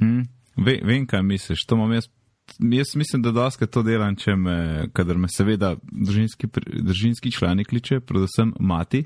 Mm, 0.00 0.26
ve, 0.56 0.80
vem, 0.84 1.06
kaj 1.08 1.24
misliš. 1.26 1.64
To 1.66 1.80
imam 1.80 1.96
jaz 1.96 2.10
jaz 2.58 2.96
mislim, 2.96 3.22
da 3.22 3.30
doske 3.30 3.66
to 3.66 3.82
delam, 3.82 4.16
če 4.16 4.34
me, 4.36 4.56
kadar 4.92 5.18
me 5.18 5.28
seveda 5.28 5.74
družinski, 5.92 6.48
družinski 6.56 7.32
člani 7.32 7.64
kliče, 7.64 8.00
predvsem 8.00 8.52
mati. 8.60 9.04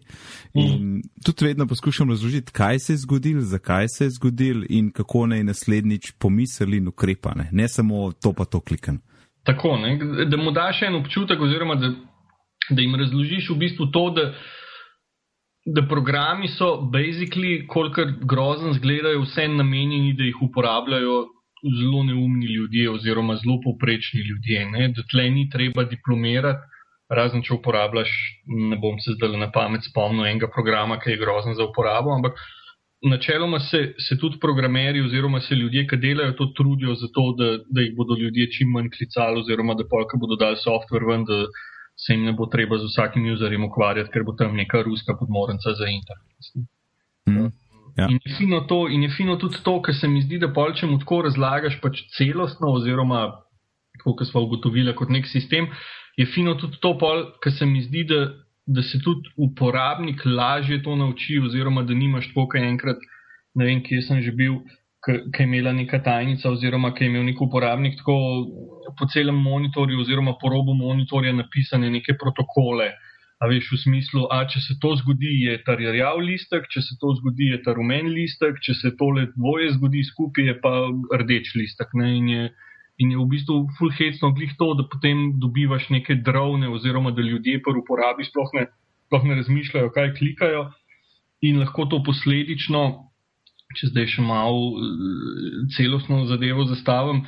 In 0.54 0.72
mm. 0.72 1.02
tudi 1.26 1.48
vedno 1.48 1.66
poskušam 1.66 2.10
razložiti, 2.10 2.52
kaj 2.52 2.78
se 2.78 2.92
je 2.92 3.02
zgodil, 3.04 3.40
zakaj 3.40 3.88
se 3.96 4.04
je 4.04 4.14
zgodil 4.18 4.64
in 4.68 4.90
kako 4.92 5.26
naj 5.26 5.44
naslednjič 5.44 6.12
pomisli 6.18 6.80
in 6.82 6.88
ukrepa. 6.88 7.34
Ne, 7.36 7.48
ne 7.52 7.68
samo 7.68 8.12
to 8.12 8.32
pa 8.32 8.44
to 8.44 8.60
klikan. 8.60 8.98
Tako, 9.44 9.76
ne? 9.76 9.98
da 10.26 10.36
mu 10.36 10.50
daš 10.50 10.82
en 10.82 10.94
občutek, 10.94 11.40
oziroma 11.40 11.74
da, 11.74 11.92
da 12.70 12.82
jim 12.82 12.94
razložiš 12.96 13.50
v 13.50 13.58
bistvu 13.60 13.90
to, 13.92 14.04
da, 14.16 14.30
da 15.66 15.84
programi 15.88 16.48
so, 16.48 16.76
basically, 16.92 17.66
kolikor 17.68 18.14
grozen 18.22 18.72
zgledajo, 18.72 19.22
vse 19.26 19.48
namenjeni, 19.48 20.14
da 20.16 20.24
jih 20.24 20.42
uporabljajo 20.48 21.24
zelo 21.80 22.02
neumni 22.02 22.46
ljudje 22.46 22.90
oziroma 22.90 23.36
zelo 23.36 23.60
poprečni 23.64 24.20
ljudje. 24.20 24.64
Ne? 24.70 24.88
Da 24.96 25.02
tle 25.10 25.30
ni 25.30 25.48
treba 25.50 25.84
diplomirati, 25.84 26.60
razen 27.08 27.42
če 27.44 27.54
uporabljaš, 27.54 28.10
ne 28.70 28.76
bom 28.80 28.98
se 29.00 29.16
zdaj 29.16 29.36
na 29.38 29.50
pamet 29.52 29.84
spomnil 29.88 30.26
enega 30.26 30.48
programa, 30.52 30.98
ki 31.00 31.14
je 31.14 31.20
grozen 31.20 31.56
za 31.58 31.64
uporabo, 31.64 32.14
ampak 32.16 32.40
načeloma 33.04 33.60
se, 33.60 33.94
se 34.08 34.16
tudi 34.18 34.38
programeri 34.40 35.02
oziroma 35.04 35.40
se 35.40 35.54
ljudje, 35.54 35.86
ki 35.88 35.96
delajo 36.00 36.32
to, 36.38 36.46
trudijo 36.56 36.94
za 36.94 37.08
to, 37.14 37.24
da, 37.38 37.50
da 37.68 37.84
jih 37.84 37.92
bodo 37.96 38.16
ljudje 38.20 38.50
čim 38.56 38.72
manj 38.76 38.88
klicali 38.96 39.40
oziroma 39.40 39.74
da 39.74 39.88
polka 39.90 40.20
bodo 40.20 40.36
dali 40.40 40.56
software 40.56 41.08
ven, 41.10 41.24
da 41.28 41.44
se 41.96 42.14
jim 42.14 42.24
ne 42.24 42.32
bo 42.32 42.46
treba 42.46 42.78
z 42.78 42.88
vsakim 42.90 43.26
userjem 43.32 43.64
ukvarjati, 43.64 44.10
ker 44.10 44.24
bo 44.24 44.32
tam 44.38 44.56
neka 44.56 44.82
ruska 44.82 45.16
podmornica 45.20 45.76
za 45.80 45.90
internet. 45.98 46.48
Mm. 47.28 47.52
Ja. 47.96 48.08
In, 48.10 48.18
je 48.24 48.34
fino 48.34 48.60
to, 48.60 48.88
in 48.88 49.02
je 49.02 49.10
fino 49.14 49.36
tudi 49.38 49.60
to, 49.62 49.78
ker 49.82 49.94
se 49.94 50.08
mi 50.08 50.22
zdi, 50.22 50.40
da 50.42 50.50
pol, 50.52 50.72
če 50.74 50.88
mu 50.90 50.98
tako 51.02 51.22
razlagaš 51.28 51.78
pač 51.82 52.02
celostno, 52.16 52.72
oziroma 52.74 53.26
kot 54.02 54.26
smo 54.26 54.42
ugotovili, 54.44 54.94
kot 54.98 55.12
nek 55.14 55.28
sistem, 55.30 55.68
je 56.18 56.26
fino 56.26 56.56
tudi 56.58 56.80
to, 56.82 56.94
ker 57.42 57.54
se 57.54 57.66
mi 57.66 57.84
zdi, 57.86 58.04
da, 58.10 58.20
da 58.66 58.82
se 58.82 58.98
tudi 59.02 59.30
uporabnik 59.38 60.24
lažje 60.26 60.82
to 60.82 60.96
nauči, 60.96 61.38
oziroma 61.38 61.84
da 61.86 61.94
nimaš 61.94 62.32
tako, 62.32 62.48
kaj 62.54 62.66
enkrat, 62.68 63.06
ne 63.54 63.68
vem, 63.68 63.84
kje 63.86 64.02
sem 64.08 64.22
že 64.22 64.34
bil. 64.34 64.64
Ki 65.04 65.42
je 65.42 65.44
imela 65.44 65.68
neka 65.76 65.98
tajnica, 66.00 66.48
oziroma 66.48 66.94
ki 66.96 67.04
je 67.04 67.08
imel 67.10 67.26
nek 67.26 67.40
uporabnik 67.44 67.98
tako 67.98 68.14
po 68.96 69.04
celem 69.12 69.36
monitorju, 69.36 69.98
oziroma 70.00 70.32
po 70.40 70.48
robu 70.48 70.72
monitorja 70.72 71.34
napisane 71.36 71.90
neke 71.92 72.14
protokole, 72.16 72.86
A 73.42 73.48
veš, 73.50 73.66
v 73.72 73.78
smislu, 73.82 74.28
a 74.30 74.44
če 74.48 74.60
se 74.62 74.76
to 74.80 74.94
zgodi, 75.00 75.32
je 75.44 75.56
ta 75.66 75.74
rjav 75.76 76.20
listek, 76.22 76.68
če 76.70 76.80
se 76.86 76.94
to 77.00 77.10
zgodi, 77.18 77.50
je 77.50 77.58
ta 77.64 77.74
rumen 77.74 78.12
listek, 78.14 78.60
če 78.62 78.76
se 78.78 78.92
tole 78.98 79.26
dvoje 79.34 79.72
zgodi 79.74 80.04
skupaj, 80.06 80.46
je 80.48 80.54
pa 80.62 80.72
rdeč 81.20 81.50
listek. 81.58 81.90
In 81.98 82.30
je, 82.30 82.44
in 83.02 83.10
je 83.10 83.18
v 83.18 83.26
bistvu 83.34 83.58
fulhecno 83.78 84.30
glih 84.38 84.54
to, 84.60 84.70
da 84.78 84.86
potem 84.86 85.34
dobivaš 85.42 85.90
neke 85.90 86.16
drone, 86.22 86.70
oziroma 86.70 87.10
da 87.10 87.26
ljudje 87.26 87.58
pri 87.66 87.82
uporabi 87.82 88.24
sploh 88.30 88.54
ne, 88.54 88.68
sploh 89.08 89.26
ne 89.26 89.40
razmišljajo, 89.42 89.90
kaj 89.98 90.14
klikajo, 90.20 90.68
in 91.44 91.58
lahko 91.60 91.88
to 91.90 92.00
posledično, 92.06 92.84
če 93.74 93.90
zdaj 93.90 94.06
še 94.14 94.22
malo 94.24 94.78
eh, 94.78 95.58
celostno 95.76 96.24
zadevo 96.30 96.68
zastavim. 96.70 97.24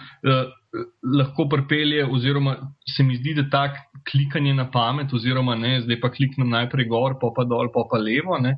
Lahko 1.17 1.47
pripelje, 1.49 2.05
oziroma 2.05 2.57
se 2.97 3.05
mi 3.07 3.17
zdi, 3.17 3.35
da 3.39 3.47
tak 3.51 3.79
klikanje 4.11 4.55
na 4.55 4.67
pamet, 4.71 5.13
oziroma 5.15 5.55
ne, 5.57 5.81
zdaj 5.85 6.01
pa 6.03 6.11
kliknem 6.13 6.51
najprej 6.51 6.89
gor, 6.91 7.17
pa 7.21 7.31
pa 7.37 7.45
dol, 7.49 7.71
pa 7.75 7.87
pa 7.91 8.01
levo, 8.03 8.39
ne, 8.43 8.57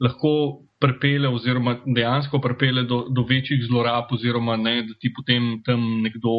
lahko 0.00 0.32
pripelje, 0.80 1.28
oziroma 1.28 1.76
dejansko 1.84 2.40
pripelje 2.40 2.86
do, 2.88 3.04
do 3.10 3.26
večjih 3.28 3.64
zlorab, 3.66 4.12
oziroma 4.14 4.56
ne, 4.56 4.80
da 4.88 4.96
ti 5.00 5.12
potem 5.14 5.58
tam 5.66 5.84
nekdo 6.06 6.38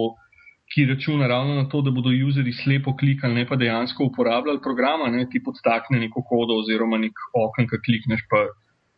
ki 0.73 0.85
računa 0.85 1.27
ravno 1.27 1.55
na 1.55 1.69
to, 1.69 1.81
da 1.81 1.91
bodo 1.91 2.11
useri 2.27 2.53
slepo 2.53 2.95
klikali, 2.97 3.33
ne 3.33 3.45
pa 3.47 3.55
dejansko 3.55 4.05
uporabljali 4.05 4.61
programa, 4.61 5.09
ne 5.09 5.25
ti 5.29 5.41
podstakne 5.43 5.99
neko 5.99 6.23
kodo 6.29 6.59
oziroma 6.61 6.97
nek 7.01 7.23
okno, 7.33 7.65
ki 7.71 7.79
klikneš, 7.85 8.21
pa 8.29 8.43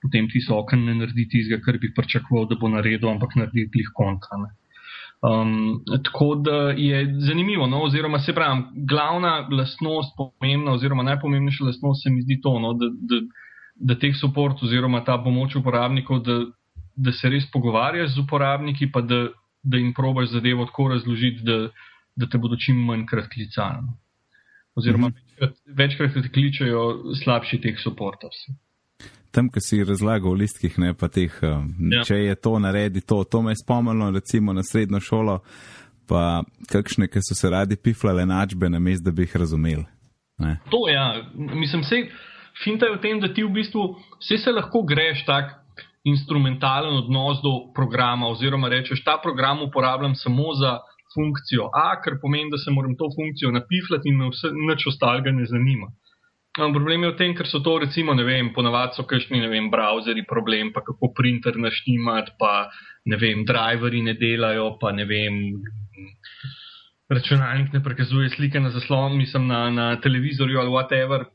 potem 0.03 0.27
ti 0.31 0.41
so 0.41 0.57
okno 0.59 0.81
ne 0.81 0.97
naredi 0.99 1.27
tistega, 1.31 1.61
kar 1.63 1.79
bi 1.79 1.93
pričakoval, 1.95 2.49
da 2.49 2.57
bo 2.59 2.71
naredil, 2.73 3.07
ampak 3.13 3.37
naredi 3.39 3.69
klih 3.71 3.91
kontra. 3.95 4.41
Um, 5.21 5.83
tako 6.03 6.35
da 6.35 6.71
je 6.77 7.03
zanimivo, 7.19 7.67
no, 7.67 7.83
oziroma 7.83 8.19
se 8.19 8.33
pravi, 8.33 8.63
glavna 8.89 9.47
lastnost, 9.51 10.15
pomembna 10.17 10.71
oziroma 10.71 11.03
najpomembnejša 11.03 11.65
lastnost 11.65 12.03
se 12.03 12.09
mi 12.09 12.21
zdi 12.21 12.39
to, 12.41 12.59
no, 12.59 12.73
da, 12.73 12.89
da, 12.89 13.21
da 13.75 13.99
teh 13.99 14.15
support 14.17 14.63
oziroma 14.63 15.03
ta 15.05 15.19
pomoč 15.23 15.55
uporabnikov, 15.55 16.23
da, 16.25 16.39
da 16.95 17.11
se 17.11 17.29
res 17.29 17.45
pogovarjaš 17.53 18.15
z 18.15 18.25
uporabniki, 18.25 18.91
pa 18.91 19.01
da 19.01 19.27
da 19.63 19.77
jim 19.77 19.93
probaš 19.93 20.29
zadevo 20.29 20.65
tako 20.65 20.87
razložiti, 20.87 21.43
da, 21.43 21.69
da 22.15 22.29
te 22.29 22.37
bodo 22.37 22.57
čim 22.57 22.77
manj 22.85 23.05
krat 23.05 23.29
klicali. 23.33 23.81
No. 23.81 23.97
Oziroma, 24.75 25.07
mm 25.07 25.11
-hmm. 25.11 25.39
večkrat, 25.39 25.57
večkrat 25.65 26.13
te 26.13 26.31
kličajo 26.31 27.13
slabši 27.23 27.61
teh 27.61 27.79
suportov. 27.83 28.29
Tam, 29.31 29.47
ki 29.49 29.61
si 29.63 29.83
razlagal 29.87 30.33
v 30.33 30.41
listkih, 30.43 30.75
ne 30.83 30.93
pa 30.93 31.07
teh, 31.07 31.31
um, 31.47 31.69
ja. 31.91 32.03
če 32.03 32.17
je 32.19 32.35
to 32.35 32.57
naredi, 32.59 33.01
to, 33.01 33.23
to 33.23 33.41
me 33.41 33.53
je 33.53 33.61
spomnilo, 33.63 34.09
recimo 34.11 34.53
na 34.53 34.63
srednjo 34.63 34.99
šolo, 34.99 35.37
pa 36.07 36.43
kakšne, 36.71 37.07
ki 37.07 37.23
so 37.23 37.37
se 37.39 37.49
radi 37.49 37.77
piflale 37.79 38.25
načbe, 38.27 38.69
na 38.69 38.79
mest, 38.79 39.05
da 39.05 39.11
bi 39.15 39.23
jih 39.23 39.37
razumeli. 39.39 39.85
Ne? 40.41 40.57
To 40.73 40.83
ja, 40.89 41.23
mislim, 41.35 41.83
se 41.87 42.03
finta 42.63 42.89
je 42.89 42.97
v 42.97 43.01
tem, 43.01 43.19
da 43.23 43.31
ti 43.33 43.43
v 43.43 43.53
bistvu 43.55 43.87
vse 44.19 44.41
se 44.43 44.51
lahko 44.51 44.83
greš 44.83 45.25
tako 45.25 45.59
instrumentalen 46.03 46.97
odnos 46.97 47.41
do 47.43 47.51
programa, 47.75 48.27
oziroma 48.33 48.69
rečeš, 48.69 49.03
ta 49.05 49.19
program 49.23 49.61
uporabljam 49.61 50.15
samo 50.15 50.53
za 50.57 50.79
funkcijo 51.13 51.69
A, 51.73 52.01
ker 52.01 52.17
pomeni, 52.21 52.49
da 52.51 52.57
se 52.57 52.71
moram 52.71 52.95
to 52.97 53.09
funkcijo 53.17 53.51
napifljati 53.51 54.09
in 54.09 54.17
me 54.17 54.29
vse, 54.31 54.49
nič 54.69 54.87
ostalega 54.87 55.31
ne 55.31 55.45
zanima. 55.45 55.91
No, 56.59 56.67
problem 56.75 57.03
je 57.03 57.11
v 57.13 57.15
tem, 57.15 57.31
ker 57.31 57.47
so 57.47 57.61
to, 57.63 57.77
recimo, 57.79 58.11
ne 58.11 58.25
vem, 58.27 58.49
ponavadi 58.51 58.97
so 58.99 59.05
kakšni, 59.07 59.39
ne 59.39 59.47
vem, 59.47 59.69
browseri 59.71 60.25
problem, 60.27 60.73
pa 60.75 60.83
kako 60.83 61.13
printer 61.15 61.55
naštimati, 61.55 62.35
pa 62.39 62.67
ne 63.07 63.15
vem, 63.15 63.45
driveri 63.47 64.01
ne 64.03 64.17
delajo, 64.19 64.73
pa 64.81 64.91
ne 64.91 65.05
vem, 65.07 65.37
računalnik 67.07 67.71
ne 67.71 67.83
prikazuje 67.83 68.33
slike 68.35 68.59
na 68.59 68.69
zaslon, 68.75 69.15
mislim, 69.17 69.47
na, 69.47 69.69
na 69.71 69.87
televizorju 70.03 70.59
ali 70.59 70.75
whatever. 70.75 71.25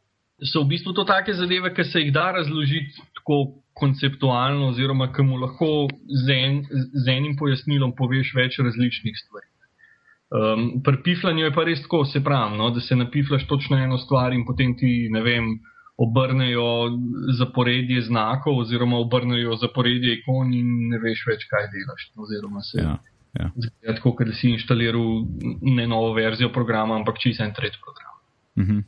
So 0.44 0.60
v 0.60 0.76
bistvu 0.76 0.92
to 0.92 1.04
take 1.08 1.32
zadeve, 1.32 1.72
ki 1.72 1.84
se 1.84 2.04
jih 2.04 2.12
da 2.12 2.30
razložiti 2.36 3.00
tako 3.16 3.62
konceptualno, 3.72 4.68
oziroma 4.68 5.08
ki 5.16 5.24
mu 5.24 5.40
lahko 5.40 5.88
z, 6.26 6.32
en, 6.32 6.62
z 6.92 7.08
enim 7.08 7.36
pojasnilom 7.40 7.96
poveš 7.96 8.34
več 8.36 8.60
različnih 8.60 9.16
stvari. 9.24 9.48
Um, 10.26 10.82
pri 10.82 10.98
piflanju 11.04 11.44
je 11.44 11.54
pa 11.54 11.64
res 11.64 11.82
tako, 11.82 12.04
se 12.04 12.20
pravi, 12.24 12.56
no, 12.58 12.70
da 12.74 12.80
se 12.80 12.96
napiflaš 12.96 13.46
točno 13.46 13.78
eno 13.78 13.98
stvar 13.98 14.32
in 14.34 14.42
potem 14.46 14.74
ti, 14.78 15.06
ne 15.10 15.22
vem, 15.22 15.52
obrnejo 15.96 16.90
zaporedje 17.38 18.02
znakov 18.02 18.58
oziroma 18.58 18.98
obrnejo 18.98 19.56
zaporedje 19.56 20.18
ikon 20.18 20.52
in 20.54 20.88
ne 20.90 20.98
veš 20.98 21.22
več, 21.30 21.46
kaj 21.50 21.70
delaš. 21.72 22.10
Oziroma 22.16 22.60
se 22.66 22.82
ja, 22.82 22.98
ja. 23.38 23.48
zgleda 23.54 23.96
tako, 23.96 24.16
da 24.26 24.34
si 24.34 24.50
inštaliral 24.50 25.24
ne 25.62 25.86
novo 25.86 26.12
verzijo 26.18 26.50
programa, 26.52 26.98
ampak 26.98 27.22
čisto 27.22 27.44
en 27.44 27.54
tretji 27.54 27.80
program. 27.84 28.20
Mhm. 28.58 28.84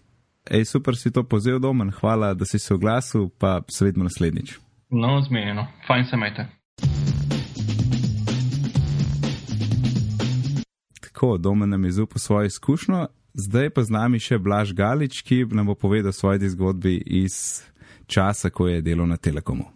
Ej, 0.50 0.64
super 0.64 0.96
si 0.96 1.12
to 1.12 1.22
povzel, 1.28 1.58
Domen. 1.60 1.90
Hvala, 1.92 2.34
da 2.34 2.44
si 2.44 2.58
se 2.58 2.74
oglasil, 2.74 3.28
pa 3.38 3.60
se 3.68 3.84
vidimo 3.84 4.04
naslednjič. 4.04 4.56
No, 4.90 5.20
zmenjeno, 5.20 5.66
fajn 5.86 6.04
se 6.04 6.16
imejte. 6.16 6.46
Tako, 11.18 11.38
doma 11.38 11.66
nam 11.66 11.84
je 11.84 11.90
zupal 11.90 12.18
svojo 12.18 12.46
izkušnjo, 12.46 13.06
zdaj 13.34 13.70
pa 13.70 13.82
z 13.82 13.90
nami 13.90 14.18
še 14.22 14.36
Blaž 14.38 14.70
Galič, 14.72 15.24
ki 15.26 15.48
nam 15.50 15.66
bo 15.66 15.74
povedal 15.74 16.14
svoje 16.14 16.46
zgodbe 16.46 16.92
iz 16.94 17.66
časa, 18.06 18.52
ko 18.54 18.68
je 18.68 18.78
delal 18.86 19.10
na 19.10 19.16
Telekomu. 19.18 19.66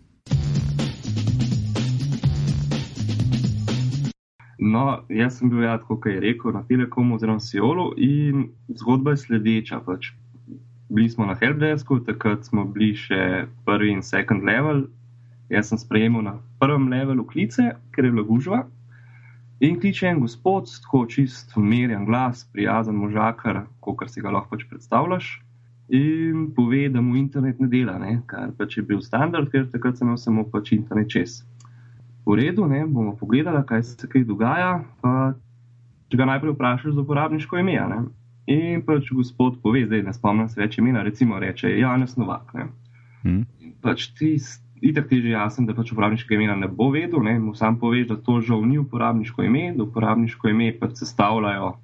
No, 4.59 5.03
jaz 5.11 5.41
sem 5.41 5.51
bil, 5.51 5.65
ja, 5.67 5.75
kot 5.83 6.07
je 6.07 6.21
rekel, 6.23 6.55
na 6.55 6.63
Telekomu 6.63 7.19
oziroma 7.19 7.43
Siolu 7.43 7.91
in 7.99 8.53
zgodba 8.79 9.19
je 9.19 9.25
sledeča. 9.27 9.81
Pač. 9.83 10.13
Bili 10.95 11.11
smo 11.11 11.27
na 11.27 11.35
Helpdesku, 11.35 12.05
takrat 12.07 12.47
smo 12.47 12.69
bili 12.71 12.95
še 12.95 13.49
prvi 13.67 13.91
in 13.91 14.07
second 14.07 14.47
level, 14.47 14.87
Jaz 15.53 15.69
sem 15.69 15.77
sprejemal 15.77 16.23
na 16.25 16.39
prvem 16.57 16.87
levelu 16.89 17.27
klice, 17.29 17.75
ker 17.93 18.07
je 18.07 18.13
bila 18.15 18.23
gužva. 18.25 18.63
In 19.63 19.77
kliče 19.81 20.09
en 20.11 20.21
gospod, 20.21 20.67
tako 20.83 21.05
čist, 21.07 21.53
umirjen 21.57 22.05
glas, 22.05 22.43
prijazen 22.53 22.97
možakar, 22.99 23.61
kot 23.81 24.11
si 24.11 24.21
ga 24.21 24.33
lahko 24.35 24.57
pač 24.57 24.65
predstavljaš. 24.71 25.29
In 25.95 26.49
pove, 26.57 26.89
da 26.89 27.01
mu 27.01 27.15
internet 27.17 27.61
ne 27.61 27.69
dela, 27.71 27.95
ne? 27.99 28.17
kar 28.27 28.51
pač 28.59 28.77
je 28.77 28.83
bil 28.83 28.99
standard, 29.05 29.53
ker 29.53 29.69
takrat 29.71 30.01
sem 30.01 30.09
imel 30.09 30.19
samo 30.19 30.43
pač 30.51 30.73
internet 30.75 31.13
čez. 31.15 31.37
V 32.27 32.39
redu, 32.41 32.67
ne? 32.67 32.83
bomo 32.87 33.15
pogledali, 33.21 33.63
kaj 33.69 33.85
se 33.87 34.11
kaj 34.11 34.27
dogaja. 34.27 34.73
Pa, 35.03 35.15
če 36.11 36.19
ga 36.19 36.27
najprej 36.33 36.57
vprašaš 36.57 36.97
za 36.97 37.05
uporabniško 37.05 37.63
ime. 37.63 37.79
Ne? 37.93 38.01
In 38.51 38.83
pač 38.83 39.13
gospod 39.15 39.61
pove, 39.63 39.85
zdaj 39.87 40.03
ne 40.09 40.17
spomnim 40.17 40.51
se 40.51 40.59
več 40.59 40.81
imena, 40.83 41.07
recimo 41.07 41.39
reče 41.39 41.71
Janes 41.79 42.17
Novak. 42.19 42.51
Hmm. 43.23 43.45
Pač 43.85 44.11
ti 44.19 44.35
itak 44.83 45.09
ti 45.09 45.17
je 45.17 45.23
že 45.23 45.37
jasno, 45.37 45.67
da 45.67 45.75
pač 45.75 45.93
uporabniško 45.95 46.35
ime 46.35 46.57
ne 46.57 46.69
bo 46.69 46.91
vedel, 46.91 47.23
ne? 47.23 47.39
mu 47.39 47.55
sam 47.55 47.79
poveš, 47.79 48.09
da 48.09 48.17
to 48.17 48.41
žal 48.41 48.67
ni 48.67 48.79
uporabniško 48.83 49.47
ime, 49.47 49.73
da 49.77 49.87
uporabniško 49.87 50.49
ime 50.51 50.73
pač 50.81 50.99
sestavljajo 51.05 51.77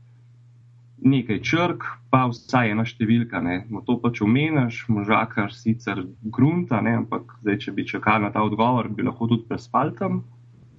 nekaj 0.98 1.38
črk, 1.46 1.84
pa 2.10 2.24
vsaj 2.26 2.72
ena 2.72 2.84
številka. 2.88 3.38
Ne? 3.44 3.60
Mu 3.70 3.84
to 3.86 3.98
pač 4.02 4.18
omenjaš, 4.24 4.82
možakar 4.90 5.54
sicer 5.54 6.02
grunta, 6.24 6.80
ne? 6.82 6.96
ampak 7.04 7.38
zdaj, 7.42 7.60
če 7.64 7.76
bi 7.76 7.86
čakal 7.86 8.24
na 8.24 8.32
ta 8.34 8.42
odgovor, 8.42 8.90
bi 8.90 9.06
lahko 9.06 9.30
tudi 9.30 9.46
prespal 9.46 9.94
tam. 9.98 10.24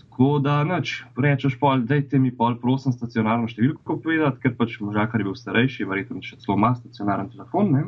Tako 0.03 0.41
da, 0.43 0.59
noč, 0.67 1.05
rečeš, 1.15 1.55
pol, 1.61 1.85
dajte 1.87 2.19
mi 2.19 2.33
pol, 2.35 2.57
prosim, 2.59 2.91
stacionarno 2.91 3.47
številko 3.47 4.01
povedati, 4.03 4.43
ker 4.43 4.57
pač 4.59 4.75
možakar 4.83 5.23
je 5.23 5.29
bil 5.29 5.39
starejši, 5.39 5.87
verjetno 5.87 6.19
še 6.19 6.41
celo 6.43 6.59
ima 6.59 6.73
stacionaren 6.75 7.31
telefon. 7.31 7.71
Ne? 7.71 7.87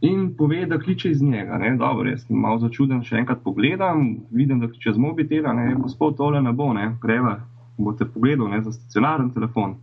In 0.00 0.34
pove, 0.36 0.66
da 0.66 0.78
kliče 0.78 1.10
iz 1.10 1.22
njega. 1.22 1.58
Ne? 1.58 1.76
Dobro, 1.76 2.08
jaz 2.08 2.24
sem 2.26 2.36
malo 2.36 2.58
začuden, 2.58 3.02
še 3.04 3.20
enkrat 3.20 3.42
pogledam, 3.44 4.16
vidim, 4.32 4.60
da 4.60 4.68
kliče 4.68 4.94
z 4.96 5.02
mobitela, 5.02 5.52
ne, 5.52 5.74
gospod, 5.76 6.16
tole 6.16 6.40
ne 6.42 6.52
bo, 6.56 6.72
ne, 6.72 6.94
greva, 7.02 7.36
boste 7.78 8.08
pogledali, 8.08 8.50
ne, 8.56 8.62
za 8.64 8.72
stacionaren 8.72 9.30
telefon. 9.36 9.76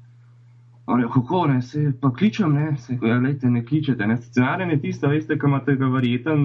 On 0.88 1.01
je, 1.03 1.07
kako 1.13 1.47
ne, 1.51 1.61
se 1.61 1.91
pa 2.01 2.09
kličem, 2.15 2.53
ne, 2.53 2.78
se, 2.78 2.97
ja, 3.01 3.20
lejte, 3.20 3.49
ne 3.51 3.65
kličete, 3.65 4.07
ne, 4.07 4.18
stacionaren 4.18 4.72
je 4.72 4.80
tista, 4.88 5.11
veste, 5.11 5.38
ki 5.38 5.49
imate 5.49 5.76
ga 5.76 5.89
verjeten, 5.93 6.43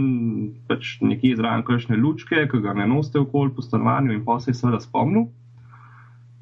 pač 0.68 0.96
nekje 1.00 1.36
zraven 1.38 1.62
kakšne 1.64 1.96
lučke, 1.96 2.44
ki 2.50 2.62
ga 2.64 2.74
ne 2.76 2.88
nosite 2.90 3.22
okoli 3.22 3.54
po 3.56 3.62
stanovanju 3.62 4.12
in 4.12 4.24
pa 4.26 4.40
se 4.40 4.50
je 4.50 4.58
seveda 4.58 4.82
spomnil. 4.82 5.30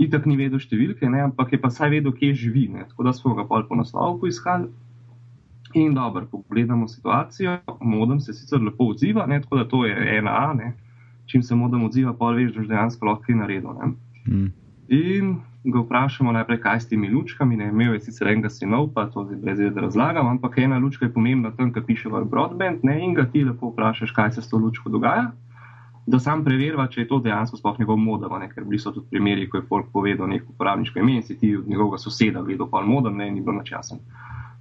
Itak 0.01 0.24
ni 0.26 0.39
vedel 0.41 0.62
številke, 0.64 1.11
ne, 1.12 1.26
ampak 1.28 1.53
je 1.53 1.61
pa 1.61 1.70
saj 1.70 1.93
vedel, 1.93 2.16
kje 2.16 2.33
živi, 2.47 2.70
ne, 2.72 2.89
tako 2.89 3.05
da 3.07 3.12
smo 3.12 3.37
ga 3.37 3.45
pol 3.47 3.68
po 3.68 3.76
naslovu 3.78 4.22
poiskali. 4.24 4.72
In 5.75 5.95
dobro, 5.95 6.27
pogledamo 6.31 6.89
situacijo. 6.89 7.59
Modem 7.81 8.21
se 8.21 8.33
sicer 8.33 8.62
lepo 8.62 8.85
odziva, 8.85 9.27
ne, 9.27 9.41
tako 9.41 9.57
da 9.57 9.68
to 9.68 9.85
je 9.87 10.18
ena 10.18 10.31
A. 10.31 10.55
Ne. 10.55 10.73
Čim 11.27 11.43
se 11.43 11.55
modem 11.55 11.85
odziva, 11.85 12.14
pa 12.18 12.31
veš, 12.31 12.53
da 12.55 12.61
je 12.61 12.68
dejansko 12.68 13.07
lahko 13.07 13.23
kaj 13.27 13.35
naredil. 13.35 13.71
Mm. 14.27 14.49
In 14.89 15.37
ga 15.64 15.79
vprašamo 15.79 16.33
najprej, 16.33 16.59
kaj 16.61 16.81
s 16.81 16.89
temi 16.89 17.11
lučkami. 17.11 17.57
Ne. 17.57 17.68
Imel 17.68 17.95
je 17.95 18.01
sicer 18.01 18.29
enega 18.29 18.51
sinov, 18.51 18.91
pa 18.95 19.07
to 19.07 19.25
zdaj 19.25 19.39
brez 19.39 19.59
veze 19.59 19.81
razlagam, 19.81 20.27
ampak 20.27 20.59
ena 20.59 20.79
lučka 20.79 21.07
je 21.07 21.12
pomembna 21.12 21.53
tam, 21.57 21.73
kjer 21.73 21.85
piše 21.87 22.09
v 22.09 22.25
broadband. 22.25 22.83
Ne, 22.83 22.99
in 23.05 23.14
ga 23.14 23.29
ti 23.31 23.45
lepo 23.45 23.71
vprašaš, 23.71 24.11
kaj 24.11 24.33
se 24.33 24.43
s 24.43 24.51
to 24.51 24.59
lučko 24.59 24.91
dogaja. 24.91 25.31
Da 26.07 26.18
sam 26.18 26.43
preverva, 26.45 26.89
če 26.91 27.05
je 27.05 27.09
to 27.09 27.21
dejansko 27.23 27.61
sploh 27.61 27.79
njegov 27.79 27.99
modem, 28.01 28.33
ne? 28.41 28.49
ker 28.51 28.64
bili 28.64 28.81
so 28.83 28.91
tudi 28.91 29.07
primeri, 29.12 29.47
ko 29.51 29.61
je 29.61 29.66
folk 29.68 29.93
povedal 29.93 30.27
neko 30.27 30.51
uporabniško 30.55 30.99
ime 30.99 31.18
in 31.18 31.23
si 31.23 31.39
ti 31.39 31.53
od 31.57 31.68
njegovega 31.68 31.99
soseda 31.99 32.43
gledal 32.43 32.71
pa 32.71 32.81
modem, 32.83 33.16
ne, 33.21 33.31
ni 33.31 33.41
bilo 33.41 33.61
načasen. 33.61 34.01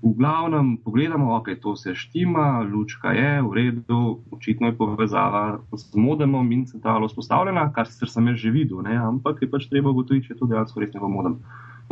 V 0.02 0.16
glavnem, 0.16 0.78
pogledamo, 0.78 1.36
ok, 1.36 1.50
to 1.62 1.76
se 1.76 1.95
štima, 1.95 2.64
lučka 2.64 3.12
je 3.12 3.41
v 3.41 3.54
redu, 3.54 4.20
očitno 4.32 4.68
je 4.68 4.78
povezava 4.78 5.60
z 5.76 5.95
modemom 5.95 6.52
in 6.52 6.66
centralo 6.66 7.10
spostavljena, 7.10 7.66
kar 7.76 7.88
sicer 7.88 8.10
sem 8.10 8.36
že 8.36 8.52
videl, 8.52 8.80
ne, 8.82 8.95
ampak 8.95 9.41
je 9.41 9.50
pač 9.52 9.68
treba 9.68 9.89
ugotoviti, 9.89 10.28
če 10.28 10.34
je 10.34 10.39
to 10.39 10.47
dejansko 10.47 10.80
res 10.80 10.93
njegov 10.93 11.12
modem. 11.12 11.36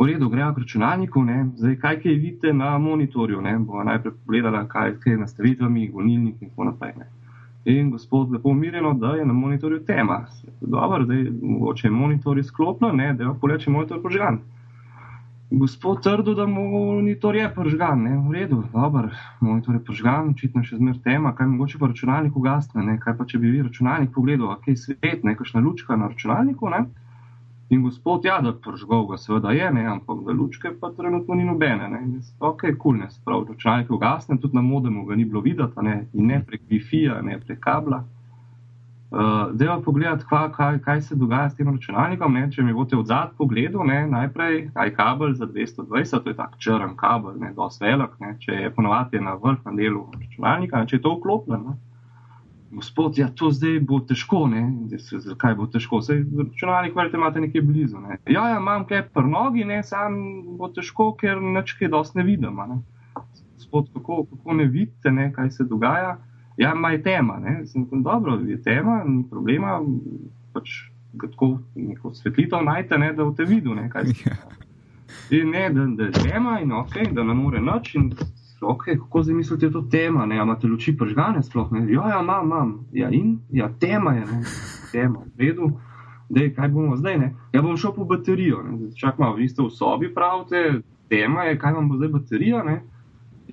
V 0.00 0.06
redu, 0.08 0.28
grejo 0.32 0.54
k 0.54 0.64
računalniku, 0.64 1.22
ne, 1.24 1.50
zdaj 1.60 1.76
kaj 1.76 2.00
kaj 2.02 2.12
vidite 2.14 2.52
na 2.52 2.78
monitorju, 2.78 3.40
ne, 3.44 3.58
bomo 3.58 3.84
najprej 3.84 4.14
pogledali, 4.24 4.64
kaj 4.68 4.96
je 5.04 5.18
nastavitvami, 5.18 5.88
gonilnik 5.92 6.42
in 6.42 6.48
tako 6.48 6.64
naprej. 6.64 6.94
Ne. 6.96 7.10
In 7.68 7.90
gospod 7.90 8.32
lepo 8.32 8.48
umirjeno, 8.48 8.94
da 8.94 9.16
je 9.18 9.26
na 9.26 9.32
monitorju 9.32 9.84
tema. 9.84 10.26
Dobro, 10.60 11.04
zdaj 11.04 11.26
mogoče 11.42 11.86
je 11.86 11.90
monitor 11.90 12.38
izklopno, 12.38 12.92
ne, 12.92 13.12
da 13.14 13.24
je 13.24 13.28
pa 13.28 13.36
poleče 13.40 13.70
monitor 13.70 14.00
požgan. 14.02 14.40
Gospod 15.50 16.02
trdo, 16.02 16.34
da 16.34 16.46
monitor 16.46 17.36
je 17.36 17.54
pržgan, 17.54 18.02
ne, 18.02 18.16
v 18.28 18.32
redu, 18.32 18.62
dobro, 18.72 19.08
monitor 19.40 19.74
je 19.74 19.84
pržgan, 19.84 20.28
očitno 20.34 20.60
še 20.62 20.76
zmer 20.76 20.98
tema, 21.04 21.32
kaj 21.32 21.48
mogoče 21.48 21.78
pa 21.80 21.88
računalnik 21.88 22.36
ugasne, 22.36 22.84
ne, 22.84 22.98
kaj 23.00 23.16
pa 23.16 23.24
če 23.24 23.40
bi 23.40 23.54
vi 23.54 23.62
računalnik 23.64 24.12
pogledal, 24.12 24.52
kaj 24.60 24.74
je 24.74 24.82
svet, 24.82 25.24
nekakšna 25.24 25.62
lučka 25.64 25.96
na 25.96 26.10
računalniku, 26.12 26.68
ne. 26.68 26.82
In 27.72 27.80
gospod, 27.82 28.28
ja, 28.28 28.36
da 28.44 28.52
pržgal 28.52 29.06
ga 29.08 29.16
seveda 29.16 29.56
je, 29.56 29.72
ne, 29.72 29.86
ampak 29.88 30.20
da 30.26 30.36
lučke 30.36 30.74
pa 30.80 30.92
trenutno 30.92 31.40
ni 31.40 31.48
nobene. 31.48 31.88
Ne. 31.96 32.04
Ok, 32.40 32.66
kul, 32.68 32.76
cool, 32.82 33.00
ne, 33.00 33.08
sprav, 33.16 33.48
računalnik 33.48 33.88
je 33.88 33.96
ugasnen, 33.96 34.44
tudi 34.44 34.60
na 34.60 34.66
modemu 34.68 35.08
ga 35.08 35.16
ni 35.16 35.24
bilo 35.24 35.40
videti, 35.40 35.88
ne, 35.88 35.96
in 36.12 36.28
ne 36.28 36.42
prek 36.44 36.68
Wi-Fi-ja, 36.68 37.22
ne 37.24 37.40
prek 37.40 37.64
kabla. 37.64 38.04
Uh, 39.10 39.56
Dejva 39.56 39.80
pogledati, 39.80 40.24
kaj, 40.28 40.50
kaj, 40.52 40.78
kaj 40.78 41.00
se 41.02 41.14
dogaja 41.16 41.50
s 41.50 41.56
tem 41.56 41.68
računalnikom. 41.72 42.34
Ne? 42.34 42.50
Če 42.52 42.62
mi 42.62 42.74
boste 42.76 42.96
od 42.96 43.06
zadaj 43.08 43.38
pogledali, 43.38 44.02
najprej 44.10 44.58
je 44.68 44.94
kabel 44.94 45.32
za 45.34 45.46
220, 45.46 46.24
to 46.24 46.28
je 46.28 46.36
tak 46.36 46.58
črn 46.60 46.92
kabel, 46.96 47.38
ne 47.40 47.54
dosti 47.56 47.86
velik. 47.86 48.18
Ne? 48.20 48.34
Če 48.38 48.52
je 48.52 48.74
ponovadi 48.74 49.22
na 49.24 49.38
vrhnem 49.40 49.80
delu 49.80 50.04
računalnika, 50.12 50.82
ne? 50.82 50.90
če 50.92 50.98
je 50.98 51.02
to 51.06 51.14
vklopljeno. 51.16 51.78
Gospod, 52.70 53.16
ja, 53.16 53.30
to 53.32 53.48
zdaj 53.48 53.80
bo 53.88 54.02
težko, 54.04 54.44
ne? 54.52 54.66
zakaj 54.92 55.56
bo 55.56 55.70
težko? 55.72 56.02
Sej 56.04 56.26
računalnik, 56.42 56.92
verjete, 56.92 57.16
imate 57.16 57.40
nekje 57.40 57.64
blizu. 57.64 58.04
Ne? 58.04 58.20
Ja, 58.28 58.44
ja, 58.52 58.60
imam 58.60 58.84
kaj 58.84 59.06
pri 59.14 59.24
nogi, 59.24 59.64
ne, 59.64 59.80
sam 59.88 60.20
bo 60.60 60.68
težko, 60.68 61.14
ker 61.16 61.40
nečke 61.40 61.88
dosti 61.88 62.20
ne 62.20 62.28
vidim. 62.28 62.60
Ne? 62.60 62.82
Gospod, 63.56 63.88
kako, 63.96 64.26
kako 64.34 64.60
ne 64.60 64.68
vidite, 64.68 65.16
ne? 65.16 65.30
kaj 65.32 65.54
se 65.56 65.64
dogaja? 65.64 66.18
Ja, 66.58 66.72
ima 66.74 66.90
je 66.90 67.02
tema, 67.02 67.38
ne, 67.38 67.66
sem 67.66 67.84
rekel, 67.84 68.00
dobro, 68.02 68.38
je 68.46 68.62
tema, 68.62 69.02
ni 69.06 69.22
problema, 69.30 69.78
pač 70.52 70.70
tako 71.20 71.58
neko 71.74 72.10
svetlitev 72.14 72.64
najte, 72.64 72.98
ne, 72.98 73.12
da 73.12 73.24
v 73.24 73.34
te 73.38 73.44
vidu, 73.46 73.74
ne, 73.74 73.86
kaj 73.90 74.06
se. 74.10 74.30
Ja. 74.30 74.36
In 75.30 75.50
ne, 75.54 75.70
da, 75.70 75.86
da 75.86 76.04
je 76.04 76.12
tema 76.12 76.58
in 76.60 76.72
ok, 76.72 76.96
da 77.14 77.22
ne 77.22 77.34
more 77.34 77.60
noč 77.60 77.94
in 77.94 78.10
ok, 78.60 78.84
kako 78.84 79.22
zdaj 79.22 79.34
mislite, 79.34 79.66
je 79.66 79.72
to 79.72 79.84
tema, 79.90 80.26
ne, 80.26 80.36
imate 80.42 80.66
luči 80.66 80.96
pržgane 80.96 81.42
sploh, 81.42 81.70
ne, 81.72 81.86
ja, 81.92 82.08
ja, 82.10 82.20
imam, 82.22 82.44
imam, 82.46 82.74
ja 82.92 83.10
in, 83.10 83.38
ja, 83.52 83.70
tema 83.80 84.14
je, 84.18 84.26
ne, 84.26 84.42
tema, 84.92 85.22
v 85.36 85.46
redu, 85.46 85.70
dej, 86.28 86.52
kaj 86.58 86.74
bomo 86.74 86.96
zdaj, 86.96 87.18
ne, 87.18 87.32
ja 87.52 87.62
bom 87.62 87.76
šel 87.78 87.94
po 87.94 88.04
baterijo, 88.04 88.62
ne, 88.66 88.90
čak 88.98 89.22
malo, 89.22 89.38
vi 89.38 89.48
ste 89.48 89.62
v 89.62 89.70
sobi 89.70 90.10
pravite, 90.14 90.80
tema 91.08 91.46
je, 91.46 91.58
kaj 91.58 91.78
vam 91.78 91.88
bo 91.88 92.02
zdaj 92.02 92.16
baterija, 92.18 92.66
ne, 92.66 92.80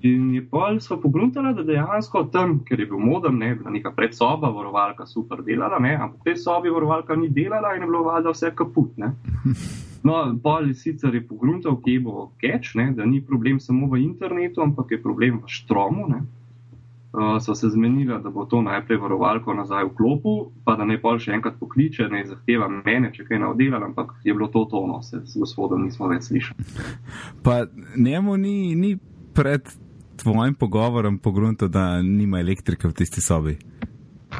In 0.01 0.33
je 0.33 0.41
pol 0.49 0.79
so 0.83 0.97
pogruntali, 1.01 1.53
da 1.55 1.63
dejansko 1.63 2.25
tam, 2.33 2.59
ker 2.67 2.79
je 2.79 2.85
bil 2.89 2.99
modem, 2.99 3.37
ne 3.39 3.53
bila 3.55 3.71
neka 3.71 3.93
predsoba, 3.95 4.49
varovalka 4.51 5.05
super 5.07 5.43
delala, 5.43 5.79
ne, 5.79 5.95
ampak 5.95 6.19
v 6.19 6.29
tej 6.29 6.37
sobi 6.43 6.69
varovalka 6.69 7.15
ni 7.15 7.29
delala 7.29 7.75
in 7.75 7.85
je 7.85 7.87
bilo 7.87 8.03
valjda 8.03 8.33
vse 8.35 8.51
kaput. 8.55 8.91
Ne. 8.99 9.13
No, 10.05 10.19
pol 10.43 10.73
sicer 10.77 11.15
je 11.15 11.23
pogruntal, 11.25 11.79
kje 11.81 11.99
bo 12.03 12.31
catch, 12.41 12.75
ne, 12.75 12.91
da 12.93 13.05
ni 13.05 13.23
problem 13.25 13.59
samo 13.59 13.87
v 13.87 14.03
internetu, 14.03 14.61
ampak 14.61 14.91
je 14.91 15.01
problem 15.01 15.39
v 15.41 15.49
štromu. 15.49 16.09
Ne. 16.11 16.25
Uh, 17.15 17.39
so 17.39 17.55
se 17.55 17.69
zmenili, 17.71 18.11
da 18.19 18.29
bo 18.29 18.43
to 18.45 18.59
najprej 18.61 18.99
varovalko 18.99 19.53
nazaj 19.55 19.87
v 19.87 19.93
klopu, 19.95 20.33
pa 20.67 20.75
da 20.75 20.83
ne 20.85 20.99
pol 20.99 21.15
še 21.23 21.31
enkrat 21.37 21.55
pokliče, 21.55 22.09
ne 22.11 22.25
zahteva 22.27 22.67
mene, 22.67 23.13
če 23.15 23.23
kaj 23.23 23.39
naodela, 23.39 23.79
ampak 23.87 24.11
je 24.27 24.35
bilo 24.35 24.51
to 24.51 24.65
tono, 24.67 24.99
se 25.01 25.23
s 25.23 25.39
gospodom 25.39 25.87
nismo 25.87 26.11
več 26.11 26.27
slišali. 26.27 26.67
Pa 27.47 27.63
njemu 27.95 28.35
ni, 28.37 28.75
ni 28.75 28.97
pred 29.33 29.71
tvojim 30.17 30.53
pogovorom 30.53 31.17
pogrunto, 31.17 31.67
da 31.67 32.01
nima 32.01 32.39
elektrike 32.39 32.87
v 32.87 32.93
tisti 32.93 33.21
sobi? 33.21 33.57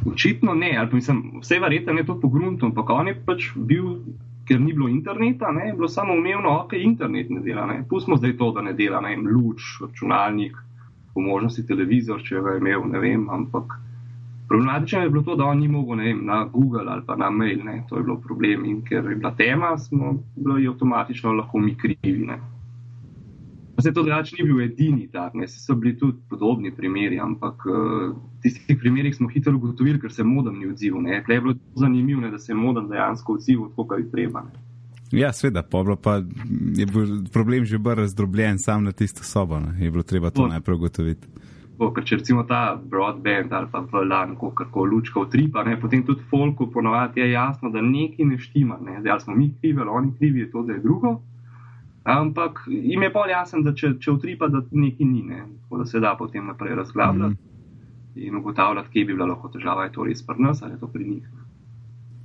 Očitno 0.06 0.54
ne, 0.54 0.76
ali 0.78 0.90
pa 0.90 0.96
mislim, 0.96 1.40
vse 1.42 1.60
verjetno 1.60 1.94
je 1.94 2.06
to 2.06 2.20
pogrunto, 2.20 2.66
ampak 2.66 2.90
on 2.90 3.08
je 3.08 3.16
pač 3.26 3.50
bil, 3.56 4.00
ker 4.48 4.60
ni 4.62 4.74
bilo 4.74 4.90
interneta, 4.90 5.52
ne, 5.52 5.74
bilo 5.74 5.88
samo 5.88 6.14
umevno, 6.14 6.60
ok, 6.66 6.74
internet 6.74 7.30
ne 7.30 7.42
dela, 7.42 7.66
ne. 7.66 7.84
Pustimo 7.90 8.18
zdaj 8.18 8.38
to, 8.38 8.52
da 8.52 8.62
ne 8.62 8.74
dela, 8.74 9.02
ne, 9.02 9.16
luč, 9.18 9.80
računalnik, 9.82 10.58
po 11.14 11.22
možnosti 11.22 11.68
televizor, 11.68 12.24
če 12.24 12.42
ga 12.44 12.56
je 12.56 12.62
imel, 12.64 12.84
ne 12.92 13.00
vem, 13.00 13.30
ampak 13.30 13.78
problematično 14.50 15.02
je 15.02 15.10
bilo 15.10 15.24
to, 15.24 15.36
da 15.36 15.46
on 15.46 15.60
ni 15.60 15.68
mogel, 15.68 15.98
ne 15.98 16.10
vem, 16.10 16.26
na 16.26 16.44
Google 16.54 16.84
ali 16.92 17.06
pa 17.08 17.16
na 17.16 17.30
mail, 17.30 17.64
ne, 17.64 17.84
to 17.90 17.98
je 17.98 18.04
bilo 18.04 18.18
problem 18.22 18.66
in 18.66 18.82
ker 18.86 19.06
je 19.10 19.16
bila 19.16 19.32
tema, 19.36 19.78
smo 19.78 20.18
bili 20.36 20.68
avtomatično 20.68 21.34
lahko 21.34 21.60
mi 21.60 21.76
krivi, 21.78 22.26
ne. 22.28 22.40
Se 23.80 23.94
to 23.94 24.04
drugače 24.04 24.36
ni 24.40 24.46
bil 24.48 24.62
edini 24.62 25.10
tak, 25.12 25.34
ne, 25.34 25.48
so 25.48 25.76
bili 25.76 25.98
tudi 26.00 26.18
podobni 26.30 26.72
primeri, 26.76 27.20
ampak 27.20 27.66
uh, 27.68 28.14
v 28.16 28.42
tistih 28.44 28.78
primerih 28.80 29.16
smo 29.16 29.28
hitro 29.28 29.56
ugotovili, 29.56 30.00
ker 30.00 30.14
se 30.14 30.24
modem 30.24 30.60
ni 30.60 30.68
odzival. 30.68 31.04
Je 31.08 31.42
bilo 31.42 31.56
zanimivo, 31.76 32.22
ne, 32.22 32.32
da 32.32 32.40
se 32.40 32.54
modem 32.54 32.88
dejansko 32.90 33.34
odzival 33.34 33.70
tako, 33.70 33.88
kot 33.88 34.00
je 34.00 34.12
treba. 34.12 34.46
Ne. 34.48 34.64
Ja, 35.12 35.34
sveda, 35.34 35.64
pa 35.64 36.16
je 36.76 36.86
bil 36.86 37.24
problem 37.34 37.66
že 37.66 37.78
bolj 37.78 37.96
razdrobljen 37.96 38.60
sam 38.60 38.84
na 38.84 38.92
tisto 38.92 39.24
sobo, 39.24 39.60
ne. 39.60 39.76
je 39.80 39.92
bilo 39.92 40.04
treba 40.04 40.30
to, 40.30 40.42
to 40.42 40.48
najprej 40.48 40.76
ugotoviti. 40.76 41.28
To, 41.78 41.92
ker 41.92 42.06
če 42.08 42.22
recimo 42.22 42.44
ta 42.48 42.80
broadband 42.80 43.54
ali 43.54 43.68
pa 43.72 43.84
VLAN, 43.84 44.38
kako 44.40 44.86
lučka 44.88 45.20
utripa, 45.20 45.64
ne, 45.64 45.76
potem 45.80 46.06
tudi 46.08 46.24
folku 46.30 46.70
ponovadi 46.72 47.20
je 47.20 47.32
jasno, 47.32 47.70
da 47.70 47.82
nekaj 47.82 48.26
ne 48.26 48.38
štima. 48.40 48.80
Ne. 48.82 49.02
Zdaj 49.02 49.20
smo 49.28 49.36
mi 49.36 49.52
krivi, 49.60 49.82
ali 49.82 49.90
oni 49.90 50.14
krivi, 50.18 50.40
je 50.40 50.52
to, 50.52 50.64
da 50.64 50.74
je 50.74 50.80
drugo. 50.80 51.20
Ampak 52.06 52.60
jim 52.68 53.02
je 53.02 53.10
pol 53.14 53.30
jasno, 53.30 53.64
da 53.66 53.72
če, 53.74 53.96
če 53.98 54.12
utripa, 54.14 54.46
da 54.54 54.62
nekaj 54.72 55.08
ni, 55.10 55.24
ne? 55.26 55.40
tako 55.64 55.80
da 55.82 55.86
se 55.90 56.00
da 56.00 56.12
potem 56.20 56.46
naprej 56.46 56.76
razglabljati 56.78 57.34
mm. 57.34 58.28
in 58.28 58.36
ugotavljati, 58.38 58.92
kje 58.94 59.06
bi 59.06 59.16
bila 59.16 59.32
lahko 59.32 59.50
težava, 59.50 59.88
je 59.88 59.96
to 59.96 60.06
res 60.06 60.22
pri 60.28 60.46
nas 60.46 60.62
ali 60.62 60.76
je 60.76 60.80
to 60.84 60.88
pri 60.94 61.08
njih. 61.08 61.26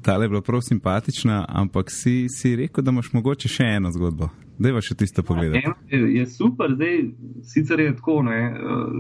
Ta 0.04 0.18
je 0.20 0.28
bila 0.28 0.44
prav 0.44 0.60
simpatična, 0.68 1.46
ampak 1.48 1.88
si, 1.88 2.26
si 2.28 2.54
rekel, 2.56 2.84
da 2.84 2.92
imaš 2.92 3.12
mogoče 3.12 3.48
še 3.48 3.72
eno 3.80 3.88
zgodbo. 3.96 4.28
Da 4.60 4.68
je 4.68 4.84
še 4.84 4.98
tisto 5.00 5.24
pogled. 5.24 5.56
Ja, 5.56 5.72
je, 5.88 6.04
je 6.18 6.26
super, 6.28 6.74
zdaj 6.76 7.00
sicer 7.48 7.80
je 7.80 7.96
tako, 7.96 8.20
ne, 8.28 8.38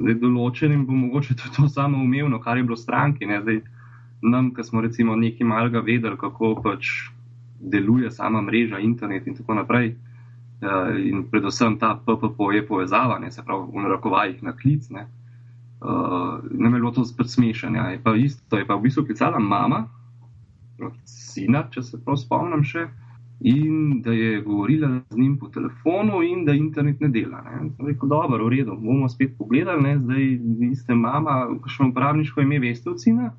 zdaj 0.00 0.20
določenim 0.24 0.86
bo 0.88 0.96
mogoče 0.96 1.36
tudi 1.36 1.56
to 1.60 1.68
samo 1.68 2.00
umevno, 2.00 2.40
kar 2.40 2.56
je 2.56 2.64
bilo 2.64 2.80
stranki. 2.80 3.28
Ne, 3.28 3.42
zdaj, 3.44 3.60
nam, 4.24 4.54
ki 4.56 4.64
smo 4.64 4.80
recimo 4.80 5.12
nekaj 5.16 5.44
malega 5.44 5.84
vedeli, 5.84 6.16
kako 6.16 6.56
pač 6.64 7.10
deluje 7.60 8.08
sama 8.10 8.40
mreža, 8.40 8.80
internet 8.80 9.28
in 9.28 9.36
tako 9.36 9.60
naprej. 9.60 9.92
Eh, 9.92 10.09
in 10.98 11.24
predvsem 11.30 11.78
ta 11.78 11.94
PPP 12.06 12.54
je 12.54 12.66
povezava, 12.66 13.18
ne, 13.18 13.30
se 13.32 13.42
pravi, 13.42 13.64
v 13.72 13.84
narekovajih 13.86 14.42
na 14.42 14.52
klic. 14.56 14.90
Ne, 14.90 15.06
uh, 15.80 16.40
ne 16.50 16.68
me 16.68 16.76
je 16.76 16.80
bilo 16.80 16.92
to 16.92 17.04
smešanje. 17.04 17.78
Ja. 17.78 17.88
Je 17.90 18.02
pa 18.02 18.14
isto, 18.16 18.58
je 18.58 18.66
pa 18.66 18.74
v 18.74 18.82
bistvu 18.82 19.06
klicala 19.06 19.38
mama, 19.38 19.86
sina, 21.04 21.64
če 21.70 21.82
se 21.82 22.00
prav 22.04 22.16
spomnim 22.20 22.64
še, 22.64 22.88
in 23.40 24.02
da 24.04 24.12
je 24.12 24.40
govorila 24.44 24.88
z 25.10 25.16
njim 25.16 25.38
po 25.40 25.48
telefonu 25.48 26.22
in 26.22 26.44
da 26.44 26.52
internet 26.52 27.00
ne 27.00 27.08
dela. 27.08 27.40
Ne. 27.40 27.70
Sem 27.76 27.86
rekel, 27.86 28.08
dobro, 28.08 28.44
v 28.44 28.52
redu, 28.52 28.76
bomo 28.76 29.08
spet 29.08 29.32
pogledali, 29.38 29.82
ne, 29.82 29.96
zdaj 29.98 30.74
ste 30.82 30.94
mama, 30.94 31.46
kakšno 31.62 31.88
upravniško 31.88 32.44
ime 32.44 32.60
veste 32.60 32.90
od 32.90 33.00
sina. 33.00 33.32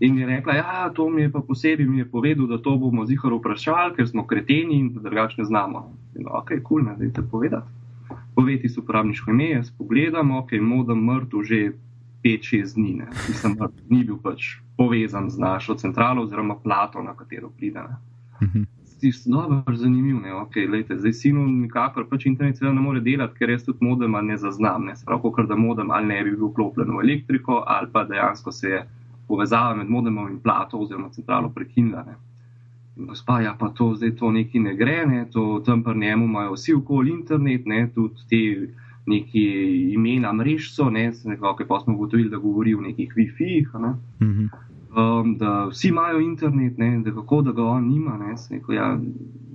In 0.00 0.18
je 0.18 0.26
rekla, 0.26 0.54
ja, 0.54 0.90
to 0.94 1.08
mi 1.10 1.22
je 1.22 1.32
pa 1.32 1.40
posebej 1.40 1.86
mi 1.86 1.98
je 1.98 2.04
povedal, 2.04 2.46
da 2.46 2.58
to 2.58 2.76
bomo 2.76 3.06
zihar 3.06 3.32
vprašali, 3.32 3.94
ker 3.96 4.08
smo 4.08 4.26
kreteni 4.26 4.76
in 4.78 4.92
da 4.92 5.00
drugače 5.00 5.40
ne 5.40 5.44
znamo. 5.44 5.92
In, 6.18 6.26
ok, 6.28 6.48
kul, 6.48 6.60
cool, 6.68 6.84
ne 6.84 6.96
znate 6.96 7.22
povedati. 7.30 7.66
Poveti 8.34 8.68
so 8.68 8.80
uporabniško 8.80 9.30
ime, 9.30 9.50
jaz 9.50 9.70
pogledam, 9.78 10.30
ok, 10.36 10.52
modem 10.60 11.00
mrtev 11.04 11.42
že 11.42 11.72
5-6 12.24 12.74
dni. 12.74 12.92
Ne. 12.94 13.06
Mislim, 13.28 13.54
da 13.56 13.68
ni 13.88 14.04
bil 14.04 14.18
pač 14.22 14.58
povezan 14.76 15.30
z 15.30 15.38
našo 15.38 15.74
centralo 15.74 16.22
oziroma 16.22 16.58
plato, 16.62 17.02
na 17.02 17.16
katero 17.16 17.48
pride. 17.56 17.80
Dobro, 19.26 19.76
zanimivo 19.76 20.26
je, 20.26 20.34
okay, 20.34 20.84
zdaj 20.96 21.12
sinu 21.12 21.46
nikakor 21.46 22.08
pač 22.08 22.26
internet 22.26 22.60
ne 22.60 22.80
more 22.80 23.00
delati, 23.00 23.34
ker 23.38 23.50
jaz 23.50 23.64
tudi 23.64 23.84
modem 23.84 24.12
ne 24.22 24.36
zaznam. 24.36 24.84
Ne. 24.84 24.96
Spravo, 24.96 25.32
ker 25.32 25.46
da 25.46 25.56
modem 25.56 25.90
ali 25.90 26.06
ne 26.06 26.22
bi 26.24 26.36
bil 26.36 26.48
vklopljen 26.52 26.92
v 26.92 27.02
elektriko 27.04 27.62
ali 27.66 27.88
pa 27.92 28.04
dejansko 28.04 28.52
se 28.52 28.68
je 28.68 28.84
povezava 29.28 29.74
med 29.74 29.90
modemom 29.90 30.30
in 30.30 30.40
plato 30.40 30.78
oziroma 30.78 31.10
centralo 31.10 31.50
prekinila. 31.54 32.04
Ne. 32.06 32.16
In 32.96 33.06
gospa, 33.06 33.40
ja, 33.40 33.54
pa 33.58 33.68
to 33.68 33.94
zdaj 33.94 34.16
to 34.16 34.30
neki 34.32 34.60
ne 34.60 34.74
gre, 34.76 35.06
ne, 35.06 35.26
to 35.32 35.62
tam 35.64 35.82
pri 35.84 35.98
njemu 35.98 36.24
imajo 36.24 36.52
vsi 36.52 36.74
okoli 36.74 37.10
internet, 37.10 37.66
ne, 37.66 37.88
tudi 37.94 38.28
te 38.30 38.72
neki 39.06 39.42
imena 39.94 40.32
mrež 40.32 40.70
so, 40.74 40.90
ne, 40.90 41.12
nekako 41.24 41.64
pa 41.68 41.80
smo 41.80 41.94
ugotovili, 41.94 42.30
da 42.30 42.36
govori 42.36 42.74
o 42.74 42.80
nekih 42.80 43.12
Wi-Fi-jih, 43.16 43.74
ne. 43.80 43.94
Mhm. 44.22 44.46
Um, 44.96 45.36
da 45.38 45.66
vsi 45.68 45.88
imajo 45.88 46.20
internet, 46.20 46.78
ne, 46.78 46.98
da 47.04 47.12
kako 47.12 47.42
da 47.42 47.52
ga 47.52 47.64
on 47.64 47.88
nima, 47.88 48.16
ne, 48.18 48.34
rekel, 48.50 48.74
ja, 48.74 48.98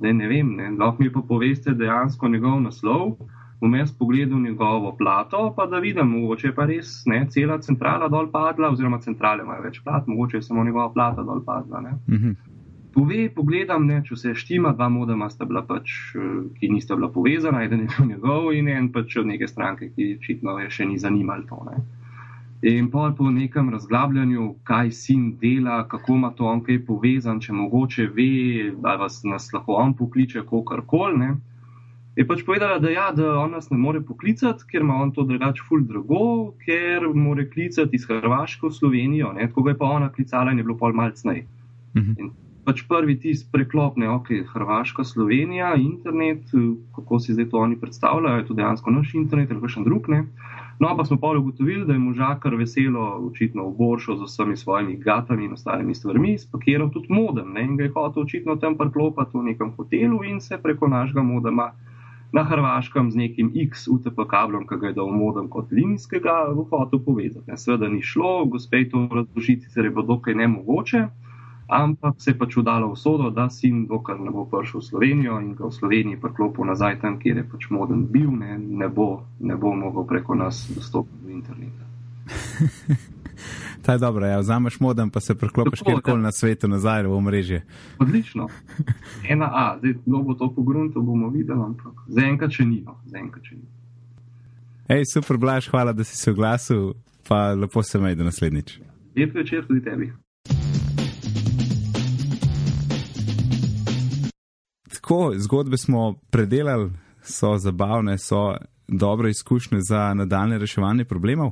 ne, 0.01 0.13
ne 0.13 0.27
vem, 0.27 0.55
ne, 0.55 0.69
lahko 0.69 1.03
mi 1.03 1.09
pa 1.11 1.21
poveste 1.27 1.73
dejansko 1.73 2.27
njegov 2.27 2.61
naslov 2.61 3.15
vmes 3.61 3.97
pogledal 3.97 4.39
njegovo 4.41 4.95
plato, 4.97 5.53
pa 5.55 5.65
da 5.65 5.79
vidim, 5.79 6.07
mogoče 6.07 6.47
je 6.47 6.55
pa 6.55 6.65
res 6.65 7.03
ne, 7.05 7.25
cela 7.29 7.59
centrala 7.61 8.07
dol 8.09 8.31
padla, 8.31 8.71
oziroma 8.73 8.99
centrale 8.99 9.43
imajo 9.43 9.61
več 9.67 9.81
plat, 9.83 10.07
mogoče 10.07 10.37
je 10.37 10.41
samo 10.41 10.63
njegova 10.63 10.89
plata 10.93 11.23
dol 11.23 11.43
padla. 11.45 11.81
Mhm. 12.07 12.31
Pove, 12.91 13.29
pogledam, 13.35 13.85
ne, 13.87 14.01
če 14.03 14.17
se 14.19 14.33
štima, 14.35 14.73
dva 14.75 14.89
modema 14.91 15.29
sta 15.29 15.45
bila 15.47 15.61
pač, 15.63 15.93
eh, 16.15 16.31
ki 16.59 16.69
nista 16.69 16.95
bila 16.95 17.07
povezana, 17.07 17.63
eden 17.63 17.85
je 17.85 17.87
bil 17.97 18.07
njegov 18.07 18.51
in 18.53 18.67
en 18.67 18.91
pač 18.91 19.15
od 19.17 19.29
neke 19.29 19.47
stranke, 19.47 19.93
ki 19.95 20.17
očitno 20.19 20.57
je 20.59 20.69
še 20.69 20.85
ni 20.85 20.99
zanimalo 20.99 21.47
to. 21.47 21.61
Ne. 21.69 21.83
In 22.61 22.91
pol 22.91 23.15
po 23.17 23.29
nekem 23.31 23.69
razglabljanju, 23.73 24.55
kaj 24.63 24.91
sin 24.91 25.37
dela, 25.41 25.87
kako 25.87 26.13
ima 26.13 26.29
to 26.35 26.45
on 26.45 26.59
kaj 26.61 26.83
povezan, 26.85 27.39
če 27.39 27.53
mogoče 27.53 28.09
ve, 28.17 28.73
da 28.83 28.97
vas 29.01 29.23
nas 29.23 29.47
lahko 29.53 29.79
on 29.81 29.95
pokliče, 29.97 30.43
kako 30.43 30.81
koli 30.85 31.31
je 32.15 32.27
pač 32.27 32.43
povedala, 32.45 32.79
da, 32.79 32.89
ja, 32.91 33.09
da 33.15 33.37
on 33.39 33.51
nas 33.55 33.69
ne 33.71 33.77
more 33.79 34.01
poklicati, 34.03 34.65
ker 34.67 34.83
ima 34.83 34.97
on 34.99 35.13
to 35.15 35.23
drugače 35.23 35.63
ful 35.67 35.83
drago, 35.87 36.51
ker 36.65 37.07
more 37.15 37.47
klicati 37.49 37.95
iz 37.95 38.07
Hrvaške 38.09 38.67
v 38.67 38.75
Slovenijo, 38.75 39.33
ne? 39.33 39.47
tako 39.47 39.69
je 39.69 39.77
pa 39.77 39.91
ona 39.97 40.11
klicala 40.11 40.51
in 40.51 40.59
je 40.59 40.67
bilo 40.67 40.77
pol 40.77 40.93
malce 40.93 41.27
naj. 41.27 41.43
Mhm. 41.97 42.31
pač 42.61 42.83
prvi 42.87 43.15
tisk 43.19 43.47
preklopne, 43.51 44.05
ok, 44.09 44.27
Hrvaška, 44.53 45.03
Slovenija, 45.03 45.73
internet, 45.81 46.51
kako 46.95 47.19
si 47.19 47.33
zdaj 47.33 47.47
to 47.49 47.57
oni 47.57 47.75
predstavljajo, 47.79 48.37
je 48.37 48.45
to 48.47 48.53
dejansko 48.53 48.91
naš 48.91 49.15
internet 49.17 49.51
ali 49.51 49.61
kakšen 49.63 49.83
drug. 49.83 50.09
Ne? 50.13 50.27
No, 50.79 50.93
pa 50.97 51.05
smo 51.05 51.17
pa 51.17 51.33
ugotovili, 51.37 51.85
da 51.85 51.93
je 51.93 51.99
možakar 51.99 52.55
veselo, 52.55 53.17
očitno 53.31 53.65
v 53.65 53.75
Boršo 53.77 54.15
z 54.15 54.29
vsemi 54.29 54.57
svojimi 54.57 54.95
gatami 55.01 55.45
in 55.45 55.57
ostalimi 55.57 55.95
stvarmi, 55.95 56.37
spakiral 56.37 56.91
tudi 56.93 57.09
modem 57.09 57.49
ne? 57.53 57.65
in 57.65 57.75
ga 57.77 57.83
je 57.83 57.95
hotel 57.95 58.23
očitno 58.23 58.55
tam 58.55 58.77
preklopati 58.77 59.37
v 59.37 59.43
nekem 59.43 59.73
hotelu 59.77 60.23
in 60.23 60.41
se 60.41 60.61
preko 60.61 60.87
našega 60.87 61.23
modema 61.23 61.71
na 62.31 62.43
Hrvaškem 62.47 63.11
z 63.11 63.15
nekim 63.15 63.51
X 63.67 63.87
UTP 63.91 64.23
kablom, 64.29 64.67
ki 64.67 64.79
ga 64.79 64.91
je 64.91 64.97
dal 64.99 65.11
modem 65.11 65.49
kot 65.51 65.71
linijskega, 65.71 66.53
v 66.55 66.67
hotel 66.71 67.01
povezati. 67.03 67.57
Sveda 67.57 67.89
ni 67.91 68.01
šlo, 68.01 68.45
gospej 68.45 68.89
to 68.91 69.07
razložiti, 69.11 69.67
ker 69.73 69.85
je 69.85 69.91
bilo 69.91 70.07
dokaj 70.15 70.35
nemogoče 70.35 71.07
ampak 71.71 72.15
se 72.19 72.31
je 72.31 72.37
pač 72.37 72.57
udalo 72.57 72.91
v 72.91 72.99
sodo, 72.99 73.29
da 73.31 73.47
sin, 73.49 73.87
dokler 73.87 74.19
ne 74.19 74.31
bo 74.31 74.43
prišel 74.45 74.83
v 74.83 74.85
Slovenijo 74.85 75.39
in 75.39 75.55
ga 75.55 75.71
v 75.71 75.71
Sloveniji 75.71 76.19
priklopil 76.19 76.67
nazaj 76.67 76.99
tam, 76.99 77.15
kjer 77.15 77.39
je 77.39 77.45
pač 77.47 77.71
modem 77.71 78.03
bil, 78.11 78.27
ne, 78.27 78.59
ne, 78.59 78.91
bo, 78.91 79.23
ne 79.39 79.55
bo 79.55 79.71
mogel 79.71 80.03
preko 80.03 80.35
nas 80.35 80.67
dostopiti 80.67 81.23
do 81.23 81.29
interneta. 81.31 81.85
Ta 83.81 83.93
je 83.93 83.99
dobro, 83.99 84.25
ja, 84.25 84.39
vzameš 84.39 84.79
modem, 84.79 85.09
pa 85.09 85.19
se 85.19 85.35
priklopiš 85.35 85.81
kjerkoli 85.81 86.21
na 86.21 86.31
svetu 86.31 86.67
nazaj 86.67 87.03
v 87.03 87.13
omrežje. 87.13 87.65
Odlično. 87.99 88.47
Ena 89.29 89.49
A, 89.53 89.77
zdaj 89.77 89.93
bo 90.05 90.33
to 90.33 90.53
pogrunto, 90.55 91.01
bomo 91.01 91.29
videli, 91.29 91.59
ampak 91.59 92.05
zaenkrat 92.07 92.51
še 92.51 92.65
ni. 92.65 92.81
No. 92.85 92.99
Zaenkrat 93.05 93.45
še 93.45 93.55
ni. 93.55 93.67
Ej, 94.91 95.05
super, 95.13 95.37
Blaž, 95.37 95.69
hvala, 95.71 95.93
da 95.93 96.03
si 96.03 96.17
se 96.17 96.31
oglasil, 96.31 96.93
pa 97.27 97.53
lepo 97.53 97.83
se 97.83 97.99
mej, 97.99 98.15
da 98.15 98.27
naslednjič. 98.27 98.79
Lep 99.15 99.35
večer 99.35 99.65
tudi 99.67 99.83
tebi. 99.83 100.11
tako, 105.11 105.33
zgodbe 105.37 105.77
smo 105.77 106.15
predelali, 106.29 106.91
so 107.21 107.57
zabavne, 107.57 108.17
so 108.17 108.55
dobre 108.87 109.29
izkušnje 109.29 109.77
za 109.81 110.13
nadaljne 110.13 110.57
reševanje 110.57 111.05
problemov. 111.05 111.51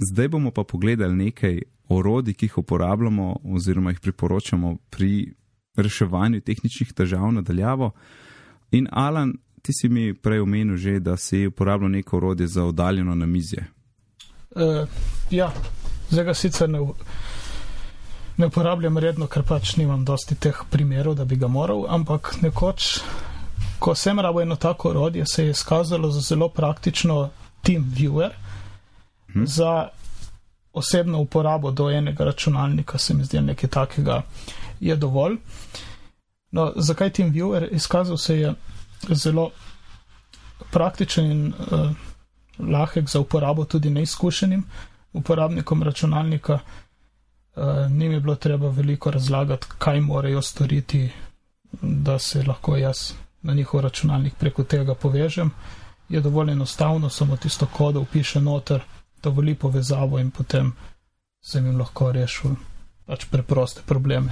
Zdaj 0.00 0.28
bomo 0.28 0.50
pa 0.50 0.64
pogledali 0.64 1.14
nekaj 1.16 1.60
orodij, 1.88 2.34
ki 2.34 2.46
jih 2.46 2.58
uporabljamo 2.58 3.36
oziroma 3.44 3.90
jih 3.90 4.00
priporočamo 4.00 4.76
pri 4.90 5.34
reševanju 5.76 6.40
tehničnih 6.40 6.92
težav 6.92 7.32
nadaljavo. 7.32 7.90
In 8.70 8.88
Alan, 8.92 9.34
ti 9.62 9.72
si 9.72 9.88
mi 9.88 10.14
prej 10.14 10.40
omenil 10.40 10.76
že, 10.76 11.00
da 11.00 11.16
si 11.16 11.46
uporabljal 11.46 11.90
neko 11.90 12.16
orodje 12.16 12.46
za 12.46 12.64
oddaljeno 12.64 13.14
na 13.14 13.26
mizje. 13.26 13.66
Uh, 14.50 14.88
ja, 15.30 15.52
zdaj 16.10 16.24
ga 16.24 16.34
sicer 16.34 16.68
ne 16.68 16.80
ne 18.40 18.46
uporabljam 18.46 18.98
redno, 18.98 19.26
ker 19.26 19.42
pač 19.44 19.74
nimam 19.76 20.04
dosti 20.04 20.34
teh 20.34 20.62
primerov, 20.70 21.18
da 21.18 21.24
bi 21.28 21.36
ga 21.36 21.48
moral, 21.48 21.84
ampak 21.92 22.38
nekoč, 22.40 22.86
ko 23.78 23.94
sem 23.94 24.20
rabo 24.20 24.40
eno 24.40 24.56
tako 24.56 24.94
orodje, 24.94 25.26
se 25.26 25.44
je 25.44 25.50
izkazalo 25.50 26.10
za 26.10 26.20
zelo 26.20 26.48
praktično 26.48 27.28
TeamViewer 27.66 28.32
hm. 29.32 29.44
za 29.46 29.88
osebno 30.72 31.18
uporabo 31.18 31.70
do 31.70 31.90
enega 31.90 32.24
računalnika, 32.24 32.98
se 32.98 33.14
mi 33.14 33.24
zdi 33.24 33.40
nekaj 33.40 33.70
takega 33.70 34.22
je 34.80 34.96
dovolj. 34.96 35.36
No, 36.50 36.72
zakaj 36.76 37.10
TeamViewer? 37.10 37.68
Izkazal 37.70 38.16
se 38.16 38.38
je 38.38 38.54
zelo 39.08 39.50
praktičen 40.70 41.30
in 41.30 41.46
uh, 41.46 41.90
lahek 42.58 43.08
za 43.08 43.20
uporabo 43.20 43.64
tudi 43.64 43.90
neizkušenim 43.90 44.64
uporabnikom 45.12 45.82
računalnika. 45.82 46.58
Eh, 47.56 47.88
ni 47.88 48.08
mi 48.08 48.20
bilo 48.20 48.34
treba 48.34 48.68
veliko 48.68 49.10
razlagati, 49.10 49.66
kaj 49.78 50.00
morajo 50.00 50.42
storiti, 50.42 51.10
da 51.82 52.18
se 52.18 52.42
lahko 52.42 52.76
jaz 52.76 53.12
na 53.42 53.54
njihov 53.54 53.80
računalnik 53.80 54.34
preko 54.34 54.64
tega 54.64 54.94
povežem. 54.94 55.50
Je 56.08 56.20
dovolj 56.20 56.52
enostavno, 56.52 57.08
samo 57.08 57.36
tisto 57.36 57.66
kodo 57.66 58.00
upiše 58.00 58.40
noter, 58.40 58.80
dovoli 59.22 59.54
povezavo 59.54 60.18
in 60.18 60.30
potem 60.30 60.72
sem 61.40 61.66
jim 61.66 61.78
lahko 61.78 62.12
rešil 62.12 62.56
pač 63.06 63.26
preproste 63.30 63.82
probleme. 63.86 64.30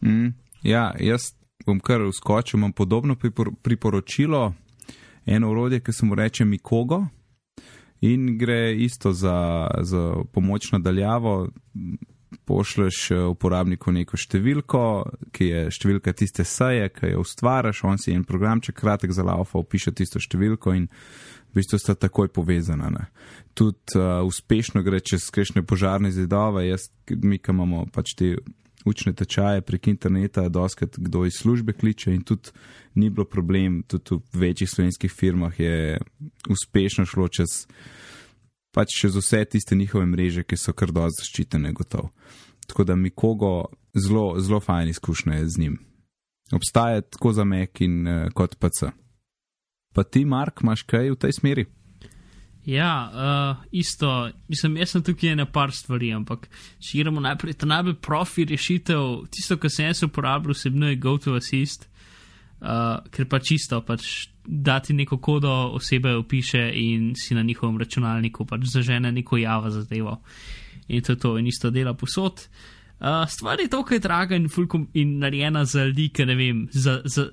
Mm, 0.00 0.32
ja, 0.62 0.92
jaz 1.00 1.32
bom 1.66 1.80
kar 1.80 2.02
uskočil, 2.02 2.58
imam 2.58 2.72
podobno 2.72 3.16
priporočilo, 3.62 4.52
eno 5.26 5.50
urodje, 5.50 5.80
ki 5.80 5.92
se 5.92 6.06
mu 6.06 6.14
reče 6.14 6.44
Mikogo. 6.44 7.04
In 8.00 8.38
gre 8.38 8.74
isto 8.74 9.12
za, 9.12 9.68
za 9.80 10.14
pomoč 10.32 10.72
nadaljavo. 10.72 11.48
Pošleš 12.44 13.10
eh, 13.10 13.22
uporabniku 13.24 13.92
neko 13.92 14.16
številko, 14.16 14.82
ki 15.32 15.48
je 15.48 15.62
številka 15.74 16.12
tiste 16.16 16.44
seje, 16.44 16.86
ki 16.94 17.14
jo 17.14 17.24
ustvariš, 17.24 17.82
on 17.88 17.98
si 17.98 18.12
en 18.14 18.22
programček 18.24 18.76
kratek 18.78 19.12
za 19.16 19.24
laufa, 19.26 19.58
opiše 19.58 19.92
tisto 19.96 20.20
številko 20.22 20.76
in 20.76 20.86
v 21.50 21.58
bistvu 21.58 21.78
sta 21.78 21.94
takoj 21.94 22.28
povezana. 22.28 22.90
Ne. 22.90 23.06
Tudi 23.54 23.96
uh, 23.96 24.22
uspešno 24.26 24.82
gre 24.82 25.00
čez 25.00 25.26
skrešne 25.26 25.64
požarne 25.66 26.12
zidove, 26.12 26.66
jaz, 26.68 26.88
mi, 27.10 27.38
ki 27.38 27.54
imamo 27.54 27.86
pač 27.92 28.14
te 28.18 28.36
učne 28.84 29.12
tečaje 29.12 29.60
prek 29.60 29.88
interneta, 29.88 30.48
doskrat 30.48 30.96
kdo 30.96 31.24
iz 31.26 31.38
službe 31.40 31.72
kliče 31.72 32.14
in 32.14 32.22
tudi 32.22 32.50
ni 32.94 33.10
bilo 33.10 33.24
problem, 33.24 33.82
tudi 33.82 34.20
v 34.32 34.38
večjih 34.38 34.70
slovenskih 34.70 35.12
firmah 35.12 35.60
je 35.60 35.98
uspešno 36.48 37.06
šlo 37.06 37.28
čez, 37.28 37.66
pač 38.74 38.94
čez 39.00 39.16
vse 39.16 39.44
tiste 39.44 39.76
njihove 39.76 40.06
mreže, 40.06 40.42
ki 40.42 40.56
so 40.56 40.72
kar 40.72 40.92
dosti 40.92 41.24
zaščitene, 41.24 41.72
gotov. 41.72 42.10
Tako 42.68 42.84
da 42.84 42.96
mi 42.96 43.10
kogo 43.10 43.68
zelo, 43.94 44.40
zelo 44.40 44.60
fajn 44.60 44.88
izkušnja 44.88 45.34
je 45.34 45.48
z 45.48 45.58
njim. 45.58 45.78
Obstaja 46.52 47.00
tako 47.00 47.32
za 47.32 47.44
Mek 47.44 47.80
in 47.80 48.06
uh, 48.06 48.32
kot 48.32 48.56
PC. 48.56 48.92
Pa 49.98 50.04
ti, 50.06 50.22
Mark, 50.22 50.62
imaš 50.62 50.84
kaj 50.86 51.10
v 51.10 51.18
tej 51.18 51.34
smeri? 51.34 51.66
Ja, 52.68 52.92
uh, 53.08 53.64
isto, 53.74 54.30
mislim, 54.46 54.76
jaz 54.78 54.92
sem 54.94 55.02
tukaj 55.02 55.34
na 55.34 55.46
par 55.50 55.72
stvari, 55.74 56.12
ampak 56.14 56.46
če 56.78 57.00
gremo 57.00 57.18
najprej 57.24 57.56
ta 57.58 57.66
najbolj 57.66 57.96
profi 58.04 58.44
rešitev, 58.46 59.24
tisto, 59.34 59.56
kar 59.58 59.72
sem 59.72 59.88
jaz 59.88 60.04
uporabljal, 60.06 60.54
osebno 60.54 60.92
je 60.92 61.00
GoToAssist 61.02 61.88
uh, 62.60 62.98
ker 63.10 63.28
pa 63.28 63.40
čisto 63.42 63.80
pač 63.86 64.28
dati 64.44 64.94
neko 64.96 65.18
kodo 65.22 65.52
osebe 65.76 66.14
opiše 66.16 66.70
in 66.74 67.12
si 67.16 67.34
na 67.34 67.42
njihovem 67.42 67.78
računalniku 67.78 68.46
pač 68.46 68.66
zažene 68.72 69.12
neko 69.12 69.36
java 69.36 69.70
zadevo. 69.70 70.20
In 70.88 71.02
to 71.02 71.12
je 71.12 71.18
to, 71.18 71.36
in 71.38 71.46
isto 71.46 71.70
dela 71.70 71.94
posod. 71.94 72.48
Uh, 72.98 73.28
stvar 73.28 73.60
je 73.60 73.68
tukaj 73.68 73.98
draga 73.98 74.36
in, 74.36 74.48
in 74.94 75.18
narejena 75.18 75.64
za 75.64 75.84
ki 76.12 76.24
ne 76.26 76.34
vem, 76.34 76.68
za, 76.72 77.00
za, 77.04 77.28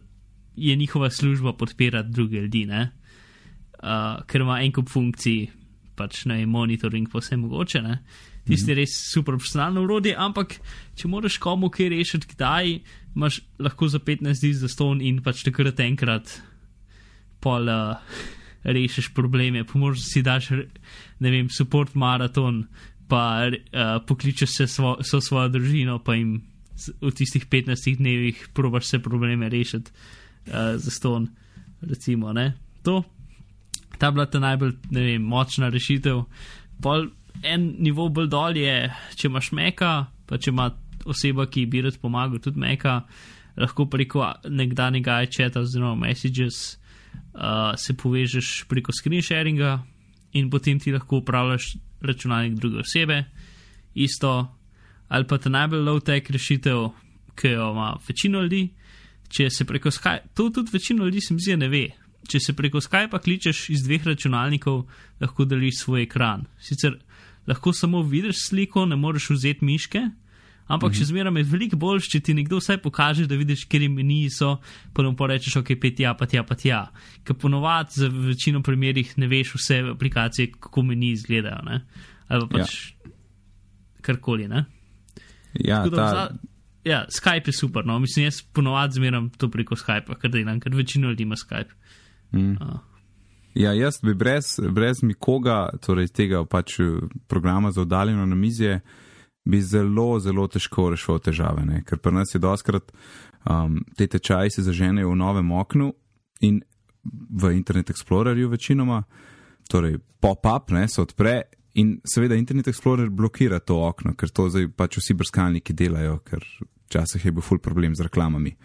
je 0.55 0.75
njihova 0.75 1.09
služba 1.09 1.53
podpirati 1.53 2.09
druge 2.11 2.41
ljudi, 2.41 2.67
uh, 2.69 4.23
ker 4.27 4.41
ima 4.41 4.61
en 4.61 4.71
kup 4.71 4.89
funkcij, 4.89 5.47
pač 5.95 6.25
na 6.25 6.37
monitoring, 6.45 7.09
pa 7.11 7.19
vse 7.19 7.37
mogoče. 7.37 7.81
Ne? 7.81 7.99
Tisti 8.45 8.71
je 8.71 8.77
res 8.81 8.93
super 9.11 9.35
profesionalno 9.37 9.85
urodje, 9.87 10.15
ampak 10.17 10.59
če 10.95 11.09
moraš 11.09 11.39
komu 11.41 11.71
kaj 11.73 11.89
rešiti, 11.95 12.29
kdaj 12.35 12.79
imaš 13.15 13.39
lahko 13.59 13.89
za 13.89 13.99
15 13.99 14.43
dni 14.43 14.53
za 14.53 14.69
ston 14.69 15.01
in 15.01 15.21
pač 15.25 15.43
takrat 15.47 15.79
enkrat 15.81 16.35
pol 17.41 17.69
uh, 17.69 17.95
rešiš 18.65 19.13
probleme, 19.13 19.63
pomoč 19.65 20.01
si 20.03 20.23
daš, 20.25 20.51
ne 21.21 21.31
vem, 21.31 21.49
support 21.53 21.95
maraton, 21.95 22.65
pa 23.09 23.47
uh, 23.49 23.97
pokličeš 24.05 24.57
se 24.57 24.67
svo, 24.67 24.97
so 25.05 25.21
svojo 25.21 25.49
družino, 25.57 25.99
pa 26.03 26.17
jim 26.17 26.39
v 26.75 27.11
tistih 27.15 27.45
15 27.47 28.01
dnevih 28.01 28.47
probaš 28.53 28.89
vse 28.89 28.99
probleme 28.99 29.49
rešiti 29.49 29.93
uh, 30.47 30.75
za 30.75 30.91
ston, 30.91 31.27
recimo, 31.81 32.33
ne. 32.33 32.53
To, 32.83 33.03
ta 33.97 34.11
bila 34.11 34.25
ta 34.25 34.39
najbolj, 34.39 34.75
vem, 34.91 35.21
močna 35.21 35.69
rešitev. 35.69 36.23
Pol, 36.81 37.07
en 37.43 37.69
nivo 37.79 38.09
bolj 38.09 38.29
dol 38.31 38.57
je, 38.57 38.75
če 39.15 39.29
imaš 39.29 39.51
meka, 39.55 39.93
pa 40.25 40.37
če 40.37 40.51
ima 40.51 40.69
oseba, 41.05 41.45
ki 41.49 41.65
bi 41.69 41.83
rad 41.85 41.97
pomagal, 42.01 42.41
tudi 42.43 42.59
meka, 42.61 43.01
lahko 43.57 43.85
preko 43.89 44.25
nekdanjega 44.49 45.21
iChata 45.23 45.61
oziroma 45.63 46.07
Messages 46.07 46.77
uh, 47.35 47.73
se 47.79 47.95
povežeš 47.97 48.65
preko 48.69 48.91
screen 48.91 49.23
sharinga 49.23 49.77
in 50.35 50.49
potem 50.49 50.79
ti 50.79 50.91
lahko 50.91 51.21
upravljaš 51.21 51.75
računalnik 52.01 52.57
druge 52.59 52.83
osebe. 52.83 53.23
Isto, 53.95 54.31
ali 55.07 55.27
pa 55.27 55.37
ta 55.37 55.49
najbolj 55.49 55.85
low-tech 55.87 56.31
rešitev, 56.31 56.89
ki 57.35 57.53
jo 57.55 57.71
ima 57.71 57.95
večino 58.07 58.41
ljudi. 58.41 58.67
Če 59.35 59.49
se 59.51 59.65
preko 59.67 59.91
Skype, 59.91 60.31
to 60.33 60.49
tudi 60.49 60.71
večino 60.73 61.05
ljudi 61.05 61.21
se 61.21 61.33
mi 61.33 61.43
zdi, 61.43 61.57
ne 61.59 61.67
ve. 61.69 61.85
Če 62.29 62.39
se 62.39 62.53
preko 62.55 62.79
Skypa 62.81 63.19
kličeš 63.21 63.69
iz 63.73 63.83
dveh 63.83 64.05
računalnikov, 64.07 64.85
lahko 65.21 65.45
deliš 65.45 65.81
svoj 65.83 66.05
ekran. 66.05 66.45
Sicer 66.63 66.95
lahko 67.47 67.73
samo 67.73 68.01
vidiš 68.01 68.47
sliko, 68.47 68.85
ne 68.85 68.95
moreš 68.95 69.29
vzeti 69.35 69.65
miške, 69.65 70.01
ampak 70.67 70.91
-hmm. 70.91 70.97
še 70.97 71.05
zmeraj 71.05 71.37
je 71.37 71.43
veliko 71.43 71.77
bolj, 71.77 71.99
če 72.09 72.19
ti 72.19 72.33
nekdo 72.33 72.57
vsaj 72.57 72.77
pokaže, 72.77 73.27
da 73.27 73.35
vidiš, 73.35 73.65
kje 73.65 73.89
meniji 73.89 74.29
so, 74.29 74.57
pa 74.93 75.03
nam 75.03 75.15
porečeš, 75.15 75.55
ok, 75.55 75.75
pet 75.81 75.99
ja, 75.99 76.13
pa 76.13 76.25
tja, 76.25 76.43
pa 76.43 76.55
tja. 76.55 76.91
Ker 77.23 77.35
ponovadi 77.35 77.91
za 77.93 78.07
večino 78.07 78.63
primerih 78.63 79.17
ne 79.17 79.27
veš 79.27 79.55
vse 79.55 79.79
aplikacije, 79.91 80.51
kako 80.59 80.81
meniji 80.81 81.11
izgledajo, 81.11 81.61
ne? 81.61 81.81
ali 82.27 82.47
pač 82.49 82.73
ja. 83.05 83.11
karkoli. 84.01 84.47
Ne? 84.47 84.65
Ja, 85.53 85.85
ta, 85.89 86.29
ja, 86.85 87.05
Skype 87.09 87.51
je 87.51 87.57
super. 87.57 87.85
No? 87.85 87.99
Mislim, 87.99 88.25
jaz 88.29 88.41
ponovadi 88.41 88.99
zmeram 88.99 89.29
to 89.29 89.49
preko 89.51 89.75
Skypa, 89.75 90.19
ker 90.21 90.31
delam, 90.31 90.59
ker 90.59 90.75
večino 90.75 91.09
ljudi 91.09 91.23
ima 91.23 91.35
Skype. 91.35 91.73
Mm. 92.31 92.57
Uh, 92.61 92.77
Ja, 93.55 93.71
jaz 93.73 94.01
bi 94.03 94.13
brez, 94.13 94.59
brez 94.71 94.99
nikoga, 95.03 95.69
torej 95.79 96.09
tega 96.11 96.41
pač 96.45 96.79
eh, 96.83 96.97
programa 97.27 97.71
za 97.71 97.85
oddaljeno 97.85 98.25
na 98.25 98.35
mizje, 98.35 98.81
bi 99.45 99.61
zelo, 99.61 100.19
zelo 100.19 100.47
težko 100.51 100.89
rešil 100.91 101.21
težave. 101.23 101.63
Ne? 101.65 101.79
Ker 101.87 102.01
pri 102.03 102.11
nas 102.17 102.35
je 102.35 102.41
doskrat 102.43 102.91
um, 103.45 103.77
te 103.95 104.07
tečaji 104.11 104.51
se 104.57 104.65
zaženejo 104.65 105.13
v 105.13 105.19
novem 105.21 105.51
oknu 105.51 105.93
in 106.43 106.59
v 107.29 107.53
Internet 107.55 107.93
Explorerju 107.93 108.49
večinoma, 108.49 109.03
torej 109.69 109.99
pop-up 110.19 110.73
ne, 110.75 110.87
se 110.89 111.01
odpre 111.01 111.41
in 111.79 111.99
seveda 112.03 112.35
Internet 112.35 112.67
Explorer 112.67 113.09
blokira 113.09 113.59
to 113.59 113.77
okno, 113.85 114.15
ker 114.17 114.33
to 114.33 114.49
zdaj 114.49 114.67
pač 114.75 114.97
vsi 114.99 115.15
brskalniki 115.15 115.75
delajo, 115.77 116.17
ker 116.25 116.43
včasih 116.95 117.25
je 117.25 117.31
bil 117.31 117.43
ful 117.43 117.59
problem 117.59 117.95
z 117.95 118.07
reklamami. 118.07 118.55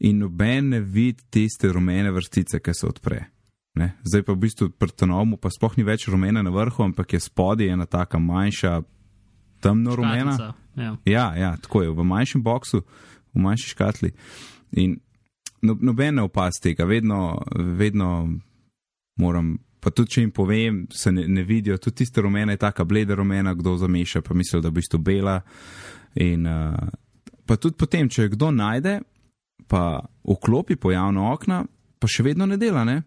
In 0.00 0.18
noben 0.18 0.68
ne 0.68 0.80
vidi 0.80 1.22
tiste 1.30 1.72
rumene 1.72 2.10
vrstice, 2.10 2.60
ki 2.60 2.74
se 2.74 2.86
odpre. 2.86 3.24
Ne? 3.74 3.96
Zdaj 4.04 4.22
pa 4.22 4.32
v 4.32 4.38
bistvu 4.38 4.70
pri 4.70 4.92
Tanomu 4.92 5.36
pa 5.36 5.50
sploh 5.50 5.76
ni 5.76 5.84
več 5.84 6.06
rumena 6.08 6.42
na 6.42 6.50
vrhu, 6.50 6.84
ampak 6.84 7.12
je 7.12 7.20
spodaj 7.20 7.72
ena 7.72 7.86
taka 7.86 8.18
manjša, 8.18 8.82
temno 9.60 9.96
rumena. 9.96 10.54
Ja. 10.76 10.96
Ja, 11.04 11.26
ja, 11.36 11.56
tako 11.56 11.82
je, 11.82 11.90
v 11.90 12.04
manjšem 12.04 12.42
boksu, 12.42 12.82
v 13.34 13.40
manjši 13.40 13.72
škatli. 13.72 14.12
In 14.76 14.98
no, 15.62 15.76
noben 15.80 16.20
ne 16.20 16.26
opaz 16.26 16.60
tega, 16.62 16.84
vedno, 16.84 17.42
vedno 17.54 18.28
moram. 19.16 19.58
Pa 19.82 19.90
tudi, 19.90 20.12
če 20.14 20.20
jim 20.22 20.30
povem, 20.30 20.84
se 20.94 21.10
ne, 21.10 21.24
ne 21.26 21.42
vidijo, 21.42 21.74
tudi 21.82 22.04
tiste 22.04 22.22
rumene 22.22 22.54
taka 22.56 22.84
bleda 22.86 23.16
rumena, 23.18 23.50
kdo 23.58 23.74
zameša, 23.80 24.20
pa 24.22 24.34
misli, 24.38 24.60
da 24.62 24.70
v 24.70 24.76
bistvu 24.76 25.00
bela. 25.02 25.40
In 26.22 26.46
uh, 26.46 26.76
pa 27.52 27.58
tudi 27.60 27.76
potem, 27.76 28.08
če 28.08 28.30
kdo 28.32 28.48
najde, 28.48 29.02
pa 29.68 30.00
vklopi 30.24 30.78
pojavno 30.80 31.28
okna, 31.34 31.66
pa 32.00 32.08
še 32.08 32.24
vedno 32.24 32.46
ne 32.48 32.56
dela, 32.56 32.86
ne? 32.88 33.02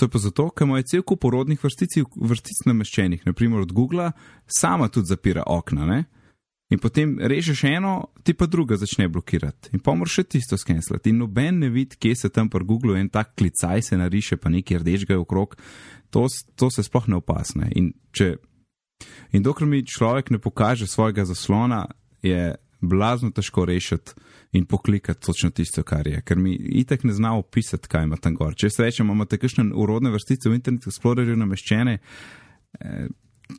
To 0.00 0.08
je 0.08 0.12
pa 0.12 0.20
zato, 0.20 0.48
ker 0.48 0.64
imajo 0.64 0.86
cel 0.88 1.04
kup 1.04 1.20
porodnih 1.24 1.60
vrstic, 1.60 1.98
vrstic 2.16 2.62
nameščenih, 2.68 3.26
naprimer 3.28 3.66
od 3.66 3.74
Google, 3.76 4.10
sama 4.48 4.88
tudi 4.88 5.12
zapira 5.12 5.44
okna, 5.52 5.84
ne? 5.88 5.98
In 6.72 6.80
potem 6.82 7.12
režeš 7.20 7.66
eno, 7.68 8.08
ti 8.24 8.32
pa 8.34 8.48
druga 8.48 8.80
začne 8.80 9.10
blokirati. 9.12 9.70
In 9.76 9.84
pomor 9.84 10.08
še 10.10 10.24
tisto 10.24 10.56
skenslati. 10.58 11.12
In 11.12 11.20
noben 11.20 11.60
ne 11.62 11.68
vidi, 11.70 12.00
kje 12.00 12.16
se 12.24 12.32
tam 12.32 12.48
pri 12.50 12.64
Google 12.66 12.96
en 12.98 13.12
tak 13.12 13.36
klicaj 13.36 13.84
se 13.86 14.00
nariše, 14.00 14.40
pa 14.40 14.50
nekaj 14.50 14.80
rdečega 14.80 15.14
je 15.14 15.22
okrog. 15.22 15.54
To, 16.16 16.24
to 16.56 16.72
se 16.72 16.82
sploh 16.82 17.12
ne 17.12 17.20
opasne. 17.20 17.68
In, 17.78 17.92
če, 18.10 18.32
in 19.36 19.44
dokler 19.46 19.68
mi 19.68 19.84
človek 19.86 20.32
ne 20.34 20.42
pokaže 20.42 20.88
svojega 20.90 21.28
zaslona, 21.28 21.84
je 22.24 22.56
blazno 22.80 23.30
težko 23.30 23.64
rešiti 23.64 24.12
in 24.52 24.64
poklikati 24.64 25.26
točno 25.26 25.50
tisto, 25.50 25.82
kar 25.82 26.06
je. 26.06 26.22
Ker 26.22 26.38
mi 26.38 26.54
itek 26.54 27.04
ne 27.04 27.12
zna 27.12 27.34
opisati, 27.36 27.88
kaj 27.88 28.04
ima 28.04 28.16
tam 28.16 28.34
gor. 28.34 28.54
Če 28.54 28.70
se 28.70 28.84
rečemo, 28.84 29.12
imate 29.12 29.38
kakšne 29.38 29.70
urodne 29.74 30.10
vrstice 30.10 30.48
v 30.48 30.54
Internet 30.54 30.86
Explorerju 30.86 31.36
nameščene, 31.36 31.98
eh, 32.80 33.08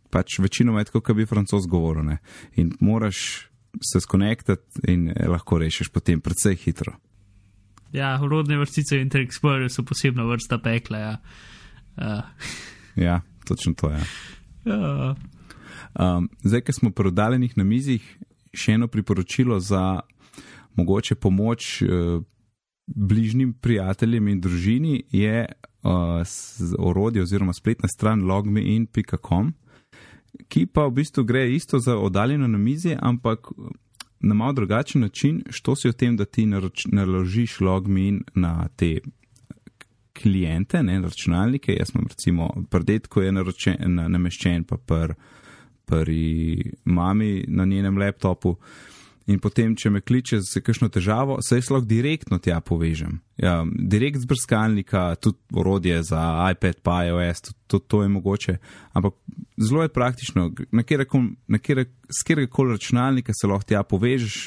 pač 0.09 0.39
večinoma 0.39 0.79
je 0.79 0.85
tako, 0.91 1.01
kot 1.01 1.15
bi 1.15 1.25
francos 1.25 1.67
govoril. 1.67 2.03
Ne? 2.05 2.17
In 2.55 2.71
moraš 2.79 3.47
se 3.83 3.99
skonektati 4.01 4.87
in 4.87 5.09
eh, 5.09 5.27
lahko 5.27 5.59
rešiš 5.59 5.89
potem 5.89 6.21
precej 6.21 6.55
hitro. 6.55 6.93
ja, 7.93 8.17
rodne 8.21 8.57
vrstice 8.57 8.97
v 8.97 9.01
Internet 9.01 9.29
Explorerju 9.29 9.69
so 9.69 9.83
posebna 9.83 10.23
vrsta 10.23 10.57
pekla. 10.57 10.97
Ja. 10.97 11.17
Uh, 11.97 12.21
Ja, 12.95 13.21
točno 13.45 13.73
to 13.73 13.89
je. 13.89 14.01
uh, 14.65 15.15
Um, 15.97 16.29
zdaj, 16.43 16.61
ker 16.61 16.73
smo 16.75 16.91
pri 16.91 17.07
oddaljenih 17.07 17.57
na 17.57 17.63
mizih, 17.63 18.03
še 18.57 18.73
eno 18.77 18.87
priporočilo 18.87 19.59
za 19.59 19.99
mogoče 20.75 21.15
pomoč 21.15 21.81
uh, 21.81 22.23
bližnjim 22.87 23.53
prijateljem 23.53 24.27
in 24.27 24.41
družini 24.41 25.03
je 25.11 25.45
uh, 25.45 25.91
s- 26.25 26.73
orodje 26.79 27.21
oziroma 27.21 27.53
spletna 27.53 27.89
stran 27.89 28.23
logmein.com, 28.23 29.53
ki 30.47 30.65
pa 30.65 30.85
v 30.87 30.91
bistvu 31.01 31.23
gre 31.23 31.47
isto 31.53 31.79
za 31.79 31.97
oddaljeno 31.97 32.47
na 32.47 32.57
mizje, 32.57 32.97
ampak 33.01 33.47
na 34.19 34.33
malo 34.33 34.53
drugačen 34.53 35.01
način, 35.01 35.43
što 35.49 35.75
si 35.75 35.89
o 35.89 35.93
tem, 35.93 36.17
da 36.17 36.25
ti 36.25 36.45
naložiš 36.85 37.59
logmein 37.59 38.23
na 38.35 38.67
te 38.75 38.99
klijente, 40.21 40.83
ne 40.83 41.01
računalnike. 41.01 41.75
Jaz 41.79 41.91
imam 41.95 42.07
recimo 42.09 42.65
predetko 42.69 43.21
je 43.21 43.31
naročen, 43.31 43.75
na, 43.79 44.07
nameščen, 44.07 44.63
pa 44.63 44.77
pr, 44.77 45.13
pri 45.87 46.59
mami 46.85 47.45
na 47.47 47.65
njenem 47.65 47.97
laptopu. 47.97 48.55
In 49.27 49.41
potem, 49.43 49.73
če 49.75 49.89
me 49.91 49.99
kliče 49.99 50.37
za 50.39 50.61
kakšno 50.63 50.87
težavo, 50.87 51.41
se 51.43 51.57
jaz 51.57 51.67
lahko 51.73 51.83
direktno 51.89 52.37
tja 52.39 52.61
povežem. 52.63 53.17
Ja, 53.35 53.59
direkt 53.67 54.21
z 54.23 54.29
brskalnika, 54.29 55.01
tudi 55.19 55.37
orodje 55.51 55.97
za 56.07 56.21
iPad, 56.53 56.77
pa 56.79 57.01
iOS, 57.09 57.41
tudi, 57.43 57.57
tudi 57.67 57.85
to 57.91 57.99
je 58.05 58.11
mogoče. 58.13 58.55
Ampak 58.95 59.17
zelo 59.59 59.81
je 59.83 59.91
praktično, 59.91 60.45
na 60.71 60.83
kjer 60.87 61.03
koli 62.49 62.71
računalnika 62.71 63.35
se 63.35 63.49
lahko 63.51 63.67
tja 63.67 63.81
povežeš, 63.83 64.37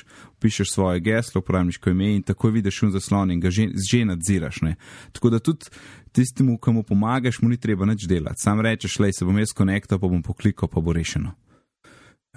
pišeš 0.40 0.72
svoje 0.72 1.02
geslo, 1.04 1.42
uporabniško 1.44 1.92
ime 1.92 2.14
in 2.14 2.22
takoj 2.24 2.54
vidiš 2.54 2.82
un 2.82 2.94
zaslon 2.94 3.34
in 3.34 3.42
ga 3.42 3.52
že, 3.52 3.68
že 3.90 4.00
nadziraš. 4.08 4.62
Ne? 4.64 4.78
Tako 5.12 5.30
da 5.34 5.42
tudi 5.44 5.68
tistemu, 6.16 6.56
ki 6.56 6.72
mu 6.72 6.82
pomagaš, 6.88 7.42
mu 7.42 7.50
ni 7.52 7.60
treba 7.60 7.84
nič 7.84 8.06
delati. 8.08 8.40
Sam 8.40 8.64
rečeš, 8.64 8.96
le 8.98 9.12
se 9.12 9.28
bom 9.28 9.36
jaz 9.38 9.52
konektal, 9.52 10.00
pa 10.00 10.08
bom 10.08 10.22
poklikal, 10.24 10.72
pa 10.72 10.80
bo 10.80 10.96
rešeno. 10.96 11.34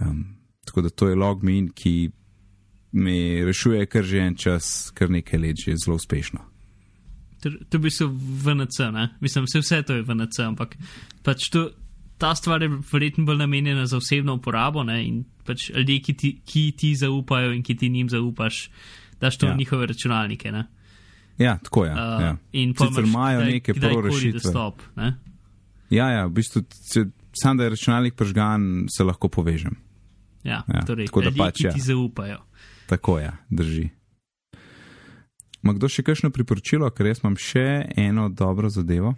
Um, 0.01 0.25
tako 0.67 0.81
da 0.81 0.89
to 0.89 1.07
je 1.07 1.15
logmin, 1.15 1.69
ki 1.71 2.11
mi 2.93 3.15
rešuje 3.41 3.85
kar 3.85 4.03
že 4.03 4.17
en 4.19 4.35
čas, 4.35 4.67
kar 4.91 5.09
nekaj 5.09 5.39
let, 5.39 5.57
že 5.57 5.73
zelo 5.75 5.95
uspešno. 5.95 6.39
to, 7.39 7.49
to 7.69 7.79
bi 7.79 7.89
se 7.89 8.05
VNC, 8.05 8.79
ne? 8.91 9.09
Mislim, 9.19 9.43
vse, 9.43 9.59
vse 9.59 9.81
to 9.83 9.93
je 9.93 10.01
VNC, 10.01 10.39
ampak 10.39 10.77
pač 11.21 11.49
to, 11.49 11.69
ta 12.17 12.35
stvar 12.35 12.61
je 12.61 12.69
verjetno 12.87 13.25
bolj 13.25 13.37
namenjena 13.37 13.85
za 13.85 13.97
osebno 13.97 14.33
uporabo 14.33 14.83
ne? 14.83 15.03
in 15.03 15.17
pač 15.43 15.69
ljudje, 15.69 15.99
ki 15.99 16.13
ti, 16.13 16.29
ki 16.41 16.71
ti 16.71 16.95
zaupajo 16.95 17.51
in 17.51 17.63
ki 17.63 17.75
ti 17.75 17.89
njim 17.89 18.07
zaupaš, 18.09 18.69
daš 19.19 19.37
to 19.37 19.45
Ja. 19.45 19.53
v 19.53 19.57
njihove 19.57 19.85
računalnike. 19.85 20.51
Ne? 20.51 20.63
Ja, 21.37 21.57
tako 21.57 21.85
je. 21.85 21.91
Uh, 21.91 21.97
ja. 22.21 22.37
In 22.53 22.73
Sicer 22.73 23.03
imajo 23.03 23.41
kdaj- 23.41 23.51
neke 23.51 23.73
kdajkoli 23.73 24.01
pro 24.01 24.11
rešitve. 24.11 24.39
Dostop, 24.39 24.81
ne? 24.95 25.15
Ja, 25.89 26.09
ja, 26.09 26.25
v 26.25 26.31
bistvu, 26.31 26.61
sam 27.33 27.57
da 27.57 27.63
je 27.63 27.69
računalnik 27.69 28.15
pržgan, 28.15 28.85
se 28.87 29.03
lahko 29.03 29.27
povežem. 29.27 29.75
Ja, 30.43 30.63
Ja, 30.67 30.81
torej, 30.81 31.05
tako 31.05 31.21
da 31.21 31.27
ljudje, 31.27 31.39
pač, 31.39 31.57
ki 31.57 31.65
ja. 31.65 31.71
ti 31.71 31.81
zaupajo. 31.81 32.37
Tako 32.87 33.19
je, 33.19 33.31
drži. 33.49 33.89
Ma 35.63 35.73
kdo 35.73 35.87
še 35.87 36.03
kakšno 36.03 36.31
priporočilo, 36.35 36.89
ker 36.91 37.07
jaz 37.07 37.21
imam 37.23 37.37
še 37.39 37.85
eno 37.95 38.27
dobro 38.29 38.69
zadevo. 38.69 39.13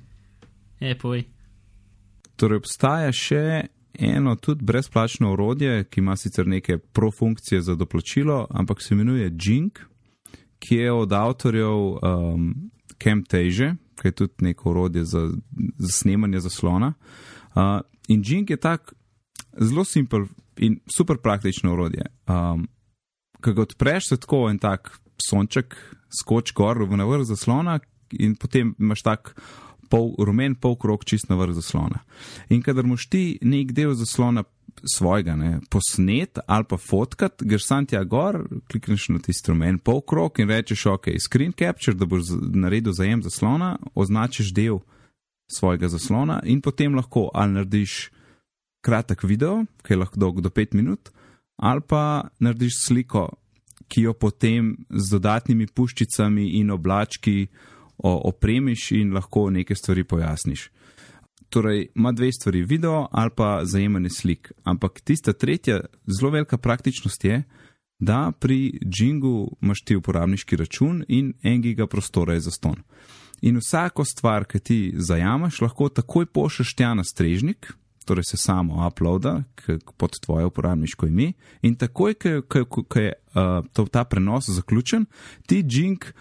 E, 0.80 0.94
povej. 0.94 1.26
Torej, 2.38 2.62
obstaja 2.62 3.10
še 3.16 3.42
eno 3.96 4.36
tudi 4.36 4.66
brezplačno 4.68 5.32
orodje, 5.34 5.88
ki 5.90 6.04
ima 6.04 6.16
sicer 6.20 6.48
neke 6.48 6.78
profunkcije 6.78 7.62
za 7.62 7.76
doplačilo, 7.76 8.48
ampak 8.50 8.82
se 8.82 8.94
imenuje 8.94 9.32
Jink, 9.42 9.80
ki 10.60 10.76
je 10.76 10.92
od 10.92 11.14
avtorjev 11.14 11.74
um, 11.96 12.54
Camtasia, 13.02 13.76
ki 13.96 14.08
je 14.08 14.12
tudi 14.12 14.46
neko 14.50 14.70
orodje 14.70 15.06
za, 15.06 15.30
za 15.78 15.92
snemanje 15.92 16.40
zaslona. 16.40 16.94
Uh, 17.56 17.80
in 18.08 18.22
Jink 18.26 18.50
je 18.50 18.58
tak 18.58 18.94
zelo 19.58 19.86
simpel 19.86 20.28
in 20.58 20.80
super 20.98 21.18
praktično 21.18 21.74
orodje. 21.74 22.06
Um, 22.28 22.68
Ko 23.46 23.54
ga 23.54 23.66
odpreš, 23.68 24.10
se 24.10 24.18
tako 24.18 24.48
en 24.50 24.58
tak 24.58 24.90
sonček 25.22 25.76
skoči 26.20 26.56
gor 26.58 26.82
v 26.82 26.98
navrh 26.98 27.26
zaslona 27.28 27.80
in 28.18 28.36
potem 28.40 28.74
imaš 28.80 29.04
tak 29.06 29.36
pol, 29.90 30.14
rumen 30.18 30.56
polkrog 30.58 31.06
čist 31.06 31.30
na 31.30 31.38
vrh 31.38 31.54
zaslona. 31.54 32.02
In 32.50 32.64
kadar 32.66 32.88
moš 32.88 33.08
ti 33.12 33.38
nek 33.42 33.74
del 33.78 33.94
zaslona 33.98 34.46
svojega 34.84 35.36
ne, 35.40 35.60
posnet 35.72 36.40
ali 36.48 36.68
pa 36.68 36.78
fotkat, 36.78 37.44
greš 37.48 37.68
sam 37.68 37.86
tja 37.88 38.04
gor, 38.04 38.42
klikneš 38.72 39.08
na 39.14 39.22
tisti 39.24 39.54
rumen 39.54 39.80
polkrog 39.80 40.42
in 40.42 40.50
rečeš, 40.52 40.86
ok, 40.92 41.14
screen 41.22 41.54
capture, 41.58 41.96
da 41.98 42.06
boš 42.10 42.34
naredil 42.54 42.94
zajem 42.94 43.24
zaslona, 43.24 43.78
označiš 43.96 44.52
del 44.54 44.82
svojega 45.52 45.88
zaslona 45.94 46.42
in 46.44 46.62
potem 46.62 46.96
lahko 46.96 47.30
ali 47.34 47.60
narediš 47.60 48.10
kratek 48.86 49.24
video, 49.24 49.64
ki 49.86 49.94
je 49.94 49.98
lahko 50.02 50.20
dolg 50.20 50.42
do 50.42 50.50
5 50.50 50.76
minut, 50.78 51.10
ali 51.56 51.82
pa 51.88 52.28
narediš 52.40 52.80
sliko, 52.80 53.30
ki 53.88 54.02
jo 54.02 54.14
potem 54.14 54.76
z 54.90 55.12
dodatnimi 55.12 55.68
puščicami 55.68 56.50
in 56.60 56.72
oblački 56.72 57.48
opremiš 57.98 58.92
in 58.92 59.14
lahko 59.14 59.50
neke 59.50 59.76
stvari 59.76 60.04
pojasniš. 60.04 60.70
Torej, 61.50 61.88
ima 61.96 62.12
dve 62.12 62.32
stvari, 62.32 62.64
video 62.64 63.08
ali 63.12 63.32
pa 63.36 63.62
zajemanje 63.64 64.10
slik. 64.10 64.52
Ampak 64.64 65.02
tista 65.02 65.34
tretja, 65.34 65.82
zelo 66.20 66.32
velika 66.32 66.58
praktičnost 66.58 67.26
je, 67.26 67.44
da 68.00 68.32
pri 68.40 68.80
Jingu 68.82 69.58
imaš 69.62 69.84
ti 69.84 69.96
uporabniški 69.96 70.56
račun 70.56 71.04
in 71.08 71.34
en 71.44 71.62
giga 71.62 71.88
prostora 71.88 72.34
je 72.34 72.40
za 72.40 72.52
ston. 72.52 72.76
In 73.42 73.58
vsako 73.58 74.06
stvar, 74.06 74.46
ki 74.46 74.60
ti 74.60 74.94
zajameš, 74.98 75.62
lahko 75.62 75.90
takoj 75.90 76.26
pošlješ 76.26 76.76
tja 76.76 76.94
na 76.94 77.04
strežnik, 77.04 77.74
torej 78.06 78.24
se 78.30 78.38
samo 78.38 78.88
uploada 78.88 79.44
k, 79.56 79.78
pod 79.98 80.20
tvoje 80.26 80.46
uporabniško 80.46 81.08
ime 81.08 81.34
in 81.62 81.76
takoj, 81.76 82.16
ko 82.48 83.00
je 83.00 83.12
uh, 83.14 83.66
to, 83.74 83.86
ta 83.86 84.06
prenos 84.06 84.50
zaključen, 84.50 85.06
ti 85.48 85.64
Jink 85.66 86.14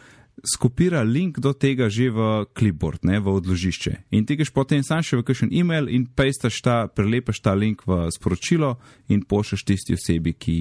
skopira 0.44 1.02
link 1.02 1.38
do 1.38 1.52
tega 1.52 1.88
že 1.88 2.10
v 2.10 2.46
clipboard, 2.52 3.04
ne, 3.04 3.20
v 3.20 3.28
odložišče. 3.32 4.10
In 4.12 4.26
ti 4.26 4.36
greš 4.36 4.52
potem 4.52 4.82
sam 4.82 5.02
še 5.02 5.18
v 5.20 5.26
kakšen 5.26 5.52
e-mail 5.54 5.88
in 5.88 6.06
pestaš 6.06 6.60
ta, 6.60 6.76
prelepaš 6.88 7.40
ta 7.40 7.54
link 7.54 7.86
v 7.86 8.10
sporočilo 8.12 8.76
in 9.08 9.24
pošljaš 9.24 9.64
tisti 9.64 9.96
osebi, 9.96 10.34
ki 10.34 10.56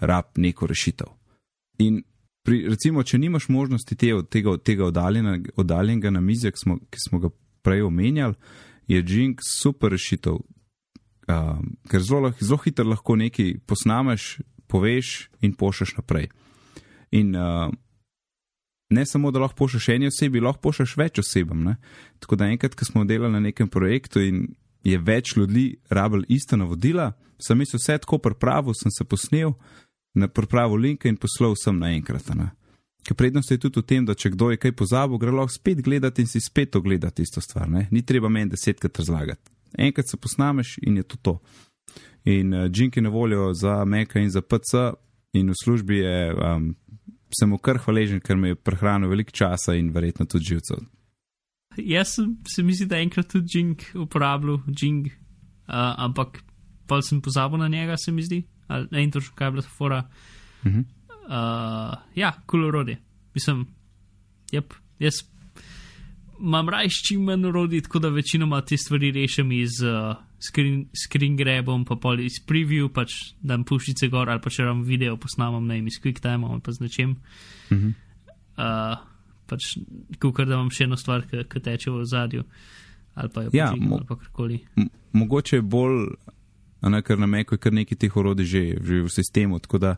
rab 0.00 0.38
neko 0.40 0.68
rešitev. 0.70 1.10
In 1.84 2.00
pri, 2.46 2.62
recimo, 2.70 3.02
če 3.02 3.18
nimaš 3.18 3.50
možnosti 3.52 3.98
te, 3.98 4.14
tega, 4.30 4.56
tega 4.62 4.88
oddaljenega 4.88 6.10
na 6.14 6.22
mizje, 6.22 6.54
ki 6.54 6.62
smo, 6.62 6.78
ki 6.88 7.02
smo 7.02 7.20
ga 7.20 7.32
prej 7.66 7.82
omenjali, 7.82 8.38
je 8.86 9.02
Jink 9.02 9.42
super 9.42 9.90
rešitev, 9.92 10.38
um, 11.28 11.76
ker 11.90 12.02
zelo, 12.02 12.32
zelo 12.40 12.58
hitro 12.64 12.86
lahko 12.88 13.16
nekaj 13.16 13.56
posnameš, 13.66 14.36
poveš 14.66 15.30
in 15.40 15.54
pošljaš 15.54 15.96
naprej. 15.96 16.28
In 17.10 17.34
uh, 17.36 17.70
ne 18.90 19.06
samo, 19.06 19.30
da 19.30 19.38
lahko 19.38 19.56
pošljaš 19.56 19.88
eni 19.88 20.10
osebi, 20.10 20.40
lahko 20.40 20.60
pošljaš 20.68 20.96
več 20.96 21.18
osebam. 21.22 21.64
Ne? 21.64 21.76
Tako 22.18 22.36
da 22.36 22.50
enkrat, 22.50 22.74
ko 22.74 22.84
smo 22.84 23.04
delali 23.04 23.32
na 23.32 23.40
nekem 23.40 23.68
projektu 23.68 24.22
in 24.22 24.46
je 24.86 24.98
več 24.98 25.36
ljudi 25.36 25.76
rabili 25.90 26.26
ista 26.28 26.56
navodila, 26.56 27.12
sem 27.42 27.60
jih 27.60 27.74
vse 27.74 27.98
tako 27.98 28.18
pripravil, 28.22 28.74
sem 28.78 28.92
se 28.94 29.04
posnel 29.04 29.56
na 30.14 30.28
pripravo 30.28 30.76
linka 30.76 31.08
in 31.08 31.18
poslal 31.20 31.56
vsem 31.56 31.78
naenkrat. 31.78 32.30
Ker 33.06 33.14
prednost 33.14 33.50
je 33.50 33.58
tudi 33.58 33.82
v 33.82 33.86
tem, 33.86 34.06
da 34.06 34.14
če 34.14 34.32
kdo 34.34 34.52
je 34.52 34.60
kaj 34.62 34.72
pozabil, 34.78 35.18
gre 35.18 35.34
lahko 35.34 35.54
spet 35.54 35.82
gledati 35.82 36.22
in 36.22 36.30
si 36.30 36.40
spet 36.40 36.76
ogledati 36.76 37.22
isto 37.22 37.40
stvar. 37.40 37.68
Ne? 37.70 37.88
Ni 37.90 38.02
treba 38.02 38.28
meni 38.28 38.50
desetkrat 38.50 38.98
razlagati. 38.98 39.55
Enkrat 39.78 40.08
se 40.10 40.16
posnameš 40.16 40.78
in 40.82 40.96
je 40.96 41.02
to 41.02 41.16
to. 41.22 41.38
In 42.24 42.54
uh, 42.54 42.70
Jink 42.74 42.96
je 42.96 43.02
na 43.02 43.10
voljo 43.10 43.52
za 43.54 43.84
Meka 43.84 44.20
in 44.20 44.30
za 44.30 44.42
PC, 44.42 44.96
in 45.32 45.50
v 45.50 45.54
službi 45.64 45.96
je, 45.98 46.34
um, 46.34 46.74
sem 47.38 47.48
mu 47.48 47.58
kar 47.58 47.78
hvaležen, 47.78 48.20
ker 48.20 48.36
mi 48.36 48.48
je 48.48 48.54
prehranil 48.54 49.10
veliko 49.10 49.30
časa 49.30 49.74
in 49.74 49.92
verjetno 49.94 50.26
tudi 50.26 50.44
živcev. 50.44 50.82
Jaz 51.76 52.14
sem, 52.14 52.36
se 52.48 52.62
mi 52.62 52.74
zdi, 52.74 52.86
da 52.86 52.98
enkrat 52.98 53.28
tudi 53.32 53.58
Jink 53.58 53.84
uporabljal, 53.94 54.58
Jink, 54.66 55.06
uh, 55.06 55.94
ampak 55.98 56.42
pa 56.86 57.02
sem 57.02 57.20
pozabil 57.20 57.58
na 57.58 57.68
njega, 57.68 57.96
se 57.96 58.12
mi 58.12 58.22
zdi 58.22 58.44
ali 58.68 58.88
ne, 58.90 59.04
in 59.04 59.12
to 59.14 59.22
še 59.22 59.34
kaj 59.36 59.48
je 59.48 59.54
bilo 59.56 59.64
fora. 59.78 60.02
Uh 60.64 60.72
-huh. 60.72 60.84
uh, 61.28 61.98
ja, 62.14 62.32
kul 62.46 62.64
urodi. 62.66 62.96
Mislim, 63.34 63.66
yep, 64.52 64.74
jaz 64.98 65.22
imam 66.40 66.68
rajš 66.68 67.02
čim 67.08 67.24
manj 67.24 67.46
urodi, 67.46 67.80
tako 67.82 67.98
da 67.98 68.08
večinoma 68.08 68.60
te 68.60 68.76
stvari 68.76 69.10
rešim 69.10 69.52
iz 69.52 69.80
uh, 69.82 70.16
screen, 70.48 70.86
screen 71.04 71.36
grabom, 71.36 71.84
pa 71.84 71.96
pol 71.96 72.20
iz 72.20 72.38
preview, 72.46 72.88
pač 72.92 73.12
dam 73.40 73.64
pušice 73.64 74.08
gor 74.08 74.30
ali 74.30 74.40
pa 74.40 74.50
če 74.50 74.68
vam 74.68 74.82
video 74.82 75.16
posnamem, 75.16 75.66
ne, 75.66 75.78
iz 75.78 76.00
quick 76.02 76.20
time 76.20 76.46
ali 76.46 76.60
pa 76.60 76.72
z 76.72 76.80
nečem. 76.80 77.16
Uh 77.70 77.78
-huh. 77.78 77.92
uh, 78.56 78.98
pač, 79.46 79.76
kukar 80.20 80.46
da 80.46 80.54
imam 80.54 80.70
še 80.70 80.84
eno 80.84 80.96
stvar, 80.96 81.26
ki 81.26 81.60
teče 81.60 81.90
v 81.90 82.04
zadju. 82.04 82.44
Ali 83.14 83.28
pa 83.34 83.42
je 83.42 83.50
ja, 83.52 83.72
mo 83.76 83.98
karkoli. 84.08 84.60
Mogoče 85.12 85.62
bolj 85.62 86.08
ne, 86.82 87.02
ker 87.02 87.18
na 87.18 87.26
Meku 87.26 87.54
je 87.54 87.58
kar 87.58 87.72
nekaj 87.72 87.98
teh 87.98 88.16
orodij 88.16 88.46
že, 88.46 88.62
že 88.82 89.02
v 89.02 89.10
sistemu, 89.10 89.58
tako 89.58 89.78
da 89.78 89.96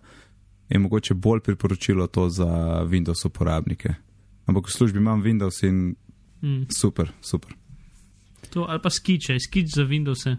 je 0.68 0.78
mogoče 0.78 1.14
bolj 1.14 1.40
priporočilo 1.40 2.06
to 2.06 2.28
za 2.28 2.46
Windows 2.84 3.24
uporabnike. 3.26 3.94
Ampak 4.46 4.68
v 4.68 4.72
službi 4.72 4.98
imam 4.98 5.22
Windows 5.22 5.62
in 5.66 5.96
mm. 6.42 6.66
super, 6.80 7.12
super. 7.20 7.54
To 8.50 8.66
ali 8.68 8.80
pa 8.82 8.90
skiče, 8.90 9.38
skič 9.40 9.74
za 9.74 9.84
Windows. 9.84 10.26
-e. 10.26 10.36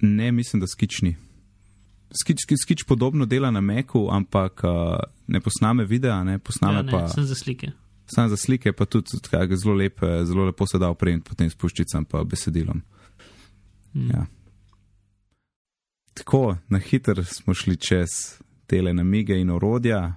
Ne, 0.00 0.32
mislim, 0.32 0.60
da 0.60 0.66
skič 0.66 1.02
ni. 1.02 1.16
Skič, 2.22 2.38
skič 2.62 2.84
podobno 2.84 3.26
dela 3.26 3.50
na 3.50 3.60
Meku, 3.60 4.08
ampak 4.10 4.64
uh, 4.64 4.98
ne 5.26 5.40
posname 5.40 5.84
videa, 5.84 6.24
ne 6.24 6.38
posname 6.38 6.76
ja, 6.76 6.82
ne, 6.82 6.92
pa. 6.92 7.08
Sem 7.08 7.24
za 7.24 7.34
slike. 7.34 7.70
Sam 8.06 8.28
za 8.28 8.36
slike, 8.36 8.72
pa 8.72 8.84
tudi 8.84 9.08
zelo, 9.56 9.74
lep, 9.74 10.00
zelo 10.24 10.44
lepo 10.44 10.66
se 10.66 10.78
da 10.78 10.90
opremiti 10.90 11.28
potem 11.28 11.50
s 11.50 11.54
puščicam 11.54 12.04
in 12.12 12.28
besedilom. 12.28 12.82
Mm. 13.94 14.10
Ja. 14.10 14.26
Tako, 16.14 16.56
na 16.68 16.78
hitro 16.78 17.24
smo 17.24 17.54
šli 17.54 17.76
čez 17.76 18.08
tele 18.66 18.92
namige 18.92 19.38
in 19.40 19.50
orodja, 19.50 20.14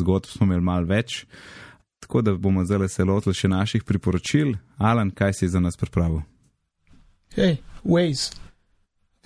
zgodb 0.00 0.26
smo 0.26 0.46
imeli 0.46 0.62
malo 0.62 0.86
več, 0.86 1.26
tako 2.06 2.22
da 2.22 2.34
bomo 2.34 2.64
zdaj 2.64 2.88
se 2.88 3.04
lotili 3.04 3.34
še 3.34 3.48
naših 3.48 3.84
priporočil. 3.84 4.54
Alan, 4.78 5.10
kaj 5.10 5.32
si 5.32 5.48
za 5.48 5.60
nas 5.60 5.76
pripravil? 5.76 6.20
Hej, 7.34 7.56
Waze. 7.84 8.30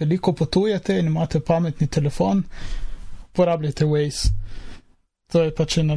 Veliko 0.01 0.33
potujete 0.33 0.97
in 0.99 1.07
imate 1.07 1.41
pametni 1.41 1.87
telefon, 1.87 2.43
uporabljate 3.28 3.85
Waze. 3.85 4.33
To 5.33 5.43
je 5.45 5.53
pač 5.55 5.76
ena 5.78 5.95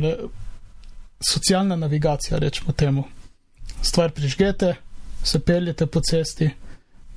socialna 1.24 1.76
navigacija, 1.80 2.40
rečemo 2.40 2.76
temu. 2.76 3.04
Stvar 3.82 4.12
prižgete, 4.12 4.76
se 5.24 5.40
peljete 5.40 5.88
po 5.88 6.02
cesti, 6.04 6.50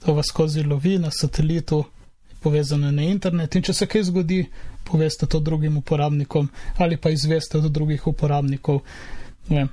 to 0.05 0.15
vas 0.15 0.31
skozi 0.31 0.63
lovi 0.63 0.99
na 0.99 1.11
satelitu 1.11 1.85
povezane 2.41 2.93
na 2.93 3.03
internet 3.03 3.55
in 3.57 3.63
če 3.67 3.75
se 3.75 3.87
kaj 3.87 4.07
zgodi, 4.13 4.45
poveste 4.87 5.27
to 5.27 5.41
drugim 5.41 5.77
uporabnikom 5.77 6.49
ali 6.79 6.97
pa 6.97 7.11
izveste 7.11 7.59
od 7.59 7.71
drugih 7.73 8.07
uporabnikov, 8.07 8.81
ne, 9.49 9.67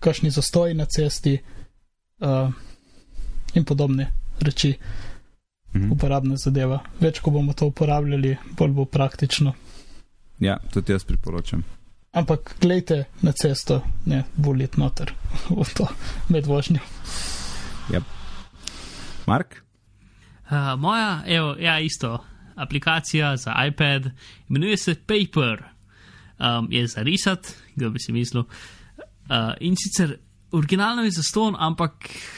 kakšni 0.00 0.30
zastoji 0.30 0.74
na 0.74 0.84
cesti 0.84 1.38
uh, 2.18 2.50
in 3.54 3.64
podobne 3.64 4.12
reči. 4.40 4.74
Mhm. 5.74 5.92
Uporabna 5.92 6.36
zadeva. 6.36 6.80
Več, 7.00 7.20
ko 7.20 7.30
bomo 7.30 7.52
to 7.52 7.68
uporabljali, 7.68 8.36
bolj 8.56 8.72
bo 8.72 8.84
praktično. 8.84 9.52
Ja, 10.40 10.56
tudi 10.72 10.94
jaz 10.94 11.04
priporočam. 11.04 11.64
Ampak 12.16 12.54
gledajte 12.60 13.04
na 13.22 13.34
cesto, 13.36 13.82
ne 14.06 14.22
boljet 14.36 14.78
noter 14.80 15.12
v 15.60 15.66
to 15.76 15.88
med 16.32 16.46
vožnjo. 16.48 16.80
Ja. 17.92 18.00
Mark? 19.26 19.60
Uh, 20.48 20.72
moja, 20.80 21.20
evo, 21.26 21.52
ja, 21.60 21.76
isto, 21.84 22.24
aplikacija 22.56 23.36
za 23.36 23.52
iPad, 23.68 24.08
imenuje 24.48 24.76
se 24.76 24.94
Paper, 24.94 25.66
um, 26.40 26.68
je 26.72 26.86
za 26.86 27.02
risati, 27.04 27.52
kdo 27.76 27.90
bi 27.90 28.00
si 28.00 28.12
mislil. 28.12 28.48
Uh, 28.48 28.77
in 29.60 29.74
sicer 29.76 30.16
originalno 30.50 31.02
je 31.02 31.10
za 31.10 31.22
ston, 31.22 31.56
ampak 31.58 31.92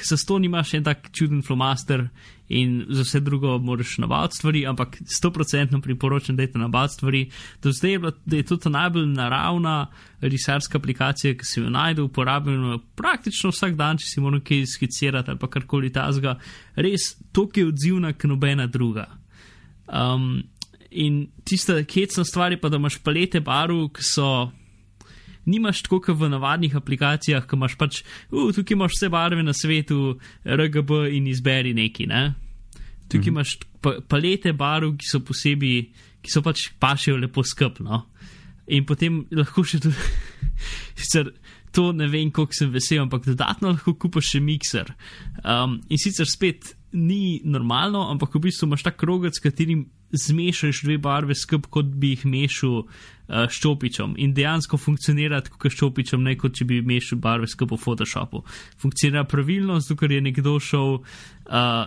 za 0.09 0.17
ston 0.17 0.45
imaš 0.45 0.75
en 0.75 0.85
tak 0.85 1.11
čuden 1.13 1.43
flomaster 1.43 2.09
in 2.49 2.87
za 2.89 3.03
vse 3.03 3.21
drugo 3.21 3.59
moraš 3.59 3.99
navaditi 3.99 4.37
stvari, 4.37 4.67
ampak 4.67 4.97
100% 5.25 5.81
priporočam, 5.83 6.37
da 6.37 6.43
je 6.43 6.53
to 6.53 6.59
navaditi 6.59 6.95
stvari. 6.95 7.31
Do 7.63 7.73
zdaj 7.73 7.91
je, 7.91 7.99
bila, 7.99 8.13
da 8.27 8.37
je 8.37 8.43
to 8.43 8.57
ta 8.57 8.69
najbolj 8.69 9.07
naravna 9.07 9.87
risarska 10.21 10.79
aplikacija, 10.79 11.37
ki 11.37 11.45
se 11.45 11.61
jo 11.61 11.71
najde, 11.71 12.03
uporabljeno 12.03 12.81
praktično 12.95 13.51
vsak 13.51 13.75
dan, 13.75 13.99
če 13.99 14.07
si 14.07 14.21
moraš 14.21 14.43
kaj 14.45 14.67
skicirati 14.67 15.31
ali 15.31 15.51
karkoli 15.51 15.93
tazga. 15.93 16.39
Res, 16.75 17.15
to 17.33 17.49
je 17.55 17.67
odzivna, 17.67 18.13
k 18.13 18.27
nobena 18.27 18.67
druga. 18.67 19.07
Um, 19.87 20.43
in 20.91 21.29
tista 21.45 21.79
hecna 21.95 22.25
stvar 22.25 22.53
je 22.53 22.61
pa, 22.61 22.69
da 22.69 22.77
imaš 22.77 22.99
palete 22.99 23.41
barv, 23.41 23.89
ki 23.95 24.03
so 24.03 24.51
nimaš 25.51 25.83
tako 25.87 26.01
kot 26.05 26.19
v 26.21 26.31
navadnih 26.33 26.77
aplikacijah, 26.79 27.47
ki 27.47 27.59
imaš 27.59 27.77
pač, 27.81 28.03
uh, 28.31 28.51
tukaj 28.55 28.77
imaš 28.77 28.97
vse 28.97 29.11
barve 29.13 29.45
na 29.47 29.55
svetu, 29.57 30.15
RGB 30.45 31.05
in 31.17 31.27
izberi 31.31 31.75
neki. 31.77 32.07
Ne? 32.11 32.23
Tukaj 33.11 33.27
mhm. 33.27 33.35
imaš 33.35 33.57
pa, 33.83 33.97
palete 34.09 34.55
barv, 34.57 34.95
ki 35.01 35.11
so 35.11 35.23
posebej, 35.27 35.83
ki 36.21 36.33
so 36.33 36.45
pač 36.45 36.69
pašejo 36.81 37.19
lepo 37.21 37.45
skupno. 37.47 38.05
In 38.71 38.87
potem 38.87 39.25
lahko 39.35 39.65
še 39.67 39.81
tudi, 39.83 40.11
sicer 41.01 41.33
to 41.75 41.91
ne 41.95 42.09
vem, 42.11 42.31
koliko 42.35 42.55
sem 42.55 42.71
vesel, 42.75 43.05
ampak 43.05 43.27
dodatno 43.27 43.75
lahko 43.75 43.95
kupaš 43.99 44.35
še 44.35 44.43
mikser. 44.43 44.93
Um, 45.43 45.81
in 45.91 46.01
sicer 46.03 46.29
spet 46.29 46.75
ni 46.93 47.41
normalno, 47.47 48.09
ampak 48.11 48.35
v 48.35 48.49
bistvu 48.49 48.67
imaš 48.69 48.87
ta 48.87 48.95
krogec, 48.95 49.39
s 49.39 49.43
katerim 49.43 49.87
zmešaš 50.13 50.83
dve 50.83 50.99
barve 50.99 51.35
skup, 51.35 51.67
kot 51.71 51.87
bi 51.87 52.15
jih 52.15 52.27
mešal 52.27 52.77
uh, 52.81 52.87
s 53.51 53.61
čopičem. 53.63 54.15
In 54.19 54.35
dejansko 54.35 54.79
funkcionira 54.79 55.41
tako, 55.41 55.59
kot 55.59 55.73
s 55.73 55.79
čopičem, 55.79 56.23
ne 56.23 56.37
kot 56.39 56.57
če 56.59 56.67
bi 56.67 56.81
mešal 56.83 57.21
barve 57.23 57.49
skup 57.51 57.75
v 57.75 57.81
Photoshopu. 57.81 58.43
Funkcionira 58.81 59.25
pravilno, 59.25 59.79
zato 59.81 59.99
ker 60.01 60.13
je 60.13 60.21
nekdo 60.25 60.59
šel 60.61 60.99
uh, 60.99 61.05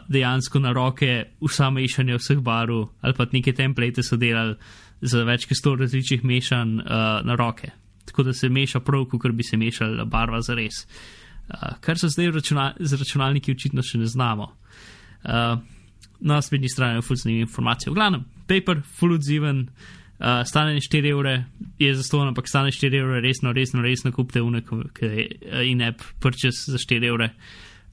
dejansko 0.07 0.63
na 0.63 0.73
roke 0.73 1.11
vsa 1.43 1.69
mešanja 1.69 2.19
vseh 2.21 2.39
barv, 2.43 2.87
ali 3.01 3.17
pa 3.17 3.27
neke 3.31 3.53
template 3.53 4.03
so 4.03 4.17
delali 4.17 4.55
za 5.01 5.23
več 5.27 5.47
kot 5.49 5.59
sto 5.59 5.75
različnih 5.75 6.23
mešanj 6.23 6.79
uh, 6.79 7.19
na 7.27 7.35
roke. 7.39 7.73
Tako 8.05 8.23
da 8.23 8.33
se 8.33 8.49
meša 8.49 8.79
prav, 8.79 9.05
kot 9.11 9.31
bi 9.31 9.43
se 9.43 9.57
mešala 9.57 10.05
barva 10.05 10.41
za 10.41 10.55
res. 10.55 10.85
Uh, 11.49 11.75
kar 11.83 11.99
se 11.99 12.07
zdaj 12.07 12.31
računa, 12.31 12.73
z 12.79 12.99
računalniki 12.99 13.51
očitno 13.51 13.83
še 13.83 13.99
ne 13.99 14.07
znamo. 14.07 14.51
Uh, 15.23 15.59
na 16.23 16.41
spletni 16.41 16.69
strani 16.69 16.97
je 16.97 17.01
full 17.01 17.19
zanimiv 17.19 17.41
informacije. 17.41 17.91
V 17.91 17.95
glavnem, 17.95 18.23
paper, 18.47 18.81
full 18.99 19.13
odziven, 19.13 19.67
uh, 20.19 20.41
stane 20.45 20.79
4 20.79 21.11
evre, 21.11 21.45
je 21.79 21.95
za 21.95 22.03
ston, 22.03 22.27
ampak 22.27 22.47
stane 22.47 22.71
4 22.71 22.99
evre, 22.99 23.21
resno, 23.21 23.51
resno, 23.51 23.81
resno 23.81 24.11
kupite 24.11 24.41
unek, 24.41 24.71
ki 24.95 25.05
je 25.05 25.27
uh, 25.51 25.59
in-app 25.67 26.01
purchase 26.19 26.71
za 26.71 26.77
4 26.77 27.07
evre. 27.07 27.29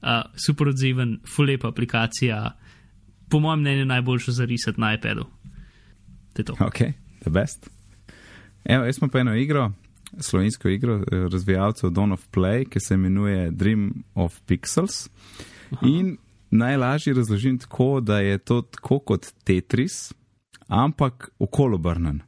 Uh, 0.01 0.23
super 0.35 0.71
odziven, 0.71 1.19
full 1.27 1.51
lepa 1.51 1.67
aplikacija, 1.67 2.55
po 3.29 3.39
mojem 3.39 3.59
mnenju 3.59 3.85
najboljšo 3.85 4.31
za 4.31 4.45
risati 4.45 4.81
na 4.81 4.93
iPadu. 4.93 5.27
To 6.33 6.41
je 6.41 6.45
to. 6.45 6.55
Ok, 6.59 6.79
the 7.19 7.29
best. 7.29 7.69
Evo, 8.63 8.85
jaz 8.85 8.95
smo 8.95 9.07
pa 9.07 9.19
eno 9.19 9.35
igro, 9.35 9.71
slovensko 10.19 10.69
igro 10.69 10.95
eh, 10.95 11.27
razvijalcev 11.31 11.89
Dawn 11.89 12.11
of 12.11 12.27
Play, 12.31 12.65
ki 12.69 12.79
se 12.79 12.93
imenuje 12.93 13.51
Dream 13.51 14.03
of 14.15 14.39
Pixels. 14.47 15.09
Aha. 15.71 15.87
In 15.87 16.17
najlažje 16.51 17.13
razložim 17.13 17.59
tako, 17.59 17.99
da 17.99 18.19
je 18.19 18.37
to 18.37 18.61
tako 18.61 18.99
kot 18.99 19.27
Tetris, 19.43 20.13
ampak 20.67 21.29
okolobrnen. 21.39 22.21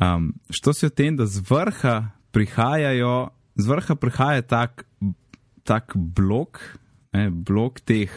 Um, 0.00 0.34
što 0.50 0.72
se 0.72 0.86
o 0.86 0.90
tem, 0.90 1.16
da 1.16 1.26
z 1.26 1.42
vrha 1.50 2.10
prihajajo, 2.30 3.28
z 3.54 3.66
vrha 3.66 3.94
prihaja 3.94 4.42
tak, 4.42 4.86
tak 5.62 5.92
blok, 5.96 6.58
ne, 7.12 7.30
blok 7.30 7.80
teh 7.80 8.10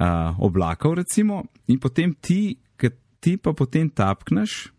uh, 0.00 0.40
oblakov, 0.40 0.94
recimo, 0.94 1.44
in 1.66 1.80
potem 1.80 2.14
ti, 2.20 2.56
ki 2.76 2.90
ti 3.20 3.36
pa 3.36 3.52
potem 3.52 3.90
tapkneš 3.90 4.72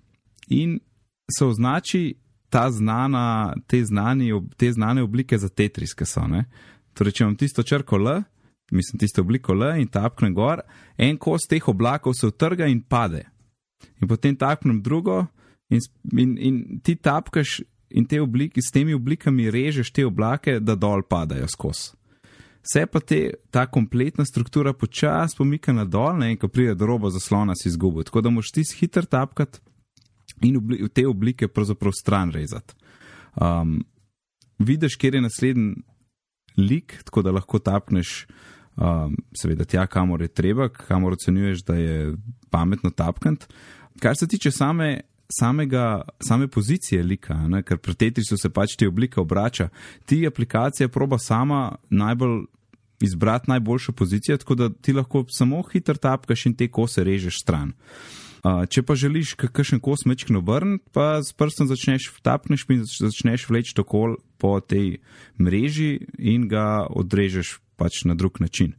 in 0.50 0.80
se 1.38 1.46
označi 1.46 2.16
ta 2.50 2.72
znana, 2.72 3.54
te, 3.68 3.86
znani, 3.86 4.32
te 4.58 4.72
znane 4.72 5.04
oblike 5.04 5.38
za 5.38 5.50
Tetris, 5.50 5.94
ki 5.94 6.06
so. 6.06 6.28
Ne? 6.28 6.46
Torej, 6.94 7.12
če 7.12 7.24
imam 7.24 7.36
tisto 7.36 7.64
črko 7.64 8.00
L, 8.00 8.22
mislim 8.72 9.00
tisto 9.00 9.22
obliko 9.22 9.54
L 9.54 9.80
in 9.80 9.88
tapknem 9.88 10.34
gor, 10.36 10.62
en 10.98 11.18
kos 11.18 11.48
teh 11.50 11.68
oblakov 11.70 12.14
se 12.14 12.28
utrga 12.28 12.68
in 12.68 12.82
pade. 12.82 13.24
In 14.02 14.08
potem 14.08 14.36
tapknem 14.36 14.82
drugo 14.82 15.26
in, 15.70 15.80
in, 16.18 16.38
in 16.38 16.80
ti 16.84 16.96
tapkaš 16.96 17.62
in 17.90 18.06
te 18.06 18.20
oblike, 18.22 18.62
s 18.62 18.72
temi 18.72 18.94
oblikami 18.94 19.52
režeš 19.52 19.92
te 19.92 20.06
oblake, 20.06 20.60
da 20.60 20.76
dol 20.76 21.06
padajo 21.08 21.48
skozi. 21.48 21.94
Vse 22.68 22.84
pa 22.92 23.00
te, 23.00 23.22
ta 23.52 23.64
kompletna 23.72 24.26
struktura 24.28 24.74
počasi 24.76 25.38
pomika 25.38 25.72
na 25.74 25.86
dol, 25.88 26.18
ne, 26.20 26.34
in 26.34 26.40
ko 26.40 26.50
pride 26.52 26.76
do 26.76 26.90
roba 26.90 27.12
zaslona, 27.16 27.56
si 27.56 27.70
izgubil. 27.72 28.04
Tako 28.04 28.26
da 28.26 28.34
moš 28.34 28.52
ti 28.52 28.66
hiter 28.76 29.08
tapkati 29.08 29.62
in 30.44 30.58
obli 30.60 30.90
te 30.90 31.08
oblike 31.08 31.48
pravzaprav 31.48 31.96
stran 31.96 32.34
rezati. 32.36 32.76
Um, 33.40 33.80
vidiš, 34.60 34.98
kjer 35.00 35.16
je 35.16 35.22
naslednji 35.22 35.76
lik, 36.58 36.98
tako 37.08 37.24
da 37.24 37.32
lahko 37.32 37.60
tapneš, 37.64 38.26
um, 38.78 39.18
seveda, 39.36 39.66
tja, 39.66 39.88
kamor 39.88 40.22
je 40.22 40.28
treba, 40.28 40.70
kamor 40.70 41.18
ocenjuješ, 41.18 41.64
da 41.68 41.76
je 41.76 42.16
pametno 42.50 42.90
tapkant. 42.90 43.48
Kar 44.00 44.18
se 44.18 44.28
tiče 44.28 44.52
same 44.52 45.02
samega, 45.30 46.02
same 46.28 46.48
pozicije 46.48 47.04
lika, 47.04 47.36
ne, 47.48 47.64
ker 47.64 47.78
pri 47.78 47.96
Tetrisu 47.96 48.38
se 48.38 48.50
pač 48.50 48.78
ti 48.80 48.88
oblika 48.88 49.22
obrača, 49.22 49.70
ti 50.06 50.22
aplikacija 50.28 50.88
proba 50.90 51.20
sama 51.20 51.76
najbolj 51.90 52.46
izbrati 53.02 53.50
najboljšo 53.52 53.92
pozicijo, 53.92 54.38
tako 54.38 54.56
da 54.56 54.70
ti 54.70 54.94
lahko 54.94 55.26
samo 55.30 55.62
hitro 55.72 55.96
tapkaš 55.96 56.46
in 56.46 56.56
te 56.56 56.68
kose 56.68 57.04
režeš 57.04 57.42
stran. 57.42 57.74
Če 58.70 58.82
pa 58.86 58.96
želiš 58.96 59.34
kakšen 59.38 59.80
kos 59.84 60.06
mečkino 60.06 60.40
obrniti, 60.40 60.86
pa 60.94 61.20
s 61.24 61.34
prstom 61.34 61.68
začneš 61.68 62.10
tapneš 62.24 62.66
in 62.70 62.84
začneš 62.86 63.48
vleči 63.50 63.76
tokol 63.76 64.16
po 64.38 64.60
tej 64.62 65.00
mreži 65.42 66.08
in 66.18 66.48
ga 66.48 66.88
odrežeš 66.90 67.58
pač 67.78 68.04
na 68.06 68.16
drug 68.16 68.42
način. 68.42 68.74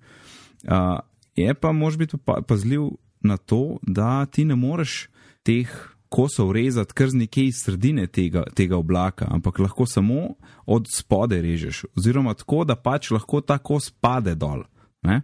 Uh, 0.64 0.98
je 1.36 1.54
pa 1.54 1.72
mož 1.72 1.96
biti 1.96 2.16
pazljiv 2.48 2.90
na 3.20 3.36
to, 3.36 3.78
da 3.82 4.26
ti 4.26 4.44
ne 4.44 4.56
moreš 4.56 5.08
teh 5.42 5.70
kosov 6.08 6.52
rezati 6.52 6.94
kar 6.94 7.10
z 7.10 7.14
nekje 7.14 7.46
iz 7.46 7.62
sredine 7.64 8.06
tega, 8.06 8.44
tega 8.54 8.76
oblaka, 8.76 9.26
ampak 9.30 9.58
lahko 9.58 9.86
samo 9.86 10.34
od 10.66 10.86
spode 10.92 11.42
režeš, 11.42 11.84
oziroma 11.96 12.34
tako, 12.34 12.64
da 12.64 12.76
pač 12.76 13.10
lahko 13.10 13.40
ta 13.40 13.58
kos 13.58 13.90
pade 13.90 14.34
dol. 14.34 14.64
Ne? 15.02 15.22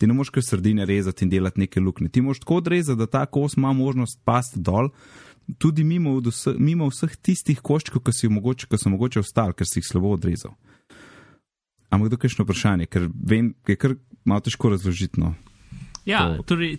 Ti 0.00 0.06
ne 0.06 0.16
moš 0.16 0.32
kar 0.34 0.42
sredine 0.42 0.86
rezati 0.88 1.24
in 1.24 1.30
delati 1.30 1.60
neke 1.60 1.80
luknje. 1.80 2.08
Ti 2.08 2.20
moš 2.20 2.40
tako 2.40 2.56
odrezati, 2.62 2.98
da 2.98 3.06
ta 3.06 3.26
kos 3.26 3.56
ima 3.56 3.72
možnost 3.72 4.20
pasti 4.24 4.60
dol, 4.60 4.88
tudi 5.58 5.84
mimo, 5.84 6.16
vse, 6.20 6.54
mimo 6.58 6.88
vseh 6.90 7.16
tistih 7.16 7.60
koščkov, 7.60 8.02
ki, 8.02 8.28
mogoče, 8.28 8.66
ki 8.70 8.78
so 8.78 8.90
mogoče 8.90 9.20
ostali, 9.20 9.54
ker 9.54 9.68
si 9.68 9.80
jih 9.80 9.88
slabo 9.88 10.14
odrezal. 10.16 10.56
Ampak 11.92 12.08
to 12.08 12.16
je 12.16 12.22
kakšno 12.24 12.46
vprašanje, 12.46 12.88
ker 12.88 13.08
vem, 13.12 13.52
je 13.68 13.76
kar 13.76 13.96
malo 14.24 14.40
težko 14.40 14.70
razložiti. 14.72 15.20
No, 15.20 15.34
ja, 16.08 16.24
to. 16.38 16.54
torej 16.54 16.78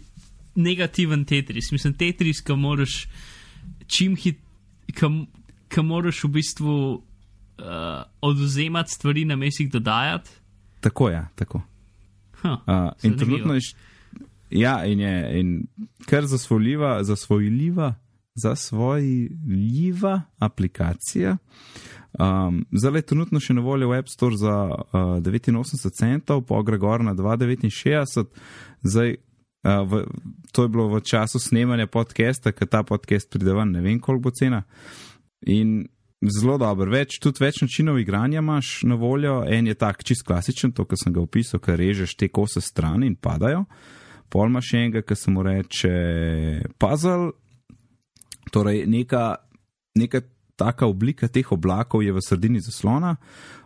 negativen 0.56 1.26
Tetris. 1.26 1.72
Mislim, 1.72 1.94
Tetris, 1.94 2.42
ki 2.42 2.58
moraš 2.58 3.04
čim 3.88 4.16
hitreje, 4.18 4.42
ki 5.74 5.82
moraš 5.82 6.24
v 6.24 6.30
bistvu 6.36 6.74
uh, 6.94 8.04
oduzemati 8.22 8.92
stvari 8.94 9.26
na 9.26 9.36
mesih 9.36 9.72
dodajati. 9.72 10.30
Tako 10.82 11.10
je, 11.10 11.28
tako. 11.36 11.62
Huh, 12.42 12.52
uh, 12.52 12.92
in 13.04 13.18
trenutno 13.18 13.54
je. 13.54 13.62
Ja, 14.50 14.86
in 14.86 15.00
je 15.00 15.40
in 15.40 15.68
kar 16.06 16.26
zasvojljiva, 16.26 17.04
zasvojljiva, 17.04 17.96
zasvojljiva 18.36 20.22
aplikacija. 20.38 21.38
Um, 22.14 22.64
zdaj 22.72 23.00
je 23.00 23.08
trenutno 23.10 23.40
še 23.42 23.56
na 23.58 23.64
voljo 23.66 23.90
v 23.90 23.98
App 23.98 24.10
Store 24.12 24.38
za 24.38 24.56
uh, 24.70 25.18
89 25.18 25.90
centov, 25.98 26.44
po 26.46 26.62
Gregor 26.64 27.04
na 27.04 27.16
269, 27.18 28.30
zdaj 28.84 29.18
Uh, 29.64 29.88
v, 29.88 30.04
to 30.52 30.68
je 30.68 30.70
bilo 30.70 30.92
v 30.92 31.00
času 31.00 31.40
snemanja 31.40 31.88
podcasta, 31.88 32.52
ker 32.52 32.68
ta 32.68 32.84
podcast 32.84 33.32
pride 33.32 33.54
ven, 33.56 33.72
ne 33.72 33.80
vem, 33.80 33.96
koliko 33.96 34.28
bo 34.28 34.32
cena. 34.36 34.66
In 35.48 35.88
zelo 36.20 36.58
dobro, 36.60 36.92
več, 36.92 37.16
tudi 37.24 37.40
več 37.40 37.62
načinov 37.64 38.00
igranja 38.00 38.42
imaš 38.44 38.84
na 38.84 38.98
voljo. 39.00 39.42
En 39.48 39.68
je 39.68 39.76
tak 39.80 40.04
čist 40.04 40.26
klasičen, 40.28 40.74
to, 40.76 40.84
kar 40.84 41.00
sem 41.00 41.16
ga 41.16 41.24
opisal, 41.24 41.64
ker 41.64 41.80
režeš 41.80 42.18
te 42.20 42.28
kose 42.28 42.60
stran 42.60 43.08
in 43.08 43.16
padajo. 43.16 43.64
Pol 44.28 44.52
imaš 44.52 44.74
enega, 44.76 45.00
ki 45.08 45.16
se 45.16 45.32
mu 45.32 45.48
reče 45.48 45.96
puzzle, 46.76 47.32
torej 48.52 48.84
neka, 48.92 49.26
neka 49.96 50.26
taka 50.56 50.88
oblika 50.88 51.28
teh 51.28 51.52
oblakov 51.52 52.04
je 52.04 52.14
v 52.14 52.22
sredini 52.22 52.62
zaslona. 52.62 53.16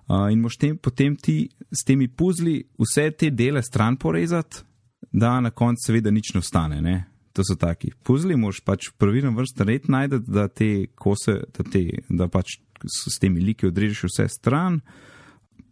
Uh, 0.07 0.29
in 0.31 0.39
moš 0.39 0.55
tem, 0.57 0.77
potem 0.77 1.15
ti 1.19 1.49
s 1.71 1.83
temi 1.83 2.07
puzli 2.07 2.61
vse 2.79 3.09
te 3.11 3.29
dele 3.29 3.63
stran 3.63 3.97
porezati, 3.99 4.63
da 5.11 5.39
na 5.41 5.51
koncu 5.51 5.89
seveda 5.89 6.11
nič 6.11 6.33
ne 6.33 6.39
ostane. 6.39 6.81
Ne? 6.81 6.95
To 7.35 7.43
so 7.43 7.57
taki 7.59 7.91
puzli, 8.03 8.37
moš 8.39 8.61
pač 8.65 8.91
pravilno 8.97 9.33
vrsto 9.35 9.67
red 9.67 9.89
najti, 9.91 10.21
da 10.27 10.47
te 10.47 10.87
kose, 10.95 11.41
da, 11.53 11.65
te, 11.67 11.83
da 12.09 12.29
pač 12.31 12.57
s 12.87 13.19
temi 13.19 13.43
liki 13.43 13.67
odrežeš 13.67 14.07
vse 14.07 14.29
stran. 14.31 14.79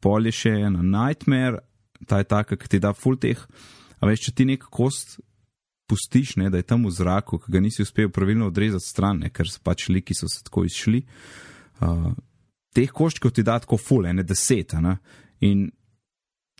Pol 0.03 0.27
je 0.27 0.35
še 0.35 0.53
ena 0.67 0.83
nightmare, 0.83 1.63
ta 2.05 2.19
je 2.21 2.29
taka, 2.29 2.59
ki 2.59 2.75
ti 2.75 2.81
da 2.83 2.91
full 2.93 3.17
teh. 3.17 3.39
A 4.01 4.09
veš, 4.09 4.27
če 4.27 4.35
ti 4.35 4.49
nek 4.51 4.67
kost 4.69 5.17
pustiš, 5.87 6.35
ne, 6.41 6.49
da 6.49 6.61
je 6.61 6.67
tam 6.67 6.85
v 6.87 6.91
zraku, 6.93 7.39
ki 7.39 7.53
ga 7.53 7.61
nisi 7.61 7.85
uspel 7.85 8.09
pravilno 8.09 8.49
odrezati 8.51 8.85
stran, 8.85 9.23
ne, 9.25 9.31
ker 9.33 9.49
so 9.49 9.61
pač 9.63 9.89
liki 9.89 10.17
so 10.17 10.29
se 10.31 10.43
tako 10.45 10.65
izšli. 10.65 11.03
Uh, 11.81 12.11
teh 12.75 12.91
koščkov 12.91 13.35
ti 13.35 13.45
da 13.45 13.59
tako 13.61 13.77
full, 13.77 14.07
ene 14.09 14.23
deset. 14.23 14.77
Ne, 14.81 14.97
in 15.45 15.69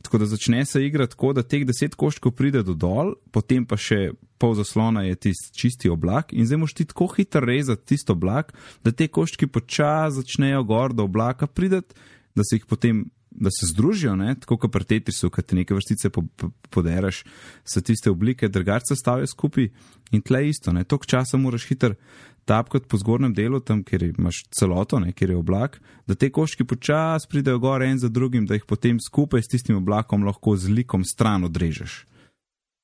Tako 0.06 0.18
da 0.18 0.26
začne 0.26 0.66
se 0.66 0.86
igrati 0.86 1.12
tako, 1.12 1.34
da 1.34 1.42
teh 1.44 1.64
deset 1.66 1.96
koščkov 1.96 2.36
pride 2.38 2.62
do 2.64 2.76
dol, 2.78 3.16
potem 3.34 3.64
pa 3.66 3.74
še 3.74 4.12
pol 4.38 4.54
zaslona 4.54 5.02
je 5.08 5.16
tisti 5.16 5.50
čisti 5.58 5.90
oblak 5.90 6.34
in 6.34 6.46
zdaj 6.46 6.60
moš 6.62 6.76
ti 6.78 6.86
tako 6.86 7.08
hitro 7.16 7.42
rezati 7.42 7.88
tisto 7.90 8.14
oblak, 8.14 8.52
da 8.86 8.92
te 8.92 9.08
koščki 9.08 9.50
počasi 9.50 10.20
začnejo 10.20 10.62
gor 10.70 10.94
do 10.94 11.08
oblaka 11.10 11.48
prideti, 11.48 11.98
da 12.38 12.46
se 12.46 12.60
jih 12.60 12.68
potem. 12.70 13.08
Da 13.36 13.52
se 13.52 13.68
združijo, 13.68 14.14
ne? 14.16 14.36
tako 14.40 14.56
kot 14.58 14.72
pri 14.72 14.86
Tetrisu, 14.88 15.28
ki 15.30 15.44
ti 15.44 15.58
nekaj 15.60 15.76
vrstice 15.76 16.10
po, 16.10 16.22
po, 16.40 16.50
poderaš, 16.72 17.26
se 17.68 17.82
tiste 17.84 18.10
oblike 18.10 18.48
drugače 18.48 18.96
stavijo 18.96 19.28
skupaj 19.28 19.68
in 20.16 20.22
tle 20.24 20.48
isto. 20.48 20.72
Tok 20.88 21.06
časa 21.06 21.38
moraš 21.38 21.68
hitro 21.68 21.98
tapkati 22.46 22.88
po 22.88 22.98
zgornjem 22.98 23.34
delu, 23.34 23.60
tam, 23.60 23.84
kjer 23.84 24.04
imaš 24.04 24.44
celoto, 24.54 25.00
ne, 25.00 25.12
kjer 25.12 25.34
je 25.34 25.38
oblak, 25.38 25.80
da 26.08 26.16
te 26.16 26.30
koščki 26.32 26.66
počasi 26.70 27.28
pridejo 27.30 27.60
gor 27.60 27.84
en 27.84 28.00
za 28.00 28.10
drugim, 28.10 28.46
da 28.46 28.56
jih 28.56 28.66
potem 28.70 29.00
skupaj 29.02 29.42
s 29.42 29.52
tistim 29.52 29.80
oblakom 29.82 30.24
lahko 30.24 30.56
z 30.58 30.72
likom 30.72 31.04
stran 31.04 31.44
odrežeš. 31.44 32.06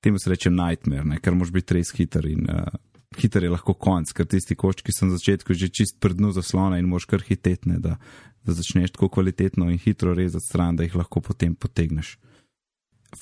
Temu 0.01 0.19
se 0.19 0.29
reče 0.29 0.49
nightmare, 0.49 1.05
ne, 1.05 1.19
ker 1.21 1.37
moraš 1.37 1.53
biti 1.53 1.77
res 1.77 1.93
hiter 1.93 2.25
in 2.25 2.49
uh, 2.49 2.73
hiter 3.17 3.43
je 3.43 3.51
lahko 3.53 3.75
konc, 3.77 4.09
ker 4.17 4.25
tisti 4.25 4.57
koščki 4.57 4.93
so 4.95 5.05
na 5.05 5.17
začetku 5.19 5.53
že 5.53 5.69
čist 5.69 5.99
pred 6.01 6.17
dnu 6.17 6.31
zaslona 6.33 6.79
in 6.81 6.89
moš 6.89 7.05
kar 7.05 7.21
hitetne, 7.21 7.77
da, 7.83 7.97
da 8.43 8.53
začneš 8.53 8.91
tako 8.91 9.09
kvalitetno 9.09 9.69
in 9.69 9.77
hitro 9.77 10.13
rezati 10.13 10.45
stran, 10.45 10.75
da 10.75 10.83
jih 10.83 10.95
lahko 10.95 11.21
potem 11.21 11.55
potegneš. 11.55 12.17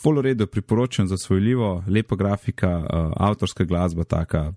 Full 0.01 0.21
redo 0.21 0.47
priporočam 0.47 1.07
za 1.07 1.17
svojljivo, 1.17 1.83
lepa 1.87 2.15
grafika, 2.15 2.77
uh, 2.77 3.13
avtorska 3.15 3.63
glasba, 3.63 4.03
taka, 4.03 4.53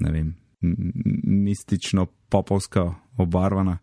ne 0.00 0.10
vem, 0.10 0.34
mistično, 1.24 2.06
popovska, 2.28 2.94
obarvana. 3.16 3.78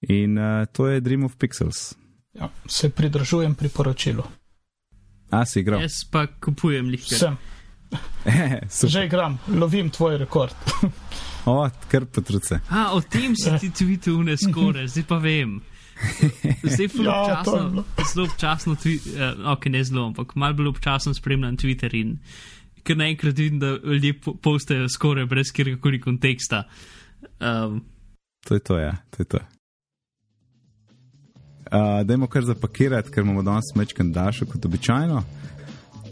In 0.00 0.38
uh, 0.38 0.66
to 0.72 0.86
je 0.86 1.00
Dream 1.00 1.24
of 1.24 1.36
Pixels. 1.36 1.94
Ja, 2.32 2.48
se 2.66 2.90
pridržujem 2.90 3.54
priporočilu. 3.54 4.22
A 5.30 5.44
si 5.46 5.60
igral? 5.60 5.80
Jaz 5.80 6.04
pa 6.10 6.26
kupujem 6.26 6.88
lihke. 6.88 7.16
Sem. 7.16 7.36
Že 8.92 9.04
igram, 9.04 9.38
lovim 9.48 9.90
tvoj 9.90 10.18
rekord. 10.18 10.56
o, 11.46 11.56
kar 11.90 12.04
potruce. 12.06 12.60
A, 12.70 12.92
o 12.92 13.00
tem 13.00 13.34
si 13.36 13.50
ti 13.58 13.70
tweetil 13.70 14.22
ne 14.24 14.36
skoraj, 14.36 14.86
zdaj 14.88 15.04
pa 15.04 15.18
vem. 15.18 15.60
Zdaj 16.62 16.88
zelo 16.88 17.04
Ja, 17.04 17.42
to 17.44 17.56
je 17.56 17.62
občasno, 17.62 17.70
bilo. 17.70 17.84
zelo 18.12 18.26
občasno, 18.26 18.74
twi- 18.74 19.02
uh, 19.08 19.52
ok, 19.52 19.66
ne 19.66 19.84
zelo, 19.84 20.06
ampak 20.06 20.34
malo 20.34 20.54
bolj 20.54 20.68
občasno 20.68 21.14
spremljam 21.14 21.56
Twitter 21.56 21.94
in 21.94 22.16
ker 22.82 22.96
naenkrat 22.96 23.38
vidim, 23.38 23.58
da 23.58 23.76
ljudje 23.78 24.12
po- 24.20 24.34
postajo 24.34 24.88
skoraj 24.88 25.26
brez 25.26 25.52
kjerkoli 25.52 26.00
konteksta. 26.00 26.64
Um, 27.40 27.84
To 28.48 28.54
je 28.54 28.60
to, 28.60 28.78
ja, 28.78 28.96
to 29.10 29.22
je 29.22 29.26
to. 29.26 29.38
Uh, 31.72 32.02
dajmo 32.04 32.26
kar 32.26 32.42
zapakirati, 32.44 33.10
ker 33.10 33.22
imamo 33.22 33.42
danes 33.42 33.70
mečken 33.74 34.12
daljšo 34.12 34.46
kot 34.46 34.64
običajno. 34.64 35.22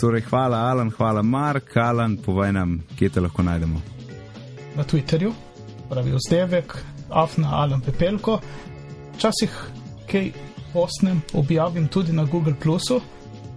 Torej, 0.01 0.23
hvala 0.23 0.57
Alan, 0.71 0.91
hvala 0.91 1.23
Mark. 1.23 1.77
Alan, 1.77 2.17
povej 2.17 2.53
nam, 2.53 2.79
kje 2.97 3.09
te 3.09 3.21
lahko 3.21 3.43
najdemo. 3.43 3.83
Na 4.77 4.85
Twitterju, 4.85 5.33
pravi 5.89 6.13
vzdevek, 6.17 6.77
afna 7.11 7.49
Alan 7.63 7.81
Pepelko. 7.81 8.41
Včasih 9.17 9.51
kaj 10.11 10.33
postnem, 10.73 11.23
objavim 11.33 11.89
tudi 11.89 12.13
na 12.13 12.25
Google. 12.25 12.55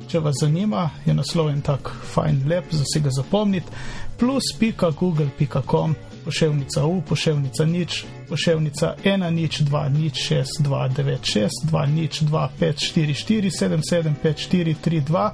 Če 0.08 0.20
vas 0.20 0.36
zanima, 0.42 0.90
je 1.06 1.14
naslov 1.14 1.50
en 1.50 1.62
tak 1.62 1.90
fajn, 2.14 2.44
lep, 2.50 2.66
za 2.72 2.84
si 2.94 3.00
ga 3.02 3.10
zapomniti. 3.10 3.72
plus.google.com, 4.20 5.96
poševnica 6.26 6.86
U, 6.86 7.02
poševnica 7.02 7.66
nič, 7.66 8.04
poševnica 8.30 8.96
1, 9.04 9.30
nič, 9.34 9.62
2, 9.62 9.90
nič, 9.90 10.22
6, 10.30 10.62
2, 10.64 10.90
9, 10.96 11.18
6, 11.34 11.50
2, 11.72 11.86
nič, 11.96 12.22
2, 12.22 12.50
5, 12.60 12.86
4, 12.94 13.14
4, 13.14 13.50
7, 13.50 13.82
7, 13.82 14.16
5, 14.24 14.48
4, 14.50 14.76
3, 14.86 15.02
2, 15.02 15.32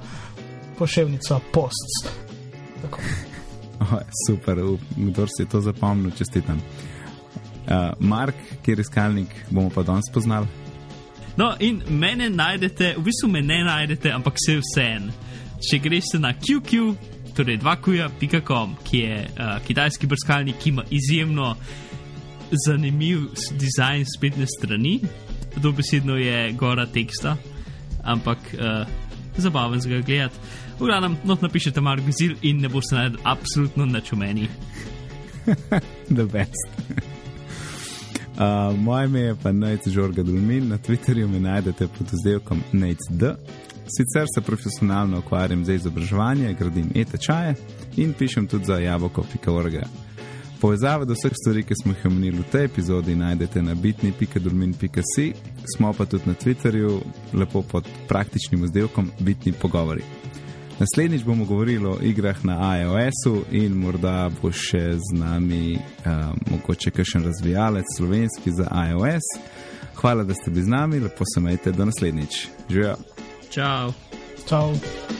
poševnica 0.78 1.40
posts. 1.52 2.08
Tako. 2.82 3.29
Oh, 3.80 3.98
super, 4.26 4.58
up, 4.64 4.80
kdo 4.96 5.26
si 5.26 5.42
je 5.42 5.48
to 5.48 5.60
zapomnil, 5.60 6.10
čestitam. 6.10 6.60
Uh, 6.60 7.92
Mark, 7.98 8.36
kjer 8.62 8.78
je 8.78 8.80
iskalnik, 8.80 9.28
bomo 9.50 9.70
pa 9.70 9.82
danes 9.82 10.04
spoznali. 10.10 10.46
no, 11.36 11.54
in 11.60 11.82
mene 11.88 12.30
najdete, 12.30 12.94
v 12.98 13.02
bistvu 13.02 13.28
me 13.28 13.42
ne 13.42 13.64
najdete, 13.64 14.12
ampak 14.12 14.36
se 14.36 14.58
vse 14.60 14.84
en. 14.84 15.10
Če 15.64 15.78
greste 15.78 16.18
na 16.18 16.34
QQ, 16.36 16.94
torej 17.36 17.60
2kuja.com, 17.62 18.76
ki 18.84 18.98
je 18.98 19.16
uh, 19.24 19.56
kitajski 19.64 20.06
brskalnik, 20.06 20.58
ki 20.60 20.74
ima 20.74 20.84
izjemno 20.90 21.54
zanimiv 22.66 23.30
dizajn 23.56 24.04
spletne 24.16 24.46
strani, 24.58 24.98
dobesedno 25.56 26.16
je 26.20 26.52
gora 26.52 26.86
teksta, 26.86 27.36
ampak 28.02 28.38
uh, 28.54 28.84
zabaven 29.36 29.80
za 29.80 29.88
ga 29.88 30.00
gledati. 30.00 30.36
V 30.80 30.88
glavnem, 30.88 31.16
not 31.24 31.42
napišete 31.42 31.80
Mark 31.80 32.02
Gazil 32.06 32.38
in 32.42 32.60
ne 32.64 32.68
boste 32.72 32.96
najdel 32.96 33.20
absolutno 33.28 33.84
nič 33.86 34.12
o 34.12 34.16
meni. 34.16 34.48
The 36.16 36.24
best. 36.24 36.68
Uh, 38.40 38.78
moje 38.78 39.04
ime 39.04 39.20
je 39.20 39.34
pa 39.42 39.52
Najc 39.52 39.88
Žorga 39.88 40.22
Dulmin, 40.22 40.68
na 40.68 40.78
Twitterju 40.78 41.28
me 41.28 41.40
najdete 41.40 41.88
pod 41.88 42.08
izdelkom 42.12 42.62
NateD. 42.72 43.36
Sicer 43.84 44.26
se 44.34 44.40
profesionalno 44.40 45.18
ukvarjam 45.18 45.64
z 45.64 45.74
izobraževanjem, 45.74 46.56
gradim 46.58 46.88
e-tečaje 46.94 47.54
in 47.96 48.12
pišem 48.12 48.46
tudi 48.46 48.64
za 48.64 48.78
jabolko.org. 48.78 49.74
Povezave 50.60 51.04
do 51.04 51.12
vseh 51.12 51.32
stvari, 51.42 51.62
ki 51.62 51.74
smo 51.82 51.92
jih 51.92 52.06
omenili 52.06 52.40
v 52.40 52.48
tej 52.52 52.64
epizodi, 52.64 53.14
najdete 53.14 53.62
na 53.62 53.74
bitni.dulmin.si, 53.74 55.32
smo 55.76 55.92
pa 55.92 56.04
tudi 56.06 56.24
na 56.26 56.34
Twitterju, 56.34 57.00
lepo 57.32 57.62
pod 57.62 57.88
praktičnim 58.08 58.64
izdelkom 58.64 59.10
Bitni 59.20 59.52
pogovori. 59.52 60.02
Naslednjič 60.80 61.24
bomo 61.24 61.44
govorili 61.44 61.86
o 61.86 61.98
igrah 62.02 62.44
na 62.44 62.78
iOS-u 62.80 63.44
in 63.50 63.72
morda 63.72 64.30
bo 64.42 64.52
še 64.52 64.96
z 64.96 65.18
nami 65.18 65.76
uh, 65.76 66.12
mogoče 66.50 66.90
kakšen 66.90 67.24
razvijalec 67.24 67.84
slovenski 67.96 68.50
za 68.50 68.68
iOS. 68.88 69.28
Hvala, 70.00 70.24
da 70.24 70.34
ste 70.34 70.50
bili 70.50 70.64
z 70.64 70.68
nami, 70.68 71.00
lepo 71.00 71.24
se 71.34 71.40
majte, 71.40 71.72
do 71.72 71.84
naslednjič. 71.84 72.46
Živijo. 72.70 72.96
Ciao! 73.50 73.92
Ciao. 74.46 75.19